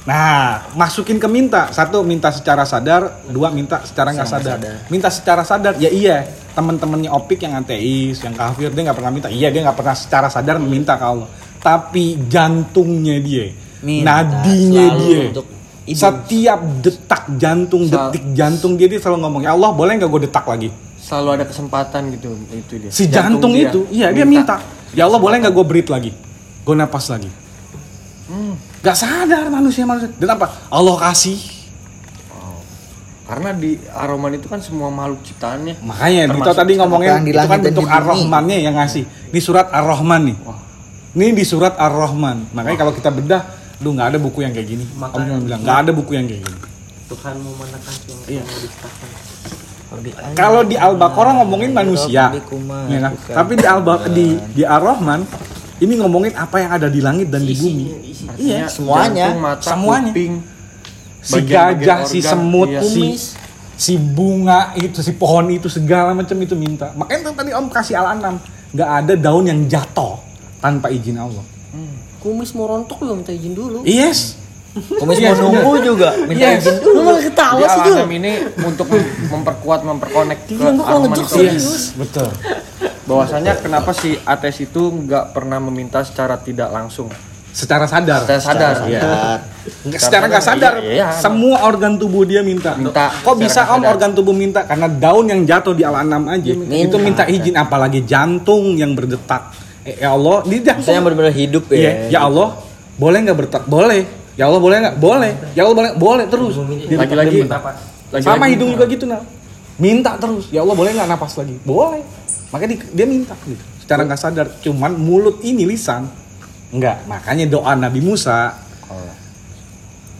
Nah, 0.00 0.64
masukin 0.72 1.20
ke 1.20 1.28
minta. 1.28 1.68
Satu, 1.76 2.00
minta 2.00 2.32
secara 2.32 2.64
sadar. 2.64 3.20
Dua, 3.28 3.52
minta 3.52 3.84
secara 3.84 4.16
nggak 4.16 4.28
sadar. 4.28 4.58
Minta 4.88 5.12
secara 5.12 5.44
sadar, 5.44 5.76
ya 5.76 5.92
iya. 5.92 6.24
Teman-temannya 6.50 7.10
Opik 7.10 7.46
yang 7.46 7.54
ateis, 7.54 8.18
yang 8.20 8.34
kafir, 8.34 8.74
dia 8.74 8.82
nggak 8.90 8.98
pernah 8.98 9.12
minta. 9.14 9.28
Iya, 9.30 9.48
dia 9.48 9.62
nggak 9.62 9.78
pernah 9.78 9.94
secara 9.94 10.26
sadar 10.26 10.58
meminta 10.58 10.98
ke 10.98 11.04
Allah. 11.04 11.28
Tapi 11.60 12.16
jantungnya 12.26 13.20
dia, 13.20 13.52
Minta 13.84 14.24
nadinya 14.24 14.96
dia, 14.96 15.28
untuk 15.28 15.46
hidup. 15.84 16.00
setiap 16.00 16.60
detak 16.80 17.22
jantung, 17.36 17.84
Sal- 17.86 18.10
detik 18.10 18.24
jantung 18.32 18.80
dia, 18.80 18.88
dia 18.88 18.98
selalu 18.98 19.18
ngomong, 19.28 19.42
ya 19.44 19.52
Allah 19.52 19.70
boleh 19.70 19.92
nggak 20.00 20.10
gue 20.10 20.22
detak 20.24 20.48
lagi? 20.48 20.72
Selalu 21.00 21.28
ada 21.36 21.44
kesempatan 21.44 22.02
gitu 22.16 22.32
itu 22.50 22.74
dia. 22.80 22.90
Si 22.90 23.04
jantung, 23.06 23.52
dia 23.52 23.68
itu, 23.68 23.84
iya 23.92 24.08
dia 24.10 24.24
minta. 24.24 24.60
Ya 24.96 25.04
Allah 25.04 25.20
boleh 25.20 25.36
nggak 25.38 25.52
gue 25.52 25.64
breathe 25.68 25.90
lagi? 25.92 26.10
Gue 26.64 26.74
napas 26.76 27.12
lagi. 27.12 27.28
Gak 28.80 28.96
sadar 28.96 29.52
manusia 29.52 29.84
manusia. 29.84 30.08
Dan 30.16 30.32
apa? 30.32 30.48
Allah 30.72 30.96
kasih. 30.96 31.36
Karena 33.30 33.54
di 33.54 33.78
Aroman 33.94 34.34
itu 34.34 34.50
kan 34.50 34.58
semua 34.58 34.90
makhluk 34.90 35.22
ciptaannya. 35.22 35.78
Makanya 35.86 36.22
Dito 36.26 36.34
Termasuk 36.34 36.58
tadi 36.58 36.72
ngomongin 36.82 37.08
yang 37.14 37.22
di 37.22 37.30
itu 37.30 37.46
kan 37.46 37.60
bentuk. 37.62 37.86
Ar-Rahmannya 37.86 38.56
yang 38.58 38.74
ngasih. 38.74 39.04
Ini 39.30 39.38
surat 39.38 39.70
Ar-Rahman 39.70 40.20
nih. 40.26 40.36
Ini 41.14 41.26
di 41.38 41.44
surat 41.46 41.78
Ar-Rahman. 41.78 42.50
Makanya 42.50 42.78
kalau 42.82 42.90
kita 42.90 43.14
bedah, 43.14 43.46
lu 43.86 43.94
nggak 43.94 44.08
ada 44.10 44.18
buku 44.18 44.42
yang 44.42 44.50
kayak 44.50 44.66
gini. 44.66 44.82
Om 44.98 45.14
cuma 45.14 45.38
bilang 45.46 45.60
nggak 45.62 45.78
ada 45.78 45.90
buku 45.94 46.10
yang 46.18 46.26
kayak 46.26 46.42
gini. 46.42 46.58
Tuhan 47.06 47.34
memanakan 47.38 47.94
yang 48.02 48.20
Iya. 48.26 48.42
mau 48.42 48.58
diciptakan 48.58 49.08
Kalau 50.38 50.62
di 50.66 50.76
Al-Baqarah 50.78 51.32
ngomongin 51.42 51.70
manusia, 51.74 52.30
ya 52.34 52.98
kan? 52.98 53.12
Tapi 53.14 53.52
di 53.58 53.66
Al 53.66 53.82
di 54.10 54.26
di 54.58 54.62
Ar-Rahman 54.62 55.20
ini 55.82 55.94
ngomongin 56.02 56.34
apa 56.34 56.62
yang 56.62 56.70
ada 56.78 56.86
di 56.86 56.98
langit 57.02 57.30
dan 57.30 57.42
di 57.46 57.54
bumi. 57.54 57.86
Iya, 58.38 58.66
semuanya. 58.70 59.34
Jantung, 59.34 59.42
mata, 59.42 59.66
Semuanya. 59.66 60.12
kuping, 60.14 60.32
Si 61.20 61.38
gajah, 61.44 62.08
si 62.08 62.18
semut, 62.20 62.68
iya. 62.68 62.80
si 62.80 63.16
si 63.76 63.96
bunga 63.96 64.72
itu, 64.76 65.00
si 65.00 65.12
pohon 65.12 65.48
itu 65.48 65.68
segala 65.68 66.12
macam 66.12 66.36
itu 66.36 66.52
minta. 66.52 66.92
Makanya 66.92 67.32
tadi 67.32 67.52
Om 67.52 67.68
kasih 67.68 67.96
Al-An'am, 67.96 68.36
nggak 68.72 68.90
ada 69.04 69.12
daun 69.16 69.48
yang 69.48 69.60
jatuh 69.64 70.20
tanpa 70.60 70.88
izin 70.88 71.16
Allah. 71.16 71.44
Kumis 72.20 72.52
mau 72.52 72.68
rontok 72.68 73.00
lu 73.00 73.16
minta 73.16 73.32
izin 73.32 73.56
dulu. 73.56 73.80
Yes. 73.80 74.36
Kumis 74.70 75.16
mau 75.18 75.34
nunggu 75.48 75.72
juga 75.82 76.12
minta 76.28 76.52
Yes. 76.52 76.68
izin 76.68 76.74
Lu 76.84 77.00
malah 77.00 77.22
ketawa 77.24 77.64
sih. 77.64 77.80
Al-Anam 77.80 78.10
ini 78.12 78.32
untuk 78.60 78.86
mem- 78.92 79.12
memperkuat 79.32 79.80
memperkonek 79.82 80.38
ke 80.44 80.54
itu. 80.54 81.24
serius. 81.26 81.96
betul 81.96 82.28
bahwasanya 83.02 83.58
kenapa 83.58 83.90
si 83.90 84.14
ateis 84.22 84.62
itu 84.62 84.78
nggak 84.78 85.34
pernah 85.34 85.58
meminta 85.58 86.06
secara 86.06 86.38
tidak 86.38 86.70
langsung 86.70 87.10
secara 87.50 87.84
sadar. 87.86 88.22
Saya 88.26 88.40
sadar. 88.40 88.74
Ya 88.86 89.02
Nggak, 89.60 90.00
secara 90.00 90.24
nggak 90.28 90.44
sadar. 90.44 90.72
Iya, 90.80 90.92
iya. 90.92 91.06
semua 91.12 91.64
organ 91.68 92.00
tubuh 92.00 92.24
dia 92.24 92.40
minta. 92.40 92.76
Minta. 92.76 93.12
Kok 93.12 93.36
bisa 93.36 93.64
secara 93.64 93.76
om 93.76 93.80
sadar. 93.84 93.92
organ 93.96 94.10
tubuh 94.16 94.34
minta? 94.34 94.60
Karena 94.64 94.88
daun 94.88 95.26
yang 95.28 95.40
jatuh 95.44 95.74
di 95.76 95.84
alam 95.84 96.24
aja. 96.28 96.50
Itu 96.56 96.96
minta 96.96 97.28
izin 97.28 97.56
apalagi 97.56 98.04
jantung 98.08 98.76
yang 98.76 98.96
berdetak. 98.96 99.52
Eh, 99.84 100.00
ya 100.00 100.16
Allah 100.16 100.44
di 100.44 100.56
jantung. 100.64 100.92
Yang 100.92 101.04
benar-benar 101.10 101.34
hidup 101.34 101.64
ya. 101.72 101.76
Iya, 101.76 101.92
ya 102.08 102.18
Allah 102.28 102.48
boleh 102.96 103.18
nggak 103.24 103.36
berdetak 103.36 103.64
boleh. 103.68 104.00
Ya 104.38 104.48
Allah 104.48 104.60
boleh 104.60 104.76
nggak? 104.80 104.96
Boleh. 104.96 105.32
Ya 105.52 105.60
Allah 105.68 105.76
boleh. 105.76 105.90
Boleh 105.96 106.24
terus. 106.28 106.54
Lagi-lagi. 106.56 107.38
sama 108.20 108.50
hidung 108.50 108.74
juga 108.74 108.90
gitu 108.90 109.06
nah 109.06 109.22
minta 109.80 110.18
terus. 110.20 110.50
Ya 110.52 110.60
Allah 110.60 110.76
boleh 110.76 110.92
nggak 110.92 111.08
napas 111.08 111.36
lagi? 111.40 111.56
Boleh. 111.64 112.04
Makanya 112.52 112.70
di- 112.76 112.90
dia 112.92 113.06
minta 113.08 113.32
gitu. 113.48 113.60
Secara 113.80 114.04
nggak 114.04 114.20
sadar. 114.20 114.46
Cuman 114.60 114.92
mulut 115.00 115.40
ini 115.40 115.64
lisan 115.64 116.19
enggak 116.70 117.02
makanya 117.04 117.46
doa 117.46 117.72
Nabi 117.74 118.00
Musa. 118.00 118.54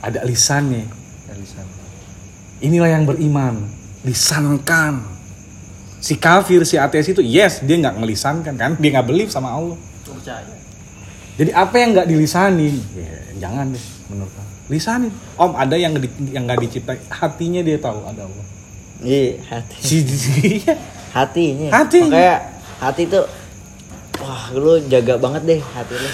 Ada 0.00 0.24
lisannya. 0.24 0.88
Inilah 2.60 2.90
yang 2.90 3.04
beriman. 3.04 3.68
Lisankan. 4.02 5.04
Si 6.00 6.16
kafir 6.16 6.64
si 6.64 6.76
ateis 6.76 7.04
itu 7.06 7.20
yes 7.20 7.60
dia 7.60 7.76
nggak 7.76 8.00
ngelisankan 8.00 8.54
kan? 8.56 8.72
Dia 8.76 8.88
nggak 8.96 9.06
believe 9.06 9.28
sama 9.28 9.52
Allah. 9.52 9.76
Jadi 11.36 11.50
apa 11.52 11.74
yang 11.76 11.92
nggak 11.92 12.08
dilisanin? 12.08 12.76
Ya, 12.92 13.12
jangan 13.40 13.72
deh 13.72 13.84
menurut 14.08 14.32
aku 14.32 14.48
lisanin. 14.68 15.12
Om 15.36 15.52
ada 15.52 15.76
yang 15.76 15.92
di- 15.96 16.32
yang 16.32 16.44
nggak 16.44 16.60
diciptai 16.60 17.00
hatinya 17.08 17.60
dia 17.60 17.76
tahu 17.76 18.00
ada 18.04 18.24
Allah. 18.24 18.46
Iya, 19.00 19.40
hati. 19.48 19.76
si, 19.80 19.96
si- 20.04 20.64
Hatinya. 21.12 21.68
Hati. 21.72 22.00
Makanya 22.04 22.36
hati 22.78 23.02
tuh 23.04 23.24
wah 24.20 24.52
lu 24.52 24.80
jaga 24.86 25.16
banget 25.16 25.42
deh 25.44 25.60
hati 25.60 25.94
lu. 25.96 26.10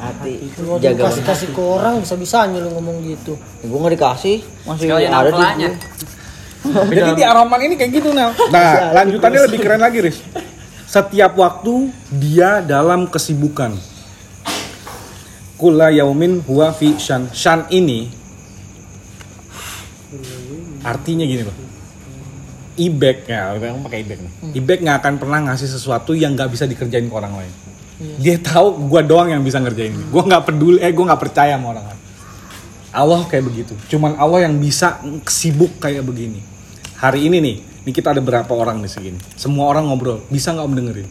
Hati. 0.00 0.34
Lu 0.64 0.80
jaga 0.80 1.12
kasih 1.12 1.22
kasih 1.28 1.48
ke 1.52 1.60
orang 1.60 2.00
bisa 2.00 2.16
bisanya 2.16 2.58
lu 2.64 2.72
ngomong 2.72 3.04
gitu. 3.04 3.36
Gue 3.60 3.78
nggak 3.78 3.94
dikasih, 4.00 4.36
masih 4.64 4.88
Sekalian 4.88 5.12
ada 5.12 5.30
di 5.30 5.44
jadi 6.92 7.16
di 7.16 7.24
Aroman 7.24 7.60
ini 7.64 7.72
kayak 7.72 7.92
gitu 8.04 8.12
nah 8.12 8.36
nah 8.52 8.92
lanjutannya 9.00 9.40
lebih 9.48 9.58
keren 9.64 9.80
lagi 9.80 10.04
Riz. 10.04 10.20
Setiap 10.84 11.38
waktu 11.38 11.88
dia 12.12 12.60
dalam 12.60 13.08
kesibukan. 13.08 13.72
Kula 15.56 15.92
yaumin 15.92 16.40
huwa 16.44 16.72
fi 16.72 16.96
shan. 16.96 17.28
Shan 17.36 17.68
ini 17.68 18.08
Artinya 20.80 21.28
gini 21.28 21.44
loh 21.44 21.56
Ibek 22.80 23.28
ya, 23.28 23.52
aku 23.52 23.84
pakai 23.84 24.00
ibek 24.00 24.18
nih. 24.24 24.32
Ibek 24.56 24.78
nggak 24.80 24.96
akan 25.04 25.14
pernah 25.20 25.38
ngasih 25.44 25.68
sesuatu 25.68 26.16
yang 26.16 26.32
nggak 26.32 26.48
bisa 26.48 26.64
dikerjain 26.64 27.12
ke 27.12 27.14
orang 27.14 27.36
lain. 27.36 27.52
Dia 28.00 28.40
tahu 28.40 28.88
gua 28.88 29.04
doang 29.04 29.28
yang 29.28 29.44
bisa 29.44 29.60
ngerjain 29.60 29.92
ini. 29.92 30.04
Gua 30.08 30.24
nggak 30.24 30.48
peduli, 30.48 30.80
eh 30.80 30.88
gua 30.92 31.12
nggak 31.12 31.20
percaya 31.20 31.60
sama 31.60 31.76
orang 31.76 31.84
lain. 31.92 32.00
Allah 32.90 33.20
kayak 33.28 33.44
begitu. 33.46 33.72
Cuman 33.92 34.16
Allah 34.16 34.48
yang 34.48 34.56
bisa 34.58 34.98
sibuk 35.28 35.78
kayak 35.78 36.02
begini. 36.02 36.40
Hari 36.96 37.28
ini 37.28 37.38
nih, 37.38 37.56
ini 37.86 37.90
kita 37.92 38.16
ada 38.16 38.24
berapa 38.24 38.50
orang 38.50 38.82
di 38.82 38.90
sini. 38.90 39.20
Semua 39.36 39.68
orang 39.70 39.86
ngobrol, 39.86 40.24
bisa 40.32 40.50
nggak 40.50 40.64
om 40.64 40.74
dengerin? 40.74 41.08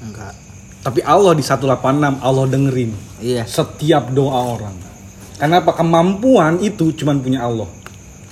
Enggak. 0.00 0.32
Tapi 0.80 1.00
Allah 1.04 1.36
di 1.36 1.44
186 1.44 2.24
Allah 2.24 2.44
dengerin 2.48 2.90
Iya. 3.20 3.44
setiap 3.44 4.08
doa 4.16 4.56
orang. 4.56 4.72
Karena 5.36 5.60
apa? 5.60 5.72
Kemampuan 5.76 6.60
itu 6.60 6.92
cuman 6.96 7.20
punya 7.20 7.44
Allah. 7.44 7.68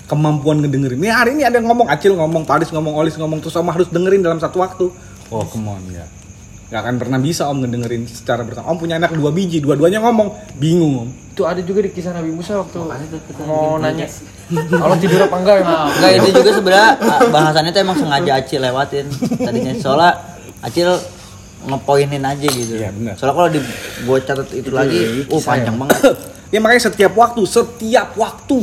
Kemampuan 0.08 0.64
ngedengerin. 0.64 0.96
Nih 0.96 1.12
hari 1.12 1.36
ini 1.36 1.44
ada 1.44 1.60
yang 1.60 1.68
ngomong, 1.68 1.88
Acil 1.92 2.16
ngomong, 2.16 2.48
Paris 2.48 2.72
ngomong, 2.72 2.96
Olis 2.96 3.20
ngomong, 3.20 3.44
terus 3.44 3.52
Om 3.56 3.68
harus 3.68 3.88
dengerin 3.92 4.24
dalam 4.24 4.40
satu 4.40 4.64
waktu. 4.64 4.88
Oh, 5.28 5.44
come 5.44 5.68
on 5.68 5.84
ya. 5.92 6.08
Gak 6.68 6.80
akan 6.84 6.94
pernah 7.00 7.16
bisa 7.16 7.48
Om 7.48 7.64
ngedengerin 7.64 8.04
secara 8.04 8.44
bersama. 8.44 8.68
Om 8.68 8.76
punya 8.76 9.00
anak 9.00 9.16
dua 9.16 9.32
biji, 9.32 9.58
dua-duanya 9.58 10.04
ngomong, 10.04 10.28
bingung 10.54 10.94
Om. 11.00 11.10
itu 11.32 11.46
ada 11.46 11.62
juga 11.62 11.86
di 11.86 11.94
kisah 11.94 12.10
Nabi 12.10 12.34
Musa 12.34 12.58
waktu 12.58 12.82
mau 13.46 13.78
nanya 13.78 14.10
Allah 14.74 14.98
tidur 14.98 15.22
apa 15.22 15.36
enggak 15.38 15.56
emang 15.62 15.86
Enggak 15.86 16.12
itu 16.18 16.28
juga 16.34 16.50
sebenarnya 16.50 16.90
ah, 16.98 17.20
bahasannya 17.30 17.70
tuh 17.70 17.80
emang 17.80 17.96
sengaja 17.96 18.32
Acil 18.34 18.58
lewatin 18.58 19.06
tadinya. 19.38 19.72
Soalnya 19.78 20.10
Acil 20.58 20.88
ngepoinin 21.62 22.26
aja 22.26 22.42
gitu. 22.42 22.74
Iya, 22.74 22.90
benar. 22.90 23.14
Soalnya 23.14 23.34
kalau 23.38 23.48
di 23.54 23.60
gua 24.02 24.18
catat 24.18 24.48
itu 24.50 24.70
lagi, 24.74 24.98
uh 25.24 25.40
panjang 25.40 25.76
banget. 25.78 25.98
Ya 26.48 26.58
makanya 26.58 26.88
setiap 26.88 27.12
waktu, 27.12 27.44
setiap 27.44 28.08
waktu, 28.16 28.58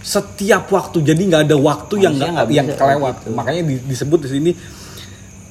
setiap 0.00 0.64
waktu. 0.68 0.98
Jadi 1.00 1.22
nggak 1.28 1.42
ada 1.44 1.56
waktu 1.56 1.94
yang 2.00 2.14
Manusia 2.16 2.32
nggak 2.32 2.44
nggak 2.44 2.56
yang 2.56 2.68
kelewat. 2.72 3.14
gitu. 3.20 3.28
Makanya 3.32 3.62
di- 3.62 3.84
disebut 3.84 4.18
di 4.24 4.28
sini 4.28 4.50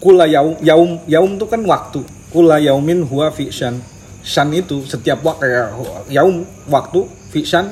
kula 0.04 0.28
yaum 0.28 0.60
yaum 0.60 1.00
yaum 1.08 1.32
tuh 1.40 1.48
kan 1.48 1.64
waktu. 1.64 2.04
Kula 2.28 2.60
yaumin 2.60 3.08
huwa 3.08 3.32
fi 3.32 3.48
shan. 3.48 3.80
Shan 4.20 4.52
itu 4.52 4.84
setiap 4.84 5.24
waktu 5.24 5.48
kayak 5.48 5.72
yaum 6.12 6.44
waktu 6.68 7.08
fi 7.32 7.48
shan. 7.48 7.72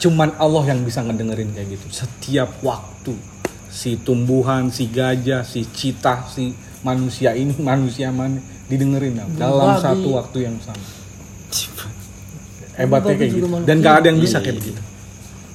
Cuman 0.00 0.32
Allah 0.40 0.72
yang 0.72 0.80
bisa 0.80 1.04
ngedengerin 1.04 1.52
kayak 1.52 1.76
gitu. 1.76 1.86
Setiap 1.92 2.48
waktu 2.64 3.12
si 3.68 4.00
tumbuhan, 4.00 4.72
si 4.72 4.88
gajah, 4.88 5.44
si 5.44 5.68
citah, 5.68 6.24
si 6.32 6.56
manusia 6.80 7.36
ini 7.36 7.52
manusia 7.70 8.08
mana 8.08 8.40
didengerin 8.70 9.18
Nam, 9.18 9.28
dalam 9.36 9.76
babi. 9.76 9.84
satu 9.84 10.08
waktu 10.16 10.38
yang 10.48 10.56
sama. 10.64 10.80
Hebatnya 12.80 13.14
kayak 13.18 13.30
gitu. 13.36 13.46
manusia. 13.50 13.68
Dan 13.68 13.76
gak 13.84 13.94
ada 14.00 14.06
yang 14.08 14.20
bisa 14.22 14.38
kayak 14.40 14.56
begitu. 14.56 14.80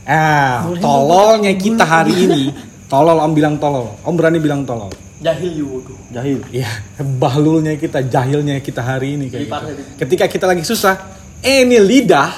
Ah, 0.05 0.69
tololnya 0.77 1.53
kita 1.57 1.81
hari 1.81 2.13
ini, 2.29 2.53
tolol 2.85 3.17
om 3.17 3.33
bilang 3.33 3.57
tolol. 3.57 3.97
Om 4.05 4.13
berani 4.13 4.37
bilang 4.37 4.61
tolol. 4.67 4.93
Jahil 5.15 5.51
yudu. 5.55 5.95
jahil 6.11 6.43
Iya, 6.51 6.67
bahlulnya 6.99 7.79
kita, 7.79 8.03
jahilnya 8.03 8.59
kita 8.59 8.83
hari 8.83 9.15
ini 9.15 9.31
kayak 9.31 9.47
gitu. 9.47 9.71
Ketika 9.95 10.25
kita 10.27 10.45
lagi 10.45 10.67
susah, 10.67 10.99
eh 11.39 11.63
ini 11.63 11.79
lidah, 11.79 12.31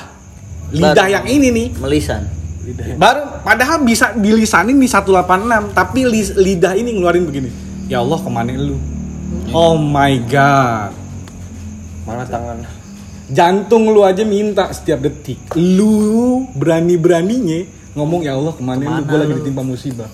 lidah 0.69 0.93
Baru. 0.93 1.15
yang 1.17 1.25
ini 1.25 1.47
nih, 1.49 1.67
Melisan. 1.81 2.29
baru 2.99 3.41
padahal 3.41 3.81
bisa 3.81 4.11
dilisanin 4.13 4.75
di 4.75 4.85
186, 4.85 5.71
tapi 5.71 6.03
lis- 6.05 6.35
lidah 6.35 6.75
ini 6.75 6.93
ngeluarin 6.93 7.25
begini. 7.25 7.49
Ya 7.87 8.03
Allah, 8.03 8.19
ke 8.19 8.29
mana 8.29 8.51
lu? 8.53 8.75
Oh 9.49 9.73
my 9.75 10.13
god. 10.27 10.91
mana 12.03 12.23
tangan 12.23 12.63
Jantung 13.27 13.91
lu 13.91 14.07
aja 14.07 14.23
minta 14.23 14.71
setiap 14.71 15.03
detik. 15.03 15.39
Lu 15.55 16.47
berani-beraninya 16.55 17.67
ngomong 17.91 18.23
ya 18.23 18.39
Allah 18.39 18.55
ke 18.55 18.63
mana, 18.63 18.83
lu? 18.87 19.03
Gue 19.03 19.17
lagi 19.19 19.33
ditimpa 19.43 19.59
musibah. 19.59 20.07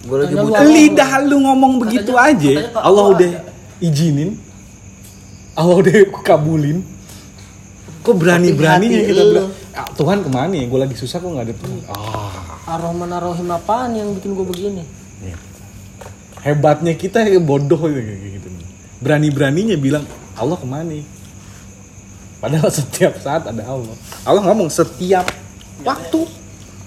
Gue 0.00 0.16
lagi 0.24 0.34
butuh. 0.34 0.64
Lidah 0.64 1.12
lu 1.28 1.36
ngomong 1.44 1.72
begitu 1.84 2.12
aja, 2.16 2.72
Allah 2.76 3.04
udah 3.12 3.30
izinin. 3.80 4.40
Allah 5.52 5.76
udah 5.76 5.92
kabulin. 6.24 6.80
Kok 8.00 8.16
berani-beraninya 8.16 9.00
kita 9.04 9.22
bilang, 9.28 9.52
"Ah, 9.76 9.84
Tuhan 9.92 10.24
ke 10.24 10.30
mana 10.32 10.56
ya? 10.56 10.64
Gue 10.64 10.80
lagi 10.80 10.96
susah 10.96 11.20
kok 11.20 11.28
nggak 11.28 11.52
ada 11.52 11.54
Tuhan. 11.54 11.80
Ah, 11.92 12.80
Ar-Rahman 12.80 13.12
Ar-Rahim 13.12 13.48
apaan 13.52 13.92
yang 13.92 14.08
bikin 14.16 14.32
gue 14.32 14.46
begini? 14.48 14.84
hebatnya 16.40 16.96
kita 16.96 17.20
ya 17.24 17.40
bodoh 17.40 17.76
kayak 17.76 18.40
gitu. 18.40 18.48
Berani-beraninya 19.00 19.76
bilang 19.76 20.04
Allah 20.36 20.56
ke 20.56 20.64
mana? 20.64 20.96
Padahal 22.40 22.72
setiap 22.80 23.20
saat 23.20 23.44
ada 23.44 23.62
Allah. 23.64 23.96
Allah 24.24 24.42
ngomong 24.48 24.72
setiap 24.72 25.28
waktu, 25.84 26.20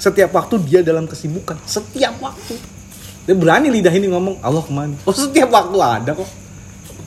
setiap 0.02 0.34
waktu 0.34 0.58
dia 0.66 0.82
dalam 0.82 1.06
kesibukan, 1.06 1.58
setiap 1.66 2.18
waktu. 2.18 2.58
Dia 3.24 3.36
berani 3.40 3.72
lidah 3.72 3.94
ini 3.96 4.12
ngomong 4.12 4.44
Allah 4.44 4.60
ke 4.60 4.72
mana? 4.76 4.96
Oh 5.08 5.16
setiap 5.16 5.48
waktu 5.48 5.78
ada 5.80 6.12
kok. 6.12 6.28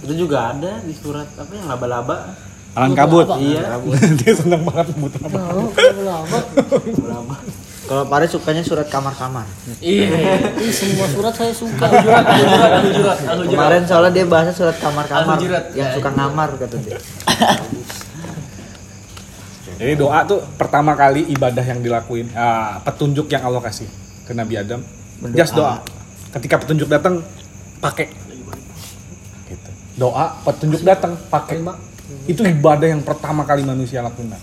Itu 0.01 0.15
juga 0.17 0.57
ada 0.57 0.81
di 0.81 0.97
surat 0.97 1.29
apa 1.37 1.53
yang 1.53 1.69
laba-laba. 1.69 2.33
Alan 2.77 2.93
kabut. 2.97 3.29
Iya. 3.37 3.77
dia 4.21 4.33
senang 4.33 4.65
banget 4.65 4.97
nyebut. 4.97 5.13
Kalau 7.87 8.03
Paris 8.11 8.35
sukanya 8.35 8.65
surat 8.67 8.89
kamar-kamar. 8.91 9.47
Ih, 9.79 10.11
semua 10.73 11.07
surat 11.07 11.33
saya 11.37 11.53
suka. 11.55 11.87
Kemarin 13.47 13.85
soalnya 13.85 14.13
dia 14.13 14.27
bahasa 14.27 14.51
surat 14.57 14.77
kamar-kamar 14.81 15.37
yang 15.77 15.89
suka 15.95 16.11
ngamar 16.17 16.49
kata 16.59 16.77
dia. 16.83 16.99
Jadi 19.77 19.93
doa 20.01 20.25
tuh 20.25 20.41
pertama 20.57 20.97
kali 20.97 21.29
ibadah 21.37 21.61
yang 21.61 21.85
dilakuin, 21.85 22.33
ah, 22.33 22.81
petunjuk 22.81 23.29
yang 23.29 23.45
Allah 23.45 23.61
kasih 23.61 23.85
ke 24.25 24.33
Nabi 24.33 24.57
Adam. 24.57 24.81
Berdoa. 25.21 25.37
Just 25.37 25.53
doa. 25.53 25.96
Ketika 26.37 26.61
petunjuk 26.61 26.89
datang, 26.93 27.25
pakai. 27.81 28.13
Gitu. 29.49 29.71
Doa, 29.97 30.37
petunjuk 30.45 30.85
datang, 30.85 31.17
pakai. 31.33 31.65
Itu 32.29 32.45
ibadah 32.45 32.93
yang 32.93 33.01
pertama 33.01 33.49
kali 33.49 33.65
manusia 33.65 34.05
lakuin. 34.05 34.29
Nak. 34.29 34.43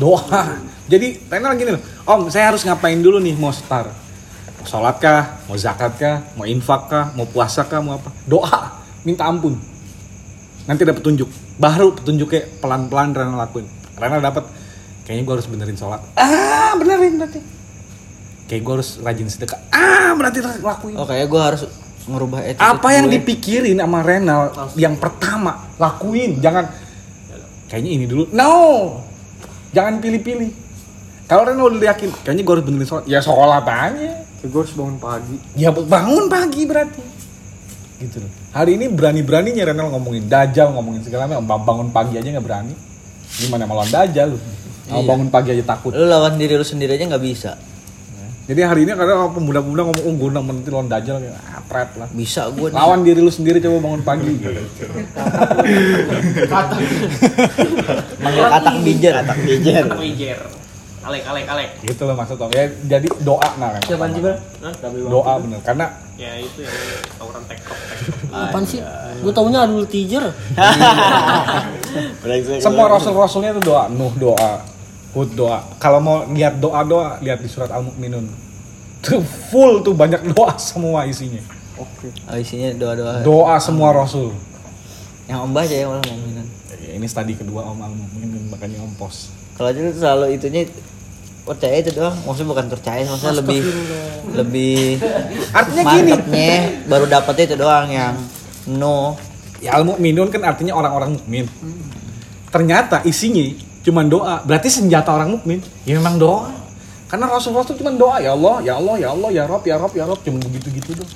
Doa. 0.00 0.56
Jadi, 0.88 1.28
tanya 1.28 1.52
lagi 1.52 1.68
nih 1.68 1.76
loh, 1.76 1.82
Om, 2.08 2.32
saya 2.32 2.48
harus 2.48 2.64
ngapain 2.64 2.96
dulu 2.96 3.20
nih 3.20 3.36
mau 3.36 3.52
setar? 3.52 3.92
Mau 4.58 4.64
sholat 4.64 4.96
kah? 4.96 5.44
Mau 5.44 5.60
zakat 5.60 6.00
kah? 6.00 6.24
Mau 6.32 6.48
infak 6.48 6.88
kah? 6.88 7.04
Mau 7.12 7.28
puasa 7.28 7.68
kah? 7.68 7.84
Mau 7.84 8.00
apa? 8.00 8.08
Doa, 8.24 8.80
minta 9.04 9.28
ampun. 9.28 9.60
Nanti 10.64 10.88
ada 10.88 10.96
petunjuk. 10.96 11.28
Baru 11.60 11.92
petunjuknya 11.92 12.64
pelan-pelan 12.64 13.12
Rena 13.12 13.36
lakuin. 13.36 13.68
Rena 14.00 14.16
dapat 14.16 14.48
kayaknya 15.08 15.24
gue 15.24 15.34
harus 15.40 15.48
benerin 15.48 15.78
sholat 15.80 16.04
ah 16.20 16.76
benerin 16.76 17.16
berarti 17.16 17.40
kayak 18.48 18.62
gue 18.64 18.72
harus 18.80 18.90
rajin 19.04 19.28
sedekah. 19.28 19.60
Ah 19.70 20.16
berarti 20.16 20.40
lakuin. 20.64 20.96
Oh 20.96 21.04
kayak 21.04 21.28
gue 21.28 21.40
harus 21.40 21.62
ngerubah 22.08 22.40
attitude 22.40 22.64
apa 22.64 22.88
yang 22.96 23.06
gue. 23.06 23.14
dipikirin 23.20 23.76
sama 23.76 24.00
Renal 24.00 24.42
yang 24.74 24.96
pertama 24.96 25.68
lakuin. 25.76 26.40
Jangan. 26.40 26.64
Kayaknya 27.68 27.90
ini 27.92 28.04
dulu. 28.08 28.24
No! 28.32 28.52
Jangan 29.76 30.00
pilih-pilih. 30.00 30.50
Kalau 31.28 31.44
Renal 31.44 31.68
udah 31.68 31.92
yakin 31.92 32.08
kayaknya 32.24 32.42
gue 32.42 32.54
harus 32.56 32.64
benerin 32.64 32.88
sholat. 32.88 33.04
Ya 33.04 33.20
sholat 33.20 33.64
aja. 33.68 34.24
Kayak 34.40 34.48
gue 34.48 34.60
harus 34.64 34.74
bangun 34.74 34.96
pagi. 34.96 35.36
ya 35.52 35.68
bangun 35.70 36.24
pagi 36.32 36.62
berarti. 36.64 37.02
Gitu 38.00 38.16
loh. 38.24 38.32
Hari 38.56 38.80
ini 38.80 38.88
berani-beraninya 38.88 39.62
Renal 39.68 39.92
ngomongin 39.92 40.24
dajal 40.24 40.72
ngomongin 40.72 41.04
segala 41.04 41.28
macam. 41.28 41.44
Bangun 41.44 41.88
pagi 41.92 42.16
aja 42.16 42.24
nggak 42.32 42.46
berani. 42.48 42.72
Gimana 43.28 43.68
melawan 43.68 43.92
dajal 43.92 44.32
lu? 44.32 44.38
Mau 44.88 45.04
bangun 45.04 45.28
pagi 45.28 45.52
aja 45.52 45.76
takut. 45.76 45.92
Lu 45.92 46.08
lawan 46.08 46.40
diri 46.40 46.56
lu 46.56 46.64
sendiri 46.64 46.96
aja 46.96 47.04
nggak 47.04 47.20
bisa. 47.20 47.60
Jadi 48.48 48.64
hari 48.64 48.80
ini 48.82 48.96
kadang 48.96 49.28
pemuda-pemuda 49.30 49.82
ngomong 49.84 50.04
oh 50.04 50.14
gue 50.16 50.30
menentu 50.32 50.72
lawan 50.72 50.88
dajal 50.88 51.20
kayak 51.20 51.36
ah 51.36 51.60
pret 51.62 51.90
lah 51.94 52.08
Bisa 52.10 52.48
gue 52.48 52.72
nih. 52.72 52.74
lawan 52.74 53.04
diri 53.04 53.20
lu 53.20 53.28
sendiri 53.28 53.60
coba 53.60 53.76
bangun 53.78 54.00
pagi 54.00 54.32
Manggil 58.18 58.44
katak 58.46 58.74
bijer. 58.80 59.12
Katak 59.14 59.38
bijer. 59.38 59.84
Wijer. 59.94 60.38
Alek, 60.98 61.24
alek, 61.24 61.46
alek. 61.46 61.68
gitu 61.80 62.04
loh 62.04 62.12
maksud 62.12 62.36
om 62.36 62.50
ya 62.50 62.68
jadi 62.84 63.08
doa 63.22 63.48
nah 63.56 63.72
Ren. 63.72 63.80
Siapa 63.80 64.12
Jibril? 64.12 64.36
doa 65.08 65.32
bener 65.40 65.60
karena 65.62 65.86
Ya 66.18 66.34
itu 66.34 66.66
yang 66.66 66.74
tawuran 67.14 67.46
tektok. 67.46 67.76
Apaan 68.28 68.64
sih? 68.66 68.82
Gue 69.22 69.30
taunya 69.30 69.62
adul 69.62 69.86
teaser. 69.86 70.24
semua 72.58 72.90
rasul-rasulnya 72.90 73.54
itu 73.54 73.62
doa 73.62 73.86
Nuh 73.88 74.10
doa 74.18 74.60
Hud 75.16 75.32
doa. 75.32 75.64
Kalau 75.80 76.00
mau 76.04 76.28
lihat 76.28 76.60
doa 76.60 76.84
doa 76.84 77.16
lihat 77.24 77.40
di 77.40 77.48
surat 77.48 77.72
al 77.72 77.84
mukminun 77.84 78.28
tuh 78.98 79.22
full 79.50 79.80
tuh 79.86 79.94
banyak 79.94 80.20
doa 80.34 80.58
semua 80.58 81.06
isinya. 81.06 81.40
Oh, 81.78 81.86
isinya 82.34 82.74
doa-doa. 82.74 83.22
doa 83.22 83.54
semua 83.62 83.94
rasul. 83.94 84.34
Yang 85.30 85.38
om 85.46 85.52
baca 85.54 85.70
ya 85.70 85.86
malah 85.86 86.02
mukminin. 86.02 86.46
Ya, 86.82 86.92
ini 86.98 87.06
studi 87.06 87.38
kedua 87.38 87.62
om 87.70 87.78
al 87.78 87.94
mukminun 87.94 88.50
makanya 88.50 88.82
om 88.82 88.90
pos. 88.98 89.30
Kalau 89.54 89.70
itu 89.70 89.94
selalu 89.94 90.34
itunya 90.34 90.66
percaya 91.46 91.78
itu 91.78 91.90
doang. 91.94 92.16
Maksudnya 92.26 92.48
bukan 92.50 92.66
percaya, 92.66 93.02
maksudnya 93.06 93.36
lebih 93.38 93.60
lebih 94.34 94.98
artinya 95.54 95.82
gini. 95.94 96.12
baru 96.90 97.06
dapetnya 97.06 97.44
itu 97.54 97.56
doang 97.56 97.86
yang 97.88 98.14
no. 98.66 99.14
ya 99.58 99.74
al 99.74 99.82
mukminun 99.82 100.30
kan 100.30 100.42
artinya 100.42 100.74
orang-orang 100.74 101.14
mukmin. 101.14 101.46
Ternyata 102.50 103.06
isinya 103.06 103.67
cuma 103.86 104.02
doa. 104.04 104.42
Berarti 104.44 104.68
senjata 104.70 105.14
orang 105.14 105.38
mukmin 105.38 105.58
ya 105.86 105.98
memang 105.98 106.18
doa. 106.18 106.50
Karena 107.08 107.24
rasul-rasul 107.24 107.80
cuma 107.80 107.88
doa 107.96 108.20
ya 108.20 108.36
Allah 108.36 108.60
ya 108.60 108.76
Allah 108.76 108.96
ya 109.00 109.08
Allah 109.16 109.30
ya 109.32 109.42
Rob 109.48 109.62
ya 109.64 109.76
Rob 109.80 109.92
ya 109.96 110.04
Rob. 110.04 110.20
Cuma 110.20 110.36
begitu-gitu 110.44 110.92
doh 110.92 111.08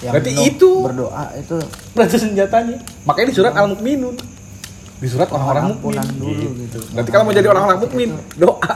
Yang 0.00 0.12
Berarti 0.12 0.30
no 0.32 0.40
itu. 0.44 0.70
berdoa 0.84 1.24
itu 1.36 1.56
berarti 1.96 2.16
senjatanya. 2.16 2.76
Makanya 3.04 3.26
di 3.32 3.34
surat 3.36 3.52
al 3.56 3.66
mukminun 3.72 4.16
di 4.96 5.08
surat 5.12 5.28
orang-orang 5.28 5.76
mukmin. 5.76 6.00
dulu 6.16 6.32
gitu. 6.64 6.78
berarti 6.96 7.10
kalau 7.12 7.24
mau 7.28 7.34
jadi 7.36 7.48
orang-orang 7.52 7.78
mukmin 7.84 8.08
doa. 8.40 8.74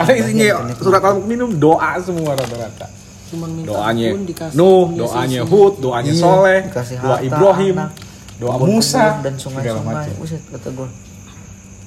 Ada 0.00 0.12
isinya 0.16 0.64
dikasih 0.64 0.84
surat 0.84 1.02
al 1.04 1.14
mukminun 1.20 1.50
doa 1.60 1.90
semua 2.00 2.32
rata-rata. 2.32 2.88
Cuman 3.28 3.48
minta 3.52 3.76
doanya 3.76 4.08
Nuh 4.56 4.88
doanya. 4.96 5.44
Hud 5.44 5.74
doanya 5.84 6.12
Iya, 6.16 6.20
Soleh 6.24 6.60
doa 7.04 7.18
Ibrahim 7.20 7.76
anak, 7.76 7.92
doa 8.40 8.56
Musa 8.56 9.20
dan 9.20 9.36
sungai-sungai. 9.36 10.16
Buset 10.16 10.40
kata 10.48 10.68
gue. 10.72 10.88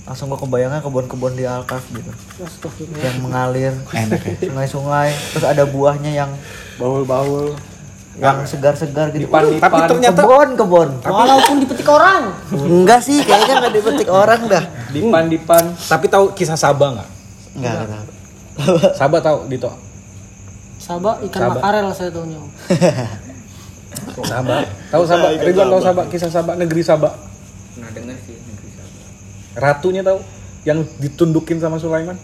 Langsung 0.02 0.28
gue 0.28 0.40
kebayangnya 0.40 0.82
kebun-kebun 0.82 1.34
di 1.34 1.46
Alkaf 1.46 1.86
gitu. 1.88 2.10
Yang 2.98 3.18
mengalir 3.22 3.74
enak 3.88 4.18
ya 4.20 4.36
sungai-sungai 4.44 5.10
terus 5.32 5.46
ada 5.46 5.64
buahnya 5.64 6.12
yang 6.12 6.32
Baul-baul. 6.76 7.54
yang 8.12 8.44
segar-segar 8.44 9.08
gitu. 9.10 9.24
Dipan- 9.24 9.56
tapi 9.56 9.78
ternyata 9.88 10.20
kebon 10.20 10.50
kebon. 10.54 10.90
Walaupun 11.00 11.56
dipetik 11.60 11.88
orang. 11.88 12.34
Enggak 12.52 13.00
sih, 13.00 13.24
kayaknya 13.24 13.62
nggak 13.62 13.74
dipetik 13.74 14.10
orang 14.10 14.42
dah. 14.46 14.64
Dipan-dipan. 14.92 15.64
tapi 15.88 16.06
tahu 16.06 16.34
kisah 16.34 16.56
Sabah 16.56 17.00
nggak 17.00 17.10
Enggak, 17.56 17.72
enggak 17.72 17.88
tahu. 17.88 18.04
Sabah 18.94 19.20
tahu 19.22 19.38
Dito 19.48 19.72
Sabah 20.76 21.24
ikan 21.24 21.40
Sabah. 21.40 21.56
makarel 21.56 21.88
saya 21.94 22.10
taunya. 22.10 22.42
Sabah 24.22 24.60
tahu 24.90 25.04
Sabah 25.06 25.30
Ridwan 25.38 25.68
tahu 25.70 25.82
Sabah 25.82 26.04
kisah 26.08 26.28
Sabah 26.28 26.54
negeri 26.56 26.82
Sabah 26.82 27.14
Pernah 27.72 27.92
denger 27.94 28.18
sih 28.20 28.36
negeri 28.36 28.44
Sabah. 28.44 28.51
Ratunya 29.54 30.02
tahu 30.02 30.20
yang 30.62 30.84
ditundukin 30.98 31.58
sama 31.58 31.76
Sulaiman 31.76 32.16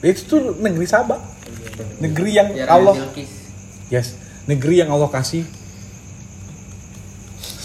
itu 0.00 0.20
tuh 0.24 0.40
negeri 0.56 0.84
Sabah 0.84 1.18
negeri 1.98 2.30
yang 2.32 2.48
Biar 2.50 2.68
Allah 2.70 2.94
yes 3.88 4.14
negeri 4.44 4.78
yang 4.78 4.90
Allah 4.90 5.08
kasih 5.08 5.42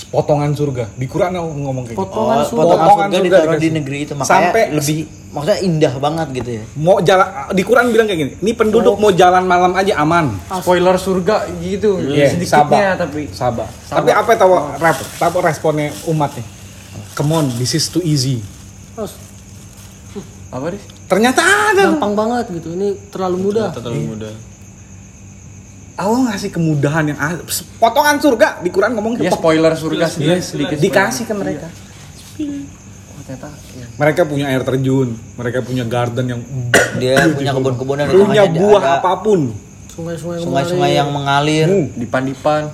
potongan 0.10 0.50
surga 0.52 0.90
di 0.98 1.06
Quran 1.06 1.38
ngomong 1.38 1.86
kayak 1.86 1.94
gitu 1.94 2.02
Potongan 2.02 2.36
Oh, 2.36 2.44
surga. 2.44 2.58
potongan 2.58 2.88
Potongan 2.88 3.10
surga 3.10 3.14
surga 3.14 3.28
ditaruh 3.30 3.60
di 3.62 3.70
negeri 3.70 3.98
itu 4.00 4.14
makanya 4.18 4.32
Sampai 4.34 4.64
lebih 4.74 5.00
maksudnya 5.30 5.60
indah 5.62 5.94
banget 6.02 6.28
gitu 6.34 6.50
ya. 6.50 6.64
mau 6.74 6.98
jalan 7.00 7.28
di 7.54 7.62
Quran 7.62 7.86
bilang 7.94 8.08
kayak 8.10 8.18
gini 8.20 8.32
ini 8.42 8.52
penduduk 8.58 8.98
mau 8.98 9.14
jalan 9.14 9.46
malam 9.46 9.78
aja 9.78 9.94
aman 10.02 10.34
Spoiler 10.58 10.98
surga 10.98 11.36
gitu. 11.62 12.02
Iya, 12.02 12.34
Sedikitnya 12.34 12.66
Sabah. 12.66 12.98
tapi. 12.98 13.22
Sabah. 13.30 13.68
Tapi 13.70 14.10
apa 14.10 14.32
tahu 14.34 14.54
rap, 14.82 14.98
tahu 15.22 15.38
responnya 15.40 15.94
umat 16.10 16.34
nih? 16.34 16.46
Come 17.14 17.32
on, 17.32 17.46
this 17.62 17.78
is 17.78 17.86
too 17.86 18.02
easy. 18.02 18.42
Terus 19.00 19.14
Apa 20.50 20.66
deh? 20.74 20.82
Ternyata 21.08 21.42
ada. 21.42 21.84
gampang 21.94 22.14
banget 22.18 22.46
gitu. 22.52 22.74
Ini 22.74 22.88
terlalu 23.08 23.38
mudah. 23.48 23.70
Terlalu 23.72 24.02
muda. 24.04 24.30
Allah 25.96 26.32
ngasih 26.32 26.50
kemudahan 26.50 27.12
yang 27.12 27.20
potongan 27.76 28.18
surga 28.18 28.48
di 28.60 28.72
Quran 28.72 28.96
ngomong 28.96 29.20
Ya 29.20 29.30
spoiler 29.30 29.76
surga 29.76 30.08
sedikit 30.08 30.40
sedikit. 30.40 30.78
dikasih 30.80 31.28
ke 31.28 31.34
mereka. 31.36 31.68
Oh, 32.40 33.22
ternyata 33.22 33.52
ya. 33.76 33.86
Mereka 34.00 34.22
punya 34.24 34.46
air 34.48 34.64
terjun, 34.64 35.12
mereka 35.36 35.60
punya 35.60 35.84
garden 35.84 36.26
yang 36.26 36.42
Dia 37.04 37.28
punya 37.30 37.52
kebun-kebunan 37.52 38.04
punya 38.08 38.44
buah 38.48 38.80
ada 38.80 38.92
apa 38.98 39.12
pun. 39.20 39.52
Sungai-sungai 39.92 40.40
sungai-sungai 40.40 40.92
yang 40.96 41.12
mengalir, 41.12 41.68
Dipan-dipan. 41.94 42.72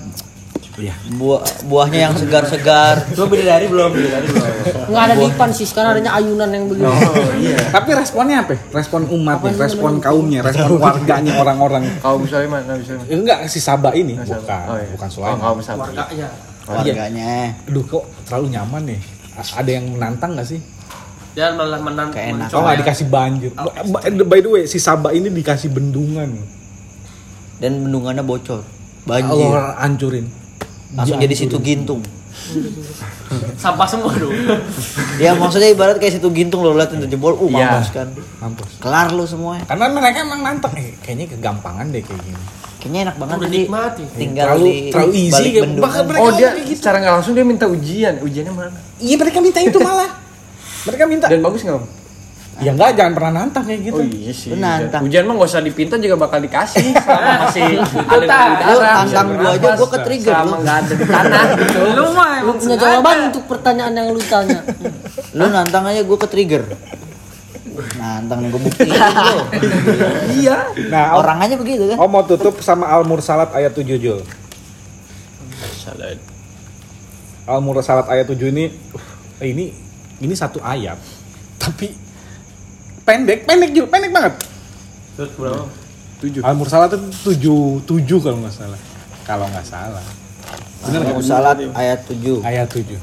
Iya. 0.75 0.91
buah 1.15 1.39
buahnya 1.71 1.99
yang 2.11 2.13
segar-segar. 2.19 3.07
Lu 3.15 3.31
bidadari 3.31 3.71
belum? 3.71 3.95
Bidadari 3.95 4.27
belum? 4.27 4.51
Nggak 4.91 5.03
ada 5.07 5.15
dipan 5.15 5.49
sih, 5.55 5.63
sekarang 5.63 5.95
adanya 5.95 6.11
ayunan 6.13 6.51
yang 6.51 6.67
begini. 6.67 6.91
Tapi 7.71 7.89
responnya 7.95 8.43
apa? 8.43 8.59
Respon 8.75 9.07
umatnya, 9.07 9.55
respon 9.55 10.03
kaumnya, 10.03 10.43
respon 10.43 10.75
warganya 10.75 11.39
orang-orang. 11.39 11.87
Kau 12.03 12.19
bisa 12.19 12.43
mana 12.43 12.75
bisa. 12.75 12.99
Eh, 13.07 13.15
enggak 13.15 13.47
si 13.47 13.63
Sabah 13.63 13.95
ini, 13.95 14.19
bukan, 14.19 14.35
Oh, 14.67 14.75
iya. 14.75 14.87
bukan 14.91 15.07
Oh, 15.07 15.13
Sulaiman. 15.15 15.39
kau 15.39 15.55
bisa. 15.55 15.71
Warganya. 15.79 16.27
Warganya. 16.67 17.33
Aduh 17.71 17.83
kok 17.87 18.03
terlalu 18.27 18.47
nyaman 18.51 18.81
nih. 18.83 18.99
Ada 19.35 19.69
yang 19.69 19.85
menantang 19.95 20.35
gak 20.35 20.47
sih? 20.47 20.59
Dan 21.35 21.59
malah 21.59 21.79
menang. 21.79 22.11
Kayak 22.11 22.35
enak. 22.35 22.47
Oh 22.51 22.63
nggak 22.63 22.79
dikasih 22.83 23.07
banjir. 23.07 23.51
By 23.91 24.07
by 24.23 24.39
the 24.39 24.49
way, 24.51 24.63
si 24.67 24.79
Sabah 24.79 25.11
ini 25.11 25.27
dikasih 25.31 25.67
bendungan. 25.67 26.35
Dan 27.59 27.83
bendungannya 27.83 28.23
bocor. 28.23 28.63
Banjir. 29.03 29.43
Allah 29.51 29.75
hancurin. 29.79 30.27
Langsung 30.95 31.17
jadi 31.17 31.35
situ 31.35 31.57
gintung. 31.59 32.01
Sampah 33.55 33.85
semua 33.85 34.11
dong. 34.13 34.31
Ya 35.17 35.33
maksudnya 35.33 35.67
ibarat 35.67 35.97
kayak 35.97 36.15
situ 36.15 36.27
gintung 36.29 36.61
lo 36.61 36.73
liatin 36.73 36.97
tuh 36.97 37.07
jebol, 37.07 37.33
uh 37.33 37.45
Iya. 37.45 37.67
mampus 37.71 37.89
kan. 37.91 38.07
Mampus. 38.39 38.69
Kelar 38.77 39.07
lu 39.09 39.25
semua. 39.25 39.59
Karena 39.61 39.85
mereka 39.89 40.17
emang 40.21 40.41
nantang. 40.41 40.71
Eh, 40.73 40.95
kayaknya 40.99 41.31
kegampangan 41.31 41.89
deh 41.89 41.99
kayak 41.99 42.21
gini. 42.21 42.41
Kayaknya 42.77 42.99
enak 43.03 43.15
banget 43.17 43.35
Udah 43.35 43.47
jadi 43.47 43.59
nikmati. 43.59 44.03
tinggal 44.13 44.45
terlalu 44.45 44.65
di 44.65 44.77
terlalu 44.87 45.11
easy 45.15 45.31
balik 45.31 45.49
kayak 45.49 45.63
bendungan. 45.63 45.83
bahkan 45.83 46.03
mereka 46.05 46.21
Oh 46.21 46.29
dia 46.31 46.49
gitu. 46.53 46.73
secara 46.75 46.95
nggak 46.99 47.13
langsung 47.13 47.33
dia 47.33 47.45
minta 47.45 47.65
ujian. 47.65 48.13
Ujiannya 48.19 48.53
mana? 48.53 48.79
Iya 48.97 49.15
mereka 49.17 49.37
minta 49.39 49.59
itu 49.59 49.77
malah. 49.79 50.09
mereka 50.85 51.03
minta. 51.05 51.25
Dan 51.25 51.39
bagus 51.41 51.61
nggak? 51.61 51.81
Ya 52.63 52.71
enggak 52.71 52.95
jangan 52.95 53.13
pernah 53.19 53.31
nantang 53.43 53.67
kayak 53.67 53.81
gitu. 53.83 53.99
Oh 53.99 54.07
iya 54.07 54.31
sih. 54.31 54.49
Lu 54.55 54.63
nantang. 54.63 55.03
Ujian 55.03 55.27
mah 55.27 55.33
nggak 55.35 55.49
usah 55.51 55.59
dipinta 55.59 55.99
juga 55.99 56.15
bakal 56.15 56.39
dikasih. 56.39 56.87
Selama 56.95 57.31
masih 57.43 57.63
ada 57.83 58.15
di 58.47 58.63
Lu 58.63 58.79
tantang 58.79 59.27
gua 59.35 59.51
aja 59.51 59.69
gua 59.75 59.89
ke 59.91 59.99
trigger 60.07 60.31
lu. 60.31 60.39
Selama 60.39 60.55
nggak 60.63 60.77
ada 60.79 60.93
di 60.95 61.05
tanah 61.05 61.43
gitu. 61.59 61.79
Lu 61.91 62.05
mah 62.15 62.31
Lu 62.47 62.51
punya 62.55 62.75
jawaban 62.79 63.17
untuk 63.27 63.43
pertanyaan 63.51 63.93
yang 63.99 64.07
lu 64.15 64.21
tanya. 64.23 64.59
Lu 65.37 65.45
nantang 65.51 65.83
aja 65.83 66.01
gua 66.07 66.17
ke 66.23 66.27
trigger. 66.31 66.63
Nantang 67.99 68.39
buktiin 68.47 68.87
lu. 69.03 69.39
Iya. 70.39 70.71
Nah, 70.87 71.19
Orang 71.19 71.43
aja 71.43 71.59
begitu 71.59 71.91
kan. 71.91 71.99
Om 71.99 72.07
mau 72.07 72.23
tutup 72.23 72.63
sama 72.63 72.87
Al 72.87 73.03
Mursalat 73.03 73.51
ayat 73.51 73.75
7 73.75 73.99
Jul. 73.99 74.23
Al 77.45 77.59
Mursalat 77.59 78.07
ayat 78.07 78.31
7 78.31 78.39
ini 78.47 78.71
uh, 78.95 79.43
ini 79.43 79.75
ini 80.23 80.33
satu 80.33 80.63
ayat 80.63 80.95
tapi 81.59 82.04
pendek, 83.05 83.45
pendek 83.45 83.69
Jul, 83.71 83.87
pendek 83.87 84.11
banget. 84.11 84.33
Terus 85.15 85.31
berapa? 85.37 85.63
Al 86.41 86.55
Mursalat 86.57 86.89
itu 86.97 87.37
7 87.85 87.85
7 87.85 88.25
kalau 88.25 88.37
nggak 88.41 88.55
salah. 88.55 88.79
Kalau 89.23 89.45
nggak 89.45 89.65
salah. 89.67 90.05
Bener 90.85 90.99
nggak? 91.01 91.21
Salat 91.21 91.57
ayat 91.73 91.99
7. 92.09 92.41
Ayat 92.41 92.67
7. 92.69 92.97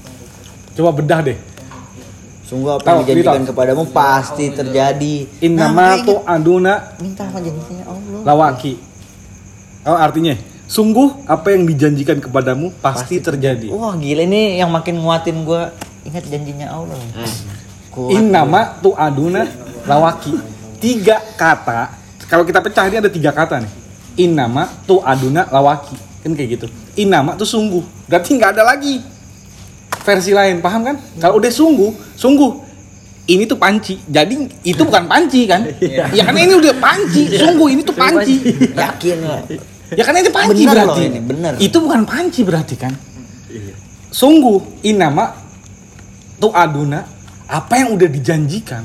Coba 0.74 0.90
bedah 0.90 1.20
deh. 1.22 1.38
Sungguh 2.46 2.76
apa 2.76 2.84
yang 2.84 3.00
dijanjikan 3.08 3.42
kepadamu 3.48 3.82
pasti 3.90 4.52
terjadi. 4.52 5.14
Innama 5.40 5.96
Nah, 5.96 6.36
aduna 6.36 6.74
minta 7.00 7.24
sama 7.24 7.40
janjinya 7.40 7.84
Allah. 7.88 8.20
lawaki. 8.28 8.76
Oh 9.88 9.96
artinya, 9.96 10.36
sungguh 10.68 11.26
apa 11.26 11.48
yang 11.56 11.64
dijanjikan 11.64 12.20
kepadamu 12.20 12.70
pasti, 12.84 13.18
terjadi. 13.18 13.72
Wah 13.72 13.96
gila 13.96 14.22
ini 14.28 14.60
yang 14.60 14.68
makin 14.68 15.00
nguatin 15.00 15.48
gua 15.48 15.72
ingat 16.04 16.28
janjinya 16.28 16.68
Allah. 16.70 16.98
Kuat. 17.88 18.14
Innama 18.14 18.78
tu 18.84 18.92
aduna 18.92 19.48
lawaki. 19.86 20.34
Tiga 20.82 21.22
kata. 21.38 21.94
Kalau 22.26 22.42
kita 22.42 22.58
pecah 22.58 22.88
ini 22.88 22.98
ada 22.98 23.10
tiga 23.12 23.30
kata 23.30 23.62
nih. 23.62 23.72
Innama 24.26 24.68
tu 24.86 24.98
aduna 25.00 25.46
lawaki. 25.48 25.94
Kan 26.22 26.34
kayak 26.34 26.58
gitu. 26.58 26.66
Innama 26.98 27.34
tuh 27.38 27.46
sungguh. 27.46 27.82
Berarti 28.08 28.36
nggak 28.36 28.58
ada 28.58 28.62
lagi 28.66 29.00
versi 30.02 30.34
lain, 30.34 30.58
paham 30.58 30.82
kan? 30.82 30.96
Kalau 31.22 31.38
udah 31.38 31.52
sungguh, 31.52 31.90
sungguh. 32.18 32.74
Ini 33.22 33.46
tuh 33.46 33.54
panci. 33.54 34.02
Jadi 34.02 34.50
itu 34.66 34.82
bukan 34.82 35.06
panci 35.06 35.46
kan? 35.46 35.62
Ya 36.10 36.26
kan 36.26 36.34
ini 36.34 36.58
udah 36.58 36.74
panci. 36.82 37.30
Sungguh 37.38 37.70
ini 37.70 37.86
tuh 37.86 37.94
panci. 37.94 38.42
Yakin 38.74 39.18
lah. 39.22 39.46
Ya 39.94 40.02
kan 40.02 40.18
ini 40.18 40.30
panci 40.32 40.66
Bener 40.66 40.74
berarti. 40.74 41.02
loh 41.04 41.06
ini, 41.06 41.20
bener. 41.22 41.52
Itu 41.62 41.76
bukan 41.86 42.02
panci 42.02 42.42
berarti 42.42 42.74
kan? 42.74 42.90
Sungguh 44.10 44.82
inama 44.82 45.38
tu 46.42 46.50
aduna 46.50 47.06
apa 47.46 47.78
yang 47.78 47.94
udah 47.94 48.08
dijanjikan. 48.10 48.82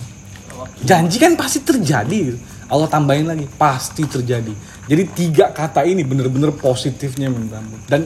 Janji 0.83 1.17
kan 1.17 1.33
pasti 1.33 1.63
terjadi. 1.63 2.37
Allah 2.67 2.87
tambahin 2.91 3.25
lagi 3.25 3.47
pasti 3.55 4.03
terjadi. 4.03 4.51
Jadi 4.87 5.03
tiga 5.15 5.49
kata 5.55 5.87
ini 5.87 6.03
bener-bener 6.03 6.51
positifnya 6.51 7.31
menurut 7.31 7.51
kamu. 7.55 7.75
Dan 7.87 8.01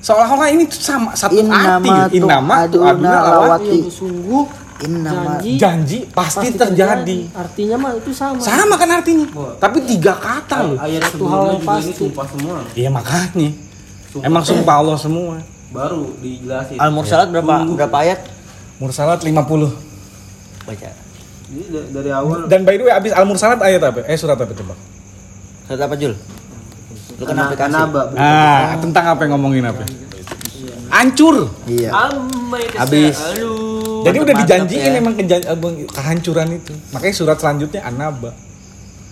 seolah-olah 0.00 0.48
ini 0.54 0.70
tuh 0.70 0.78
sama 0.78 1.12
satu 1.18 1.42
arti. 1.42 1.50
Innama. 1.50 2.06
Inama 2.14 2.54
aduna. 2.64 3.58
Itu 3.58 3.90
sungguh 3.90 4.44
Innama 4.80 5.36
janji 5.44 5.60
Janji 5.60 5.98
pasti, 6.08 6.56
terjadi. 6.56 7.28
Artinya 7.36 7.76
mah 7.76 7.92
itu 8.00 8.10
sama. 8.16 8.40
Sama 8.40 8.74
kan 8.80 8.88
artinya. 8.96 9.28
Tapi 9.60 9.78
tiga 9.84 10.16
kata 10.16 10.56
loh. 10.64 10.78
Ayat 10.80 11.04
hal 11.04 11.10
sebelumnya 11.12 11.52
yang 11.52 11.66
pasti. 11.68 11.92
sumpah 11.92 12.26
semua. 12.32 12.56
Iya 12.72 12.88
makanya. 12.88 13.50
Emang 14.24 14.44
sumpah 14.46 14.74
Allah 14.80 14.96
semua. 14.96 15.34
Baru 15.70 16.16
dijelasin. 16.24 16.80
Al-Mursalat 16.80 17.28
berapa 17.28 17.68
berapa 17.76 17.96
ayat? 18.00 18.20
Mursalat 18.80 19.20
50. 19.20 19.36
Baca. 20.64 21.09
Jadi 21.50 21.90
dari 21.90 22.10
awal 22.14 22.46
Dan 22.46 22.62
by 22.62 22.78
the 22.78 22.84
way 22.86 22.94
abis 22.94 23.10
Al-Mursalat 23.10 23.58
ayat 23.58 23.82
apa? 23.82 24.06
Eh 24.06 24.14
surat 24.14 24.38
apa 24.38 24.54
coba? 24.54 24.74
Surat 25.66 25.82
apa 25.82 25.94
Jul? 25.98 26.14
Lu 27.18 27.24
kan 27.26 27.36
aplikasi. 27.36 27.68
Anaba. 27.68 28.02
Ah, 28.14 28.78
tentang 28.78 29.04
apa 29.10 29.20
yang 29.26 29.34
ngomongin 29.36 29.66
apa? 29.66 29.82
Hancur. 30.90 31.50
Iya. 31.66 31.90
Habis. 32.78 33.16
Jadi 34.00 34.16
udah 34.16 34.34
dijanjiin 34.40 34.90
ya. 34.90 34.98
emang 34.98 35.12
kejan- 35.12 35.44
abang, 35.44 35.76
kehancuran 35.86 36.48
itu. 36.56 36.72
Makanya 36.90 37.14
surat 37.14 37.36
selanjutnya 37.36 37.84
Anaba. 37.84 38.32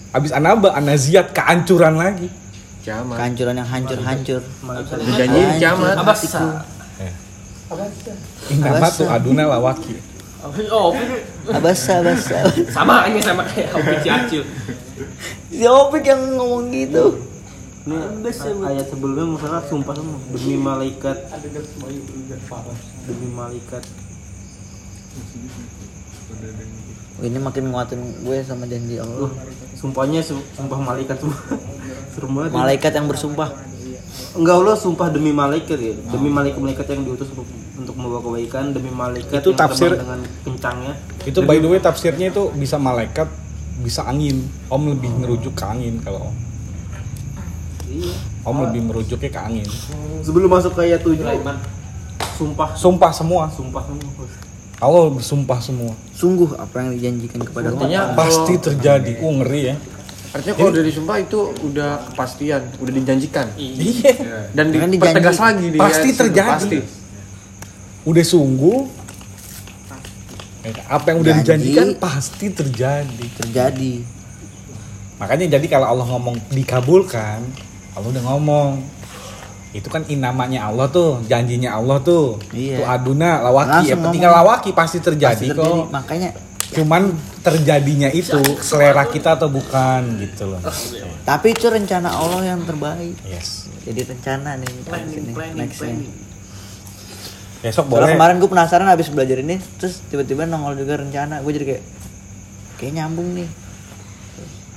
Abis 0.09 0.33
Anaba, 0.33 0.73
Anaziat 0.73 1.37
kehancuran 1.37 2.01
lagi. 2.01 2.33
Kiamat. 2.81 3.21
Kehancuran 3.21 3.55
yang 3.61 3.69
hancur-hancur. 3.69 4.41
Dijanjiin 5.05 5.51
kiamat. 5.61 5.95
Abasa. 6.01 6.65
Inama 8.49 8.89
tuh 8.89 9.05
aduna 9.05 9.45
lawaki. 9.45 10.01
Oh, 10.39 10.95
Abasa, 11.51 11.99
abasa. 11.99 12.39
sama 12.71 13.11
ini 13.11 13.19
sama 13.19 13.43
kayak 13.43 13.75
Hobi 13.75 13.95
Ciacil. 14.01 14.43
Si 15.51 15.67
Opik 15.67 16.07
yang 16.07 16.39
ngomong 16.39 16.71
gitu. 16.71 17.19
Ini 17.83 18.23
ayat 18.63 18.87
sebelumnya 18.87 19.25
misalnya 19.35 19.65
sumpah 19.65 19.97
semua 19.97 20.21
demi 20.31 20.55
malaikat 20.55 21.17
demi 23.03 23.29
malaikat 23.33 23.83
Oh, 27.19 27.27
ini 27.27 27.35
makin 27.35 27.75
nguatin 27.75 27.99
gue 28.23 28.37
sama 28.47 28.63
janji 28.63 28.95
Allah. 28.95 29.27
Loh, 29.27 29.33
sumpahnya 29.75 30.23
su- 30.23 30.45
sumpah 30.55 30.79
malaikat 30.79 31.19
semua 31.19 31.35
serem 32.15 32.31
banget. 32.31 32.51
Malaikat 32.55 32.93
yang 32.95 33.07
bersumpah. 33.11 33.51
Enggak 34.35 34.55
Allah 34.57 34.77
sumpah 34.77 35.09
demi 35.09 35.31
malaikat 35.31 35.79
ya 35.79 35.95
demi 36.09 36.29
malaikat-malaikat 36.29 36.87
yang 36.89 37.03
diutus 37.05 37.29
untuk, 37.31 37.49
untuk 37.75 37.95
membawa 37.95 38.21
kebaikan 38.23 38.71
demi 38.71 38.91
malaikat 38.91 39.41
Itu 39.41 39.51
yang 39.51 39.61
tafsir- 39.61 39.97
dengan 39.97 40.21
kencangnya 40.43 40.93
Itu 41.25 41.39
by 41.43 41.59
the 41.59 41.69
way 41.69 41.79
tafsirnya 41.79 42.31
itu 42.31 42.49
bisa 42.55 42.77
malaikat, 42.77 43.29
bisa 43.81 44.03
angin. 44.05 44.47
Om 44.69 44.83
lebih 44.97 45.11
merujuk 45.15 45.53
ke 45.53 45.65
angin 45.65 46.01
kalau 46.01 46.31
Om. 46.31 46.35
iya 47.89 48.13
Om 48.43 48.57
lebih 48.65 48.83
merujuknya 48.85 49.31
ke 49.31 49.41
angin. 49.41 49.69
sebelum 50.23 50.49
masuk 50.49 50.73
ke 50.75 50.89
ayat 50.89 51.01
7 51.01 51.19
sumpah 52.39 52.69
Sumpah 52.79 53.11
semua. 53.11 53.45
sumpah 53.51 53.83
semua 53.83 54.11
Allah 54.79 55.11
bersumpah 55.11 55.59
semua. 55.59 55.91
Sungguh 56.15 56.55
apa 56.55 56.79
yang 56.79 56.95
dijanjikan 56.95 57.43
kepada 57.43 57.75
Artinya 57.75 58.15
Pasti 58.15 58.55
terjadi. 58.63 59.19
Uh 59.19 59.43
ngeri 59.43 59.75
ya. 59.75 59.77
Artinya 60.29 60.55
kalau 60.55 60.71
udah 60.71 60.85
disumpah 60.85 61.17
itu 61.19 61.41
udah 61.63 61.91
kepastian, 62.07 62.63
udah 62.77 62.93
dijanjikan. 62.93 63.47
Iya. 63.57 64.53
Dan 64.53 64.69
dipertegas 64.71 65.39
lagi 65.39 65.67
di 65.69 65.79
Pasti 65.79 66.09
terjadi. 66.13 66.51
Pasti. 66.53 66.79
Udah 68.05 68.25
sungguh. 68.25 68.79
Eh, 70.61 70.75
Apa 70.87 71.07
yang 71.11 71.19
udah 71.23 71.33
Janji. 71.33 71.43
dijanjikan 71.73 71.89
pasti 71.97 72.47
terjadi. 72.51 73.27
terjadi. 73.37 73.95
Makanya 75.17 75.47
jadi 75.51 75.67
kalau 75.67 75.87
Allah 75.89 76.07
ngomong 76.09 76.37
dikabulkan, 76.51 77.41
Allah 77.93 78.09
udah 78.09 78.25
ngomong. 78.27 78.71
Itu 79.71 79.89
kan 79.89 80.01
inamanya 80.07 80.67
Allah 80.67 80.89
tuh, 80.89 81.21
janjinya 81.25 81.73
Allah 81.73 82.01
tuh. 82.01 82.41
Iya. 82.51 82.81
Tuh 82.81 82.87
aduna 82.87 83.41
lawaki, 83.41 83.69
ya 83.87 83.95
Langsung 83.95 84.13
tinggal 84.13 84.33
ngomong. 84.33 84.49
lawaki 84.49 84.71
pasti 84.73 84.99
terjadi, 84.99 85.35
Pasti 85.35 85.49
terjadi. 85.51 85.79
kok. 85.79 85.87
Makanya 85.89 86.29
Cuman 86.69 87.13
terjadinya 87.41 88.09
itu 88.09 88.37
selera 88.59 89.05
kita 89.05 89.35
atau 89.35 89.49
bukan 89.49 90.21
gitu 90.21 90.45
loh. 90.47 90.61
tapi 91.25 91.53
itu 91.53 91.65
rencana 91.67 92.09
Allah 92.11 92.45
yang 92.47 92.61
terbaik. 92.63 93.17
Yes. 93.25 93.69
Jadi 93.83 94.05
rencana 94.05 94.57
nih 94.57 94.69
Planning, 94.83 95.33
planning, 95.33 95.59
nextnya. 95.59 95.97
planning. 95.97 96.13
Besok 97.59 97.85
Soalnya 97.85 97.91
boleh. 97.91 98.15
kemarin 98.15 98.37
gue 98.39 98.47
penasaran 98.49 98.87
habis 98.87 99.09
belajar 99.09 99.39
ini, 99.39 99.57
terus 99.77 100.05
tiba-tiba 100.07 100.45
nongol 100.45 100.77
juga 100.77 100.97
rencana. 100.97 101.41
Gue 101.41 101.53
jadi 101.53 101.67
kayak 101.69 101.83
kayak 102.77 102.93
nyambung 102.95 103.35
nih. 103.35 103.49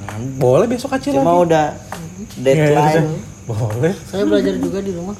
Hmm, 0.02 0.40
Boleh 0.40 0.66
besok 0.66 0.92
aja 0.92 1.12
Cuma 1.12 1.38
lagi. 1.38 1.46
udah 1.46 1.66
deadline. 2.38 3.20
Boleh. 3.44 3.94
Saya 4.06 4.24
belajar 4.24 4.56
juga 4.56 4.80
di 4.80 4.92
rumah. 4.92 5.14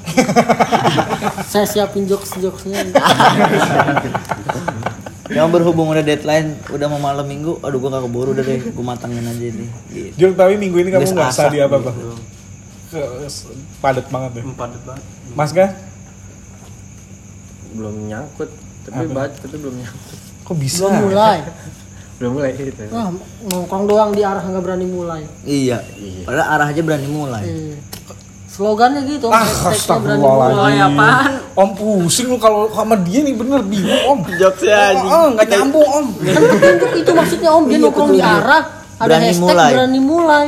Saya 1.52 1.66
siapin 1.68 2.02
jokes-jokesnya. 2.02 2.80
Yang 5.32 5.48
berhubung 5.48 5.88
udah 5.88 6.04
deadline, 6.04 6.60
udah 6.68 6.86
mau 6.92 7.00
malam 7.00 7.24
minggu, 7.24 7.58
aduh 7.64 7.78
gue 7.80 7.90
gak 7.90 8.04
keburu 8.04 8.30
udah 8.36 8.44
deh, 8.44 8.60
gue 8.68 8.84
matangin 8.84 9.24
aja 9.24 9.46
nih. 9.48 9.68
Gitu. 9.88 10.12
Jul 10.20 10.32
tapi 10.36 10.54
minggu 10.60 10.76
ini 10.84 10.88
kamu 10.92 11.08
nggak 11.08 11.32
asap 11.32 11.48
study 11.48 11.58
apa 11.64 11.76
apa? 11.80 11.90
gitu. 11.96 12.14
Padat 13.80 14.06
banget 14.12 14.30
ya. 14.36 14.42
empat 14.44 14.68
debat 14.76 15.00
Mas 15.32 15.50
Ga? 15.56 15.72
Belum 17.72 17.94
nyangkut, 18.04 18.50
tapi 18.84 19.04
baca 19.08 19.32
tapi 19.32 19.56
belum 19.56 19.74
nyangkut. 19.80 20.18
Kok 20.44 20.56
bisa? 20.60 20.84
Belum 20.84 21.08
mulai. 21.08 21.38
Belum 22.22 22.38
mulai 22.38 22.54
gitu. 22.54 22.86
Wah, 22.94 23.10
nongkrong 23.50 23.84
doang 23.90 24.10
di 24.14 24.22
arah 24.22 24.46
nggak 24.46 24.62
berani 24.62 24.86
mulai. 24.86 25.26
Iya. 25.42 25.82
Padahal 26.22 26.48
arah 26.54 26.66
aja 26.70 26.78
berani 26.86 27.10
mulai. 27.10 27.42
Eh, 27.42 27.74
Slogannya 28.52 29.00
gitu, 29.06 29.26
Ah, 29.26 29.40
hashtagnya 29.40 30.12
berani 30.12 30.20
astagfirullahaladzim. 30.20 31.54
Om 31.54 31.70
pusing 31.72 32.26
lu 32.28 32.36
kalau 32.36 32.68
sama 32.68 32.94
dia 32.98 33.20
nih 33.20 33.32
bener 33.32 33.60
bingung 33.62 34.02
om. 34.06 34.18
Jokesnya 34.30 34.76
anjing. 34.92 35.08
Oh, 35.10 35.26
nggak 35.32 35.46
nyambung 35.48 35.88
om. 35.90 36.06
Kan 36.14 36.42
petunjuk 36.46 36.90
itu 36.94 37.10
maksudnya 37.12 37.50
Om, 37.50 37.64
dia 37.64 37.72
Iya, 37.72 37.80
nongkrong 37.82 38.10
di 38.10 38.20
arah 38.20 38.62
ada 38.94 39.08
Berani 39.08 39.24
hashtag 39.26 39.40
mulai. 39.48 39.70
berani 39.72 40.00
mulai. 40.00 40.46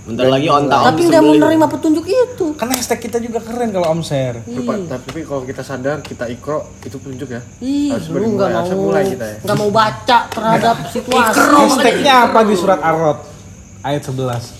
Bentar 0.00 0.26
lagi 0.26 0.48
onta 0.48 0.74
om 0.74 0.86
Tapi 0.90 1.00
nggak 1.06 1.22
mau 1.22 1.34
nerima 1.36 1.66
petunjuk 1.66 2.04
itu. 2.04 2.46
Karena 2.52 2.74
hashtag 2.74 2.98
kita 3.00 3.18
juga 3.18 3.38
keren 3.38 3.70
kalau 3.70 3.88
om 3.88 4.02
share. 4.02 4.42
Tapi, 4.42 4.60
Pak, 4.60 4.76
tapi 4.90 5.20
kalau 5.22 5.42
kita 5.44 5.62
sadar 5.62 5.96
kita 6.00 6.24
ikro 6.26 6.58
itu 6.82 6.96
petunjuk 6.96 7.28
ya. 7.30 7.40
Ih, 7.60 7.94
Harus 7.94 8.10
lu 8.10 8.26
nggak 8.28 8.48
mau 8.48 8.58
harus 8.58 8.70
mulai 8.72 9.02
kita 9.06 9.24
ya. 9.24 9.36
nggak 9.40 9.56
mau 9.56 9.70
baca 9.70 10.18
terhadap 10.28 10.76
situasi. 10.90 11.38
Hashtagnya 11.38 12.14
apa 12.26 12.38
di 12.42 12.54
surat 12.54 12.80
Ar-Rod 12.80 13.18
ayat 13.80 14.02
11? 14.02 14.59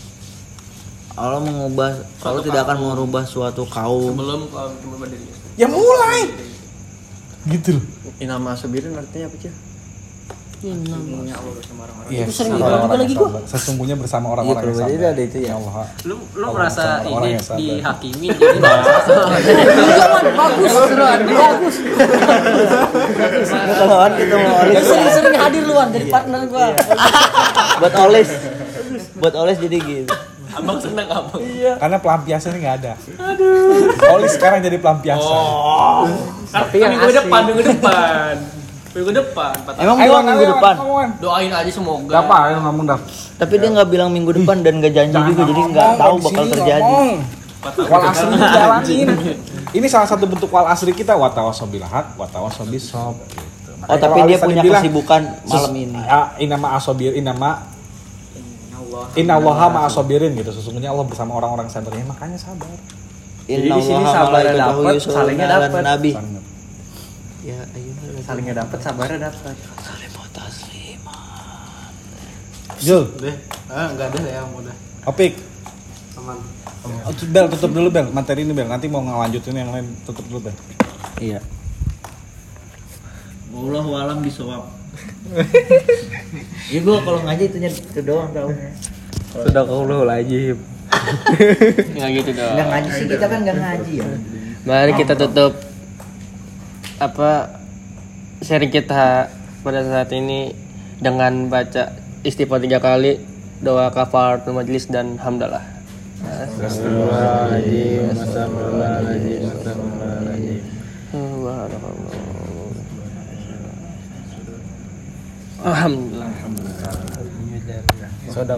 Allah 1.18 1.40
mengubah, 1.42 1.90
Allah 2.22 2.42
tidak 2.42 2.60
akan 2.64 2.76
merubah 2.86 3.22
suatu 3.26 3.66
kaum. 3.66 4.14
Belum 4.14 4.46
kalau 4.48 4.70
cuma 4.78 4.94
berdiri. 4.98 5.26
Ya 5.58 5.66
mulai. 5.66 6.30
Gitu 7.44 7.80
loh. 7.80 7.84
Inama 8.20 8.54
sabirin 8.54 8.94
artinya 8.94 9.26
apa 9.26 9.36
sih? 9.40 9.52
Iya, 10.60 10.76
nama. 10.76 11.24
Yes, 12.12 12.20
Itu 12.20 12.32
sering 12.36 12.60
juga 12.60 12.84
yang 12.84 12.92
lagi 12.92 13.14
gua. 13.16 13.40
Sesungguhnya 13.48 13.96
bersama 13.96 14.28
Iya, 14.28 14.32
orang-orang 14.36 14.60
yang 14.60 14.76
kalau 14.76 14.92
sabar. 14.92 15.08
ada 15.08 15.22
itu 15.24 15.38
ya. 15.40 15.48
Ya 15.48 15.54
Allah. 15.56 15.74
Lu 16.04 16.14
lu 16.20 16.20
Allah 16.20 16.52
merasa 16.52 16.84
orang 17.00 17.24
ini 17.24 17.32
yang 17.32 17.44
dihakimi 17.56 18.26
jadi 18.28 18.58
Jangan 18.60 20.24
bagus, 20.40 20.72
bagus. 21.24 21.76
Kawan 23.80 24.12
kita 24.20 24.34
mau 24.36 24.60
sering-sering 24.84 25.34
hadir 25.34 25.62
luan 25.64 25.88
jadi 25.90 26.06
partner 26.12 26.40
gua. 26.44 26.66
Buat 27.80 27.94
oles. 28.04 28.30
Buat 29.20 29.34
oles 29.36 29.56
jadi 29.60 29.78
gitu. 29.78 30.14
abang 30.58 30.78
seneng 30.82 31.06
abang. 31.06 31.42
Karena 31.78 31.96
pelampiasannya 32.02 32.58
nggak 32.58 32.76
ada. 32.82 32.92
Aduh. 32.98 34.16
Oli 34.18 34.28
sekarang 34.28 34.58
jadi 34.64 34.76
pelampiasan. 34.82 35.42
Tapi 36.50 36.76
yang 36.82 36.90
minggu 36.98 37.12
depan 37.14 37.40
minggu 37.46 37.64
depan. 37.64 38.34
Minggu 38.90 39.14
depan, 39.14 39.54
Emang 39.78 40.02
bilang 40.02 40.26
minggu 40.26 40.46
depan. 40.50 40.74
Doain 41.22 41.52
aja 41.54 41.70
semoga. 41.70 42.10
Gak 42.10 42.22
apa, 42.26 42.36
ayo 42.50 42.56
ngomong 42.58 42.90
dah. 42.90 42.98
Tapi 43.38 43.54
dia 43.62 43.70
nggak 43.70 43.86
bilang 43.86 44.10
minggu 44.10 44.34
depan 44.34 44.66
dan 44.66 44.82
nggak 44.82 44.90
janji 44.90 45.14
juga, 45.30 45.42
jadi 45.46 45.62
nggak 45.70 45.88
tahu 45.94 46.14
bakal 46.18 46.44
terjadi. 46.50 46.94
Wal 47.86 48.02
asri 48.10 48.34
dijalanin. 48.34 49.08
Ini 49.78 49.86
salah 49.86 50.10
satu 50.10 50.26
bentuk 50.26 50.50
wal 50.50 50.66
asri 50.66 50.90
kita 50.90 51.14
watawasobil 51.14 51.86
hak, 51.86 52.18
watawasobil 52.18 52.82
sob. 52.82 53.14
Gitu. 53.30 53.70
Oh 53.86 53.94
tapi 53.94 54.26
dia 54.26 54.42
punya 54.42 54.62
kesibukan 54.66 55.22
malam 55.46 55.72
ini. 55.78 56.00
Ya, 56.02 56.34
inama 56.42 56.74
asobir, 56.74 57.14
inama 57.14 57.70
Inna 59.16 59.38
Allaha 59.38 59.66
ma'asobirin 59.70 60.34
gitu. 60.34 60.50
Sesungguhnya 60.54 60.90
Allah 60.90 61.06
bersama 61.06 61.36
orang-orang 61.38 61.70
sabar. 61.70 61.92
Ya, 61.94 62.04
makanya 62.06 62.38
sabar. 62.38 62.70
Jadi 63.50 63.66
di 63.66 63.82
sini 63.82 64.04
sabarnya 64.06 64.54
dapat, 64.54 64.94
salingnya 65.02 65.46
dapat. 65.46 65.82
Nabi. 65.82 66.10
Ya, 67.40 67.56
ayo. 67.72 67.90
salingnya 68.20 68.54
dapat 68.62 68.78
sabarnya 68.84 69.18
dapat 69.32 69.56
Jul, 72.80 73.04
Udah, 73.20 73.36
ah, 73.68 73.92
enggak 73.92 74.08
ada 74.08 74.20
ya, 74.24 74.40
udah. 74.40 74.76
Opik. 75.04 75.36
Aman. 76.16 76.40
Oh, 76.80 77.12
Bel, 77.28 77.46
tutup 77.52 77.76
dulu 77.76 77.92
Bel, 77.92 78.08
materi 78.08 78.40
ini 78.40 78.56
Bel. 78.56 78.72
Nanti 78.72 78.88
mau 78.88 79.04
ngelanjutin 79.04 79.52
yang 79.52 79.68
lain, 79.68 79.84
tutup 80.08 80.24
dulu 80.32 80.48
Bel. 80.48 80.56
Iya. 81.20 81.44
Allah 83.52 83.84
walam 83.84 84.24
bisawab. 84.24 84.79
ya 86.74 86.78
gua 86.82 86.98
kalau 87.06 87.22
ngaji 87.22 87.44
itu 87.46 87.56
itu 87.62 88.00
doang 88.02 88.34
taunya. 88.34 88.74
sudah 89.30 89.62
kau 89.62 89.86
lagi 90.02 90.58
Enggak 91.94 92.10
gitu 92.22 92.30
dong. 92.34 92.54
Nggak 92.58 92.68
ngaji 92.68 92.90
sih 92.90 93.06
kita 93.06 93.26
kan 93.30 93.38
nggak 93.46 93.58
ngaji 93.58 93.92
ya. 94.02 94.08
Mari 94.66 94.92
kita 94.98 95.14
tutup 95.16 95.52
apa 97.00 97.48
sharing 98.44 98.68
kita 98.68 99.32
pada 99.64 99.80
saat 99.86 100.12
ini 100.12 100.52
dengan 101.00 101.48
baca 101.48 101.96
istighfar 102.26 102.60
tiga 102.60 102.82
kali, 102.82 103.16
doa 103.64 103.88
kafaratul 103.88 104.56
majlis 104.56 104.84
dan 104.90 105.16
hamdalah. 105.16 105.64
Alhamdulillah. 106.20 107.56
sudah 108.12 108.44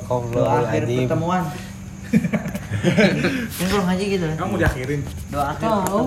kau 0.07 0.23
Doa 0.31 0.63
akhir 0.63 0.83
pertemuan. 0.87 1.43
Ini 2.13 3.67
kalau 3.73 3.85
ngaji 3.89 4.05
gitu. 4.05 4.27
Kamu 4.37 4.55
diakhirin. 4.61 5.01
Doa 5.33 5.45
akhir. 5.57 5.67
Tahu 5.67 6.05